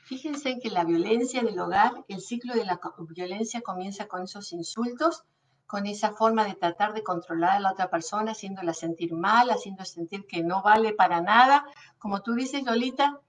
Fíjense 0.04 0.60
que 0.60 0.70
la 0.70 0.84
violencia 0.84 1.44
del 1.44 1.60
hogar, 1.60 2.06
el 2.08 2.22
ciclo 2.22 2.54
de 2.54 2.66
la 2.66 2.80
violencia 3.10 3.62
comienza 3.62 4.08
con 4.08 4.24
esos 4.24 4.54
insultos, 4.54 5.26
con 5.68 5.86
esa 5.86 6.13
forma 6.13 6.45
de 6.45 6.55
tratar 6.55 6.93
de 6.93 7.03
controlar 7.03 7.57
a 7.57 7.59
la 7.59 7.72
otra 7.72 7.89
persona, 7.89 8.32
haciéndola 8.32 8.74
sentir 8.74 9.13
mal, 9.13 9.51
haciendo 9.51 9.84
sentir 9.86 10.26
que 10.26 10.41
no 10.41 10.61
vale 10.63 10.93
para 10.93 11.22
nada, 11.22 11.65
como 11.99 12.22
tú 12.22 12.34
dices, 12.34 12.63
Lolita, 12.63 13.20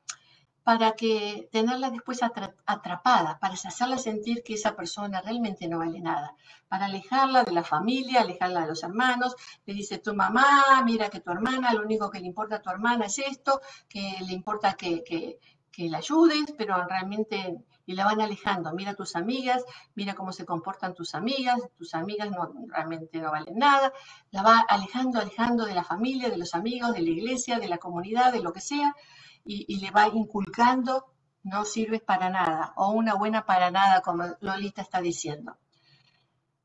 para 0.68 0.92
que 0.92 1.48
tenerla 1.50 1.90
después 1.90 2.20
atrapada, 2.22 3.38
para 3.38 3.54
hacerla 3.54 3.96
sentir 3.96 4.42
que 4.42 4.52
esa 4.52 4.76
persona 4.76 5.22
realmente 5.22 5.66
no 5.66 5.78
vale 5.78 5.98
nada, 6.00 6.36
para 6.68 6.84
alejarla 6.84 7.42
de 7.44 7.52
la 7.52 7.64
familia, 7.64 8.20
alejarla 8.20 8.60
de 8.60 8.66
los 8.66 8.82
hermanos. 8.82 9.34
Le 9.64 9.72
dice 9.72 9.96
tu 9.96 10.14
mamá, 10.14 10.82
mira 10.84 11.08
que 11.08 11.20
tu 11.20 11.30
hermana, 11.30 11.72
lo 11.72 11.82
único 11.82 12.10
que 12.10 12.20
le 12.20 12.26
importa 12.26 12.56
a 12.56 12.60
tu 12.60 12.68
hermana 12.68 13.06
es 13.06 13.18
esto, 13.18 13.62
que 13.88 14.18
le 14.20 14.34
importa 14.34 14.74
que, 14.74 15.02
que, 15.02 15.38
que 15.72 15.88
la 15.88 15.98
ayudes, 15.98 16.52
pero 16.58 16.86
realmente 16.86 17.64
y 17.88 17.94
la 17.94 18.04
van 18.04 18.20
alejando. 18.20 18.74
Mira 18.74 18.92
tus 18.94 19.16
amigas, 19.16 19.64
mira 19.94 20.14
cómo 20.14 20.30
se 20.30 20.44
comportan 20.44 20.94
tus 20.94 21.14
amigas, 21.14 21.58
tus 21.78 21.94
amigas 21.94 22.30
no, 22.30 22.52
realmente 22.66 23.18
no 23.18 23.30
valen 23.30 23.56
nada. 23.56 23.94
La 24.30 24.42
va 24.42 24.58
alejando, 24.68 25.18
alejando 25.18 25.64
de 25.64 25.74
la 25.74 25.82
familia, 25.82 26.28
de 26.28 26.36
los 26.36 26.54
amigos, 26.54 26.92
de 26.92 27.00
la 27.00 27.08
iglesia, 27.08 27.58
de 27.58 27.66
la 27.66 27.78
comunidad, 27.78 28.30
de 28.30 28.42
lo 28.42 28.52
que 28.52 28.60
sea, 28.60 28.94
y, 29.42 29.80
le 29.80 29.90
va 29.90 30.06
inculcando, 30.06 31.06
no 31.42 31.64
sirves 31.64 32.02
para 32.02 32.28
nada, 32.28 32.74
o 32.76 32.90
una 32.90 33.14
buena 33.14 33.46
para 33.46 33.70
nada, 33.70 34.02
como 34.02 34.36
Lolita 34.40 34.82
está 34.82 35.00
diciendo. 35.00 35.56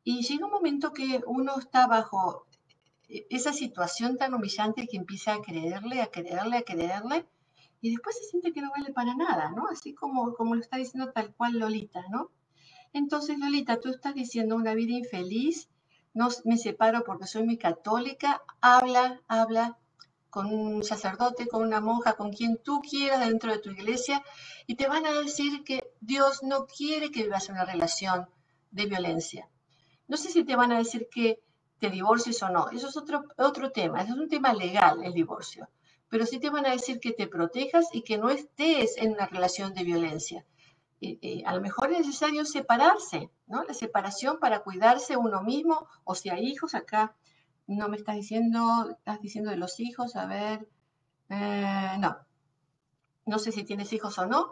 Y 0.04 0.24
llega 0.24 0.46
un 0.46 0.52
momento 0.52 0.92
que 0.92 1.22
uno 1.26 1.58
está 1.58 1.88
bajo 1.88 2.48
esa 3.08 3.54
situación 3.54 4.18
tan 4.18 4.34
humillante 4.34 4.88
que 4.88 4.98
empieza 4.98 5.36
a 5.36 5.42
creerle, 5.42 6.02
a 6.02 6.08
creerle, 6.08 6.58
a 6.58 6.64
creerle, 6.64 7.26
y 7.84 7.92
después 7.92 8.18
se 8.18 8.24
siente 8.24 8.54
que 8.54 8.62
no 8.62 8.72
vale 8.72 8.94
para 8.94 9.14
nada, 9.14 9.52
¿no? 9.52 9.68
Así 9.68 9.94
como, 9.94 10.34
como 10.36 10.56
lo 10.56 10.62
está 10.62 10.78
diciendo 10.78 11.12
tal 11.12 11.36
cual 11.36 11.60
Lolita, 11.60 12.02
¿no? 12.10 12.32
Entonces, 12.94 13.38
Lolita, 13.38 13.82
tú 13.82 13.90
estás 13.90 14.16
diciendo 14.16 14.56
una 14.56 14.74
vida 14.74 14.94
infeliz, 14.94 15.68
no 16.14 16.30
me 16.46 16.58
separo 16.58 17.04
porque 17.04 17.28
soy 17.28 17.44
muy 17.44 17.58
católica, 17.58 18.42
habla, 18.62 19.22
habla 19.28 19.78
con 20.30 20.46
un 20.46 20.82
sacerdote, 20.86 21.48
con 21.48 21.62
una 21.62 21.82
monja, 21.82 22.14
con 22.14 22.32
quien 22.32 22.58
tú 22.58 22.80
quieras 22.80 23.28
dentro 23.28 23.52
de 23.52 23.60
tu 23.60 23.72
iglesia, 23.72 24.24
y 24.66 24.76
te 24.76 24.88
van 24.88 25.06
a 25.06 25.12
decir 25.20 25.66
que 25.66 25.84
Dios 26.00 26.42
no 26.42 26.66
quiere 26.66 27.12
que 27.12 27.24
vivas 27.24 27.50
una 27.50 27.66
relación 27.66 28.30
de 28.72 28.86
violencia. 28.86 29.50
No 30.08 30.16
sé 30.16 30.30
si 30.30 30.46
te 30.46 30.56
van 30.56 30.72
a 30.72 30.78
decir 30.78 31.10
que 31.12 31.44
te 31.80 31.90
divorcies 31.90 32.42
o 32.44 32.50
no, 32.50 32.70
eso 32.70 32.88
es 32.88 32.96
otro, 32.96 33.26
otro 33.38 33.74
tema, 33.74 34.04
eso 34.04 34.14
es 34.14 34.20
un 34.20 34.30
tema 34.30 34.54
legal, 34.54 35.04
el 35.04 35.12
divorcio 35.12 35.68
pero 36.14 36.28
sí 36.28 36.40
te 36.40 36.52
van 36.52 36.68
a 36.68 36.70
decir 36.70 37.00
que 37.00 37.12
te 37.12 37.26
protejas 37.26 37.88
y 37.92 38.04
que 38.04 38.20
no 38.20 38.30
estés 38.30 38.98
en 38.98 39.14
una 39.14 39.26
relación 39.26 39.74
de 39.74 39.84
violencia. 39.84 40.46
a 41.44 41.56
lo 41.56 41.60
mejor 41.60 41.92
es 41.92 42.06
necesario 42.06 42.46
separarse, 42.46 43.32
¿no? 43.48 43.64
La 43.64 43.74
separación 43.74 44.38
para 44.40 44.60
cuidarse 44.60 45.18
uno 45.18 45.42
mismo, 45.42 45.88
o 46.04 46.14
si 46.14 46.30
hay 46.30 46.46
hijos, 46.46 46.76
acá 46.76 47.16
no 47.66 47.90
me 47.90 47.98
estás 47.98 48.16
diciendo, 48.16 48.92
estás 48.92 49.22
diciendo 49.22 49.50
de 49.50 49.58
los 49.58 49.80
hijos, 49.80 50.16
a 50.16 50.28
ver, 50.28 50.70
eh, 51.30 51.96
no, 51.98 52.16
no 53.26 53.40
sé 53.40 53.52
si 53.52 53.64
tienes 53.64 53.92
hijos 53.92 54.16
o 54.20 54.28
no, 54.28 54.52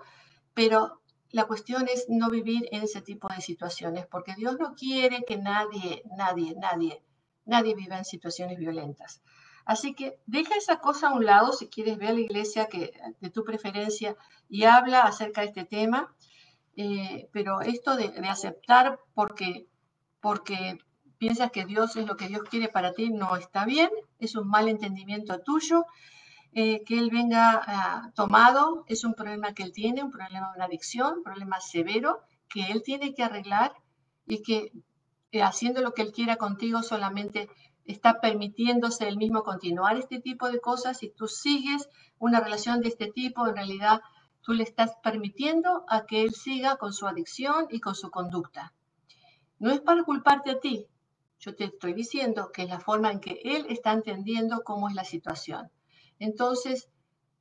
pero 0.56 1.04
la 1.30 1.46
cuestión 1.46 1.88
es 1.88 2.08
no 2.10 2.32
vivir 2.32 2.70
en 2.72 2.82
ese 2.82 3.02
tipo 3.02 3.28
de 3.28 3.40
situaciones, 3.40 4.08
porque 4.08 4.34
Dios 4.34 4.58
no 4.58 4.74
quiere 4.74 5.26
que 5.28 5.38
nadie, 5.38 6.02
nadie, 6.18 6.56
nadie, 6.58 7.04
nadie 7.46 7.76
viva 7.76 8.00
en 8.00 8.06
situaciones 8.06 8.58
violentas. 8.58 9.22
Así 9.66 9.94
que 9.94 10.20
deja 10.26 10.56
esa 10.56 10.80
cosa 10.80 11.10
a 11.10 11.14
un 11.14 11.26
lado 11.26 11.54
si 11.54 11.68
quieres 11.68 11.98
ver 11.98 12.10
a 12.10 12.14
la 12.14 12.20
iglesia 12.20 12.68
que, 12.68 12.92
de 13.20 13.30
tu 13.30 13.44
preferencia 13.44 14.16
y 14.50 14.64
habla 14.64 15.04
acerca 15.04 15.42
de 15.42 15.48
este 15.48 15.66
tema. 15.66 16.14
Eh, 16.76 17.30
pero 17.32 17.62
esto 17.62 17.96
de, 17.96 18.14
aceptar 18.30 19.00
porque, 19.14 19.68
porque 20.20 20.80
piensas 21.18 21.52
que 21.52 21.66
Dios 21.66 21.96
es 21.96 22.08
lo 22.08 22.16
que 22.16 22.28
Dios 22.28 22.44
quiere 22.50 22.70
para 22.70 22.94
ti 22.94 23.10
no 23.10 23.36
está 23.36 23.66
bien, 23.66 23.90
es 24.20 24.36
un 24.36 24.48
mal 24.48 24.68
entendimiento 24.68 25.40
tuyo. 25.40 25.86
Eh, 26.54 26.84
que 26.84 27.00
él 27.00 27.10
venga 27.10 27.62
ah, 27.66 28.12
tomado 28.14 28.84
es 28.88 29.06
un 29.06 29.14
problema 29.14 29.54
que 29.54 29.64
él 29.64 29.72
tiene, 29.72 30.04
un 30.04 30.12
problema 30.12 30.50
de 30.50 30.56
una 30.58 30.66
adicción, 30.66 31.20
un 31.20 31.24
problema 31.24 31.62
severo 31.62 32.20
que 32.50 32.64
él 32.74 32.84
tiene 32.84 33.14
que 33.14 33.24
arreglar 33.24 33.72
y 34.26 34.42
que 34.44 34.74
eh, 35.32 35.42
haciendo 35.44 35.82
lo 35.82 35.94
que 35.94 36.02
él 36.02 36.12
quiera 36.12 36.36
contigo 36.36 36.84
solamente 36.84 37.50
está 37.86 38.22
permitiéndose 38.22 39.08
el 39.08 39.18
mismo 39.18 39.44
continuar 39.44 39.98
este 39.98 40.20
tipo 40.20 40.50
de 40.52 40.60
cosas, 40.60 41.04
y 41.04 41.10
tú 41.10 41.28
sigues 41.28 41.90
una 42.20 42.40
relación 42.40 42.82
de 42.82 42.90
este 42.90 43.12
tipo, 43.12 43.48
en 43.48 43.56
realidad 43.56 44.02
tú 44.42 44.54
le 44.54 44.64
estás 44.64 44.96
permitiendo 45.04 45.84
a 45.88 46.06
que 46.06 46.22
él 46.22 46.32
siga 46.34 46.78
con 46.78 46.94
su 46.94 47.08
adicción 47.08 47.68
y 47.70 47.80
con 47.80 47.96
su 47.96 48.10
conducta. 48.10 48.74
No 49.60 49.72
es 49.72 49.80
para 49.80 50.04
culparte 50.04 50.52
a 50.52 50.60
ti, 50.60 50.88
yo 51.40 51.56
te 51.56 51.66
estoy 51.66 51.94
diciendo 51.94 52.52
que 52.52 52.64
es 52.64 52.70
la 52.70 52.80
forma 52.80 53.12
en 53.12 53.20
que 53.20 53.42
él 53.44 53.66
está 53.70 53.92
entendiendo 53.92 54.62
cómo 54.64 54.88
es 54.88 54.96
la 54.96 55.04
situación. 55.04 55.72
Entonces, 56.20 56.90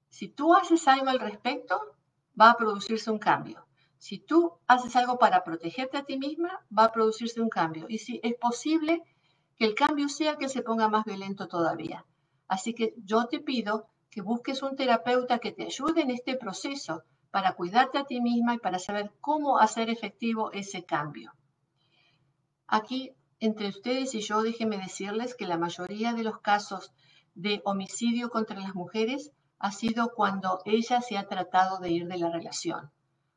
si 0.09 0.29
tú 0.29 0.55
haces 0.55 0.89
algo 0.89 1.11
al 1.11 1.21
respecto, 1.21 1.79
va 2.39 2.51
a 2.51 2.57
producirse 2.57 3.11
un 3.11 3.19
cambio. 3.19 3.67
Si 3.99 4.19
tú 4.19 4.59
haces 4.67 4.97
algo 4.97 5.19
para 5.19 5.45
protegerte 5.45 5.99
a 5.99 6.05
ti 6.05 6.19
misma, 6.19 6.65
va 6.77 6.85
a 6.85 6.93
producirse 6.93 7.43
un 7.43 7.51
cambio. 7.51 7.85
Y 7.91 7.99
si 7.99 8.21
es 8.23 8.35
posible, 8.35 9.03
que 9.61 9.67
el 9.67 9.75
cambio 9.75 10.09
sea 10.09 10.37
que 10.37 10.49
se 10.49 10.63
ponga 10.63 10.89
más 10.89 11.05
violento 11.05 11.47
todavía. 11.47 12.07
Así 12.49 12.73
que 12.73 12.95
yo 13.05 13.27
te 13.27 13.41
pido 13.41 13.89
que 14.09 14.23
busques 14.23 14.63
un 14.63 14.75
terapeuta 14.75 15.39
que 15.39 15.53
te 15.53 15.65
ayude 15.65 16.01
en 16.01 16.11
este 16.11 16.35
proceso 16.35 17.03
para 17.31 17.53
cuidarte 17.57 17.99
a 17.99 18.05
ti 18.05 18.23
misma 18.23 18.55
y 18.55 18.59
para 18.59 18.79
saber 18.79 19.13
cómo 19.21 19.59
hacer 19.59 19.91
efectivo 19.91 20.51
ese 20.53 20.87
cambio. 20.87 21.35
Aquí, 22.69 23.13
entre 23.39 23.69
ustedes 23.69 24.15
y 24.15 24.23
yo, 24.23 24.41
déjenme 24.41 24.79
decirles 24.79 25.35
que 25.35 25.47
la 25.47 25.59
mayoría 25.59 26.15
de 26.15 26.23
los 26.23 26.39
casos 26.41 26.95
de 27.35 27.61
homicidio 27.67 28.31
contra 28.31 28.59
las 28.59 28.75
mujeres 28.75 29.31
ha 29.59 29.73
sido 29.73 30.15
cuando 30.15 30.63
ella 30.65 31.03
se 31.03 31.19
ha 31.19 31.29
tratado 31.29 31.81
de 31.81 31.91
ir 31.91 32.09
de 32.09 32.17
la 32.17 32.31
relación. 32.31 32.91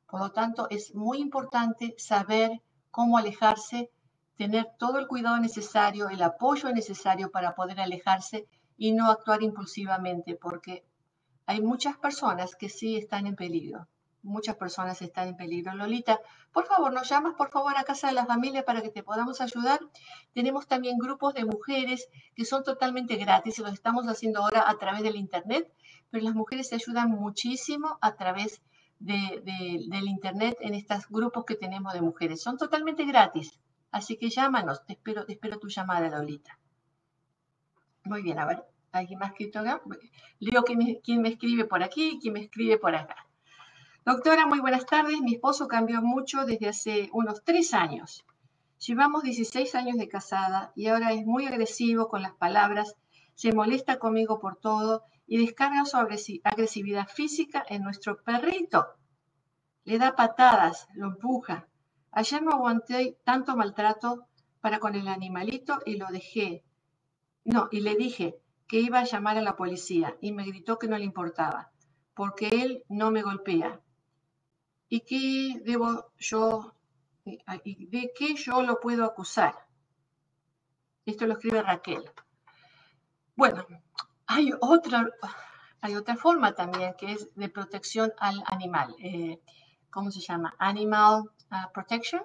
Por 0.07 0.21
lo 0.21 0.31
tanto, 0.31 0.67
es 0.69 0.95
muy 0.95 1.17
importante 1.17 1.95
saber 1.97 2.61
cómo 2.91 3.17
alejarse 3.17 3.91
tener 4.37 4.67
todo 4.77 4.99
el 4.99 5.07
cuidado 5.07 5.37
necesario, 5.39 6.09
el 6.09 6.21
apoyo 6.21 6.71
necesario 6.71 7.31
para 7.31 7.55
poder 7.55 7.79
alejarse 7.79 8.47
y 8.77 8.91
no 8.91 9.11
actuar 9.11 9.43
impulsivamente, 9.43 10.35
porque 10.35 10.85
hay 11.45 11.61
muchas 11.61 11.97
personas 11.97 12.55
que 12.55 12.69
sí 12.69 12.95
están 12.97 13.27
en 13.27 13.35
peligro. 13.35 13.87
Muchas 14.25 14.55
personas 14.55 15.01
están 15.01 15.27
en 15.27 15.35
peligro. 15.35 15.75
Lolita, 15.75 16.21
por 16.53 16.65
favor, 16.65 16.93
nos 16.93 17.09
llamas 17.09 17.33
por 17.35 17.51
favor 17.51 17.73
a 17.75 17.83
casa 17.83 18.07
de 18.07 18.13
la 18.13 18.25
familia 18.25 18.63
para 18.63 18.81
que 18.81 18.89
te 18.89 19.03
podamos 19.03 19.41
ayudar. 19.41 19.81
Tenemos 20.33 20.65
también 20.65 20.97
grupos 20.97 21.33
de 21.33 21.43
mujeres 21.43 22.07
que 22.33 22.45
son 22.45 22.63
totalmente 22.63 23.17
gratis 23.17 23.59
y 23.59 23.61
los 23.61 23.73
estamos 23.73 24.05
haciendo 24.07 24.41
ahora 24.41 24.63
a 24.65 24.77
través 24.77 25.03
del 25.03 25.17
Internet, 25.17 25.69
pero 26.09 26.23
las 26.23 26.35
mujeres 26.35 26.69
se 26.69 26.75
ayudan 26.75 27.09
muchísimo 27.09 27.97
a 27.99 28.15
través 28.15 28.61
del 28.99 30.07
Internet 30.07 30.57
en 30.61 30.73
estos 30.73 31.09
grupos 31.09 31.43
que 31.43 31.55
tenemos 31.55 31.91
de 31.91 32.01
mujeres. 32.01 32.41
Son 32.41 32.57
totalmente 32.57 33.03
gratis. 33.03 33.59
Así 33.93 34.17
que 34.17 34.31
llámanos, 34.31 34.83
te 34.87 34.93
espero, 34.93 35.23
espero 35.27 35.59
tu 35.59 35.69
llamada, 35.69 36.09
Lolita. 36.09 36.59
Muy 38.05 38.23
bien, 38.23 38.39
a 38.39 38.45
ver, 38.47 38.65
¿alguien 38.91 39.19
más 39.19 39.29
escrito 39.29 39.59
acá? 39.59 39.83
Leo 40.39 40.63
quién 40.63 41.21
me, 41.21 41.29
escribe 41.29 41.65
por 41.65 41.83
aquí 41.83 42.13
y 42.13 42.19
quién 42.19 42.33
me 42.33 42.41
escribe 42.41 42.79
por 42.79 42.95
acá. 42.95 43.27
Doctora, 44.03 44.47
muy 44.47 44.59
buenas 44.61 44.87
tardes. 44.87 45.21
Mi 45.21 45.35
esposo 45.35 45.67
cambió 45.67 46.01
mucho 46.01 46.43
desde 46.43 46.69
hace 46.69 47.09
unos 47.13 47.43
tres 47.45 47.75
años. 47.75 48.25
Llevamos 48.79 49.21
16 49.21 49.75
años 49.75 49.97
de 49.97 50.09
casada 50.09 50.73
y 50.75 50.87
ahora 50.87 51.13
es 51.13 51.23
muy 51.23 51.45
agresivo 51.45 52.07
con 52.07 52.23
las 52.23 52.33
palabras, 52.33 52.95
se 53.35 53.53
molesta 53.53 53.99
conmigo 53.99 54.39
por 54.39 54.55
todo 54.55 55.03
y 55.27 55.37
descarga 55.37 55.85
su 55.85 55.97
agresividad 55.97 57.07
física 57.09 57.63
en 57.69 57.83
nuestro 57.83 58.23
perrito. 58.23 58.87
Le 59.83 59.99
da 59.99 60.15
patadas, 60.15 60.87
lo 60.95 61.09
empuja, 61.09 61.67
Ayer 62.15 62.43
no 62.43 62.51
aguanté 62.51 63.17
tanto 63.23 63.55
maltrato 63.55 64.27
para 64.61 64.79
con 64.79 64.95
el 64.95 65.07
animalito 65.07 65.79
y 65.85 65.97
lo 65.97 66.07
dejé. 66.07 66.63
No, 67.43 67.67
y 67.71 67.81
le 67.81 67.95
dije 67.95 68.39
que 68.67 68.79
iba 68.79 68.99
a 68.99 69.03
llamar 69.03 69.37
a 69.37 69.41
la 69.41 69.55
policía 69.55 70.15
y 70.21 70.31
me 70.31 70.45
gritó 70.45 70.77
que 70.77 70.87
no 70.87 70.97
le 70.97 71.05
importaba, 71.05 71.71
porque 72.13 72.47
él 72.49 72.83
no 72.87 73.11
me 73.11 73.23
golpea. 73.23 73.81
¿Y 74.89 75.59
debo 75.59 76.11
yo, 76.19 76.75
de 77.25 78.11
qué 78.15 78.35
yo 78.35 78.61
lo 78.61 78.79
puedo 78.79 79.05
acusar? 79.05 79.55
Esto 81.05 81.25
lo 81.25 81.33
escribe 81.33 81.63
Raquel. 81.63 82.03
Bueno, 83.35 83.65
hay 84.27 84.51
otra, 84.61 85.09
hay 85.81 85.95
otra 85.95 86.15
forma 86.15 86.53
también 86.53 86.93
que 86.97 87.13
es 87.13 87.35
de 87.35 87.49
protección 87.49 88.13
al 88.19 88.43
animal. 88.45 88.95
Eh, 88.99 89.41
¿Cómo 89.93 90.09
se 90.09 90.21
llama? 90.21 90.55
Animal 90.57 91.29
ah, 91.51 91.69
Protection. 91.71 92.23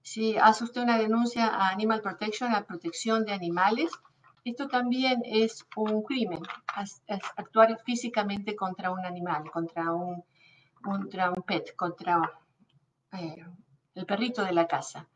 Si 0.00 0.36
hace 0.38 0.62
usted 0.62 0.82
una 0.82 0.96
denuncia 0.96 1.48
a 1.48 1.70
Animal 1.70 2.00
Protection, 2.00 2.54
a 2.54 2.64
protección 2.64 3.24
de 3.24 3.32
animales, 3.32 3.90
esto 4.44 4.68
también 4.68 5.22
es 5.24 5.66
un 5.74 6.02
crimen, 6.04 6.40
es, 6.80 7.02
actuar 7.36 7.80
físicamente 7.84 8.54
contra 8.54 8.92
un 8.92 9.04
animal, 9.04 9.50
contra 9.50 9.92
un, 9.92 10.22
contra 10.80 11.30
un 11.32 11.42
pet, 11.42 11.74
contra 11.74 12.32
eh, 13.12 13.44
el 13.96 14.06
perrito 14.06 14.44
de 14.44 14.52
la 14.52 14.68
casa. 14.68 15.08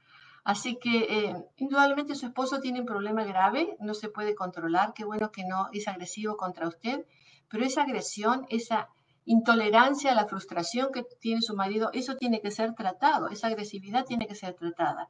Así 0.43 0.77
que 0.81 0.97
eh, 1.09 1.47
indudablemente 1.59 2.17
su 2.17 2.27
esposo 2.27 2.59
tiene 2.59 2.81
un 2.81 2.87
problema 2.87 3.23
grave, 3.23 3.77
no 3.79 3.95
se 3.95 4.09
puede 4.09 4.35
controlar, 4.35 4.95
qué 4.95 5.05
bueno 5.05 5.31
que 5.31 5.45
no 5.45 5.69
es 5.73 5.87
agresivo 5.87 6.37
contra 6.37 6.67
usted, 6.67 7.07
pero 7.49 7.65
esa 7.65 7.83
agresión, 7.83 8.47
esa 8.51 8.89
intolerancia 9.25 10.13
a 10.13 10.15
la 10.15 10.27
frustración 10.27 10.91
que 10.93 11.05
tiene 11.21 11.43
su 11.43 11.55
marido, 11.55 11.91
eso 11.93 12.17
tiene 12.17 12.41
que 12.41 12.51
ser 12.51 12.75
tratado, 12.75 13.29
esa 13.29 13.47
agresividad 13.47 14.05
tiene 14.05 14.27
que 14.27 14.35
ser 14.35 14.55
tratada. 14.55 15.09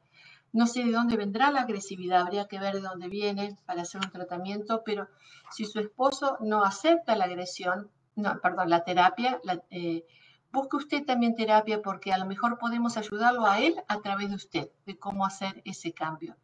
No 0.51 0.67
sé 0.67 0.83
de 0.83 0.91
dónde 0.91 1.17
vendrá 1.17 1.51
la 1.51 1.61
agresividad, 1.61 2.21
habría 2.21 2.47
que 2.47 2.59
ver 2.59 2.75
de 2.75 2.81
dónde 2.81 3.09
viene 3.09 3.57
para 3.65 3.81
hacer 3.81 4.01
un 4.03 4.11
tratamiento, 4.11 4.83
pero 4.85 5.07
si 5.51 5.65
su 5.65 5.79
esposo 5.79 6.37
no 6.41 6.63
acepta 6.63 7.15
la 7.15 7.25
agresión, 7.25 7.89
no, 8.15 8.39
perdón, 8.39 8.69
la 8.69 8.83
terapia, 8.83 9.41
eh, 9.71 10.05
busque 10.51 10.77
usted 10.77 11.05
también 11.05 11.33
terapia 11.33 11.81
porque 11.81 12.13
a 12.13 12.19
lo 12.19 12.25
mejor 12.25 12.59
podemos 12.59 12.97
ayudarlo 12.97 13.47
a 13.47 13.59
él 13.59 13.75
a 13.87 13.99
través 14.01 14.29
de 14.29 14.35
usted, 14.35 14.69
de 14.85 14.97
cómo 14.99 15.25
hacer 15.25 15.63
ese 15.65 15.91
cambio. 15.93 16.35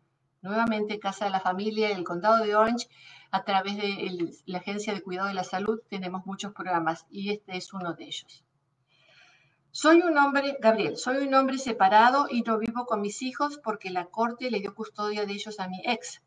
Nuevamente, 0.41 0.99
Casa 0.99 1.25
de 1.25 1.31
la 1.31 1.41
Familia, 1.41 1.91
el 1.91 2.05
Condado 2.05 2.41
de 2.41 2.55
Orange, 2.55 2.87
a 3.29 3.43
través 3.43 3.75
de 3.75 4.31
la 4.45 4.59
Agencia 4.59 4.93
de 4.93 5.01
Cuidado 5.01 5.27
de 5.27 5.33
la 5.33 5.43
Salud, 5.43 5.81
tenemos 5.89 6.25
muchos 6.25 6.53
programas 6.53 7.05
y 7.09 7.31
este 7.31 7.57
es 7.57 7.73
uno 7.73 7.93
de 7.93 8.05
ellos. 8.05 8.45
Soy 9.71 10.01
un 10.01 10.17
hombre, 10.17 10.57
Gabriel, 10.61 10.95
soy 10.95 11.27
un 11.27 11.33
hombre 11.33 11.57
separado 11.57 12.27
y 12.29 12.41
no 12.41 12.57
vivo 12.57 12.85
con 12.85 13.01
mis 13.01 13.21
hijos 13.21 13.59
porque 13.61 13.89
la 13.89 14.05
corte 14.05 14.49
le 14.49 14.61
dio 14.61 14.73
custodia 14.73 15.25
de 15.25 15.33
ellos 15.33 15.59
a 15.59 15.67
mi 15.67 15.81
ex. 15.83 16.21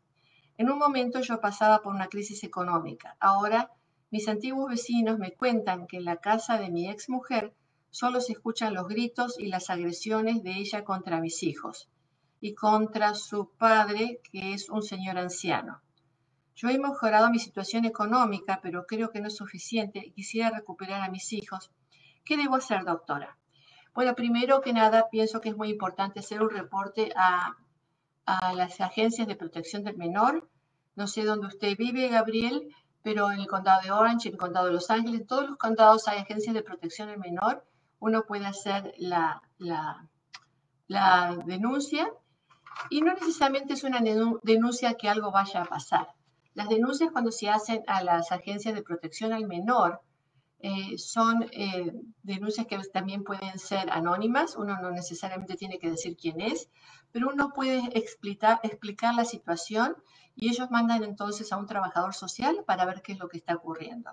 En 0.57 0.69
un 0.69 0.77
momento 0.77 1.21
yo 1.21 1.41
pasaba 1.41 1.81
por 1.81 1.95
una 1.95 2.07
crisis 2.07 2.43
económica. 2.43 3.17
Ahora 3.19 3.71
mis 4.11 4.27
antiguos 4.27 4.69
vecinos 4.69 5.17
me 5.17 5.33
cuentan 5.33 5.87
que 5.87 5.97
en 5.97 6.05
la 6.05 6.17
casa 6.17 6.59
de 6.59 6.69
mi 6.69 6.87
ex 6.87 7.09
mujer 7.09 7.55
solo 7.89 8.21
se 8.21 8.33
escuchan 8.33 8.75
los 8.75 8.87
gritos 8.87 9.39
y 9.39 9.47
las 9.47 9.71
agresiones 9.71 10.43
de 10.43 10.51
ella 10.51 10.83
contra 10.83 11.19
mis 11.19 11.41
hijos 11.41 11.89
y 12.43 12.55
contra 12.55 13.13
su 13.13 13.51
padre, 13.57 14.19
que 14.29 14.53
es 14.53 14.69
un 14.69 14.83
señor 14.83 15.17
anciano. 15.17 15.81
Yo 16.55 16.67
he 16.67 16.77
mejorado 16.77 17.29
mi 17.29 17.39
situación 17.39 17.85
económica, 17.85 18.59
pero 18.61 18.85
creo 18.85 19.11
que 19.11 19.21
no 19.21 19.27
es 19.27 19.37
suficiente 19.37 19.99
y 20.05 20.11
quisiera 20.11 20.49
recuperar 20.49 21.01
a 21.01 21.09
mis 21.09 21.31
hijos 21.31 21.71
¿Qué 22.25 22.35
debo 22.35 22.55
hacer, 22.55 22.83
doctora? 22.83 23.37
Bueno, 23.93 24.13
primero 24.13 24.59
que 24.59 24.73
nada, 24.73 25.09
pienso 25.09 25.39
que 25.39 25.49
es 25.49 25.57
muy 25.57 25.69
importante 25.69 26.19
hacer 26.19 26.41
un 26.41 26.49
reporte 26.49 27.11
a, 27.15 27.55
las 28.53 28.79
agencias 28.81 29.27
de 29.27 29.35
protección 29.35 29.83
del 29.83 29.97
menor. 29.97 30.49
No 30.95 31.07
sé 31.07 31.23
dónde 31.23 31.47
usted 31.47 31.77
vive, 31.77 32.09
Gabriel, 32.09 32.73
pero 33.03 33.31
en 33.31 33.39
el 33.39 33.47
condado 33.47 33.81
de 33.81 33.91
Orange, 33.91 34.29
en 34.29 34.35
el 34.35 34.39
condado 34.39 34.67
de 34.67 34.73
Los 34.73 34.89
Ángeles, 34.89 35.21
en 35.21 35.27
todos 35.27 35.49
los 35.49 35.57
condados 35.57 36.07
hay 36.07 36.19
agencias 36.19 36.53
de 36.53 36.63
protección 36.63 37.09
del 37.09 37.19
menor. 37.19 37.65
Uno 37.99 38.23
puede 38.23 38.45
hacer 38.45 38.93
la, 38.97 39.41
la, 39.57 40.07
la 40.87 41.37
denuncia 41.45 42.09
y 42.89 43.01
no 43.01 43.13
necesariamente 43.13 43.73
es 43.73 43.83
una 43.83 44.01
denuncia 44.43 44.95
que 44.95 45.09
algo 45.09 45.31
vaya 45.31 45.61
a 45.61 45.65
pasar. 45.65 46.07
Las 46.53 46.69
denuncias 46.69 47.11
cuando 47.11 47.31
se 47.31 47.49
hacen 47.49 47.83
a 47.87 48.03
las 48.03 48.31
agencias 48.31 48.75
de 48.75 48.83
protección 48.83 49.33
al 49.33 49.47
menor, 49.47 50.01
eh, 50.59 50.97
son 50.97 51.45
eh, 51.51 51.91
denuncias 52.21 52.67
que 52.67 52.79
también 52.93 53.23
pueden 53.23 53.59
ser 53.59 53.91
anónimas, 53.91 54.55
uno 54.55 54.79
no 54.81 54.91
necesariamente 54.91 55.57
tiene 55.57 55.77
que 55.77 55.89
decir 55.89 56.15
quién 56.15 56.39
es, 56.39 56.69
pero 57.11 57.29
uno 57.29 57.51
puede 57.53 57.97
explicar, 57.97 58.61
explicar 58.63 59.13
la 59.13 59.25
situación 59.25 59.97
y 60.35 60.49
ellos 60.49 60.71
mandan 60.71 61.03
entonces 61.03 61.51
a 61.51 61.57
un 61.57 61.67
trabajador 61.67 62.13
social 62.13 62.63
para 62.65 62.85
ver 62.85 63.01
qué 63.01 63.11
es 63.11 63.19
lo 63.19 63.27
que 63.27 63.37
está 63.37 63.55
ocurriendo. 63.55 64.11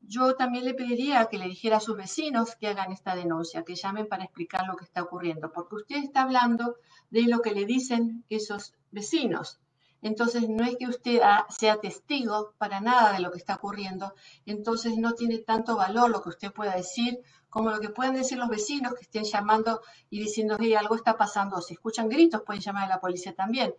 Yo 0.00 0.34
también 0.34 0.64
le 0.64 0.74
pediría 0.74 1.26
que 1.26 1.38
le 1.38 1.46
dijera 1.46 1.76
a 1.76 1.80
sus 1.80 1.96
vecinos 1.96 2.56
que 2.56 2.68
hagan 2.68 2.92
esta 2.92 3.14
denuncia, 3.14 3.64
que 3.64 3.74
llamen 3.74 4.08
para 4.08 4.24
explicar 4.24 4.66
lo 4.66 4.76
que 4.76 4.84
está 4.84 5.02
ocurriendo, 5.02 5.52
porque 5.52 5.76
usted 5.76 5.96
está 5.96 6.22
hablando 6.22 6.76
de 7.10 7.22
lo 7.22 7.40
que 7.40 7.52
le 7.52 7.66
dicen 7.66 8.24
esos 8.28 8.74
vecinos. 8.90 9.60
Entonces, 10.02 10.48
no 10.48 10.64
es 10.64 10.76
que 10.78 10.88
usted 10.88 11.20
sea 11.50 11.78
testigo 11.78 12.54
para 12.56 12.80
nada 12.80 13.12
de 13.12 13.20
lo 13.20 13.30
que 13.30 13.38
está 13.38 13.56
ocurriendo, 13.56 14.14
entonces 14.46 14.96
no 14.96 15.12
tiene 15.12 15.38
tanto 15.38 15.76
valor 15.76 16.08
lo 16.10 16.22
que 16.22 16.30
usted 16.30 16.52
pueda 16.52 16.74
decir 16.74 17.20
como 17.50 17.70
lo 17.70 17.80
que 17.80 17.90
pueden 17.90 18.14
decir 18.14 18.38
los 18.38 18.48
vecinos 18.48 18.94
que 18.94 19.02
estén 19.02 19.24
llamando 19.24 19.82
y 20.08 20.20
diciendo, 20.20 20.56
hey, 20.58 20.74
algo 20.74 20.94
está 20.94 21.16
pasando. 21.16 21.60
Si 21.60 21.74
escuchan 21.74 22.08
gritos, 22.08 22.42
pueden 22.46 22.62
llamar 22.62 22.84
a 22.84 22.94
la 22.94 23.00
policía 23.00 23.34
también. 23.34 23.74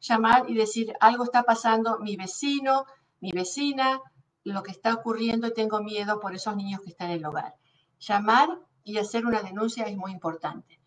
Llamar 0.00 0.48
y 0.48 0.54
decir, 0.54 0.92
algo 1.00 1.24
está 1.24 1.42
pasando, 1.42 1.98
mi 1.98 2.16
vecino, 2.16 2.84
mi 3.20 3.32
vecina, 3.32 4.00
lo 4.52 4.62
que 4.62 4.70
está 4.70 4.94
ocurriendo 4.94 5.46
y 5.46 5.54
tengo 5.54 5.82
miedo 5.82 6.20
por 6.20 6.34
esos 6.34 6.54
niños 6.56 6.80
que 6.82 6.90
están 6.90 7.10
en 7.10 7.18
el 7.18 7.26
hogar. 7.26 7.54
Llamar 7.98 8.60
y 8.84 8.98
hacer 8.98 9.26
una 9.26 9.42
denuncia 9.42 9.84
es 9.84 9.96
muy 9.96 10.12
importante. 10.12 10.80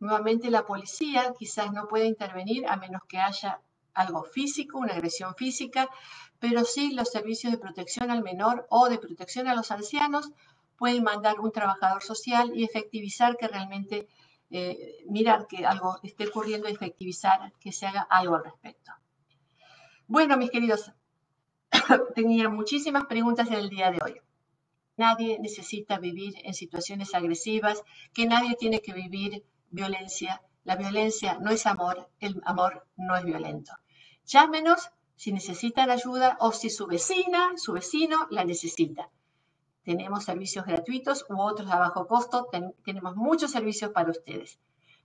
Nuevamente, 0.00 0.50
la 0.50 0.66
policía 0.66 1.32
quizás 1.38 1.72
no 1.72 1.86
puede 1.86 2.06
intervenir 2.06 2.66
a 2.66 2.76
menos 2.76 3.02
que 3.06 3.18
haya 3.18 3.60
algo 3.94 4.24
físico, 4.24 4.78
una 4.78 4.94
agresión 4.94 5.34
física, 5.34 5.88
pero 6.38 6.64
sí 6.64 6.92
los 6.92 7.10
servicios 7.10 7.52
de 7.52 7.58
protección 7.58 8.10
al 8.10 8.22
menor 8.22 8.66
o 8.70 8.88
de 8.88 8.98
protección 8.98 9.46
a 9.46 9.54
los 9.54 9.70
ancianos 9.70 10.32
pueden 10.76 11.04
mandar 11.04 11.38
un 11.38 11.52
trabajador 11.52 12.02
social 12.02 12.50
y 12.54 12.64
efectivizar 12.64 13.36
que 13.36 13.46
realmente, 13.46 14.08
eh, 14.50 15.04
mirar 15.08 15.46
que 15.46 15.64
algo 15.64 16.00
esté 16.02 16.26
ocurriendo 16.26 16.66
efectivizar 16.66 17.52
que 17.60 17.70
se 17.70 17.86
haga 17.86 18.02
algo 18.10 18.34
al 18.34 18.44
respecto. 18.44 18.90
Bueno, 20.08 20.36
mis 20.36 20.50
queridos, 20.50 20.90
tenía 22.14 22.48
muchísimas 22.48 23.06
preguntas 23.06 23.48
en 23.48 23.54
el 23.54 23.68
día 23.68 23.90
de 23.90 23.98
hoy. 24.04 24.20
Nadie 24.96 25.38
necesita 25.40 25.98
vivir 25.98 26.34
en 26.44 26.54
situaciones 26.54 27.14
agresivas, 27.14 27.82
que 28.12 28.26
nadie 28.26 28.56
tiene 28.56 28.80
que 28.80 28.92
vivir 28.92 29.44
violencia. 29.70 30.42
La 30.64 30.76
violencia 30.76 31.38
no 31.40 31.50
es 31.50 31.66
amor, 31.66 32.10
el 32.20 32.40
amor 32.44 32.86
no 32.96 33.16
es 33.16 33.24
violento. 33.24 33.72
Llámenos 34.26 34.90
si 35.16 35.32
necesitan 35.32 35.90
ayuda 35.90 36.36
o 36.40 36.52
si 36.52 36.70
su 36.70 36.86
vecina, 36.86 37.52
su 37.56 37.72
vecino 37.72 38.26
la 38.30 38.44
necesita. 38.44 39.10
Tenemos 39.84 40.24
servicios 40.24 40.64
gratuitos 40.64 41.24
u 41.28 41.40
otros 41.40 41.70
a 41.70 41.78
bajo 41.78 42.06
costo. 42.06 42.48
tenemos 42.84 43.16
muchos 43.16 43.50
servicios 43.50 43.90
para 43.92 44.10
ustedes. 44.10 44.58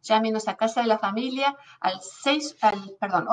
Llámenos 0.04 0.48
a 0.48 0.56
Casa 0.56 0.82
de 0.82 0.88
la 0.88 1.00
Familia 1.00 1.58
al, 1.80 2.00
6, 2.02 2.58
al 2.62 2.96
perdón, 3.00 3.28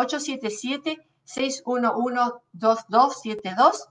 877-611-2272. 1.27 3.89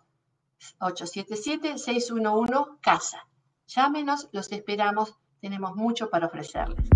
877-611-CASA. 0.79 3.27
Llámenos, 3.67 4.29
los 4.31 4.49
esperamos. 4.51 5.13
Tenemos 5.41 5.75
mucho 5.75 6.09
para 6.09 6.25
ofrecerles. 6.27 6.89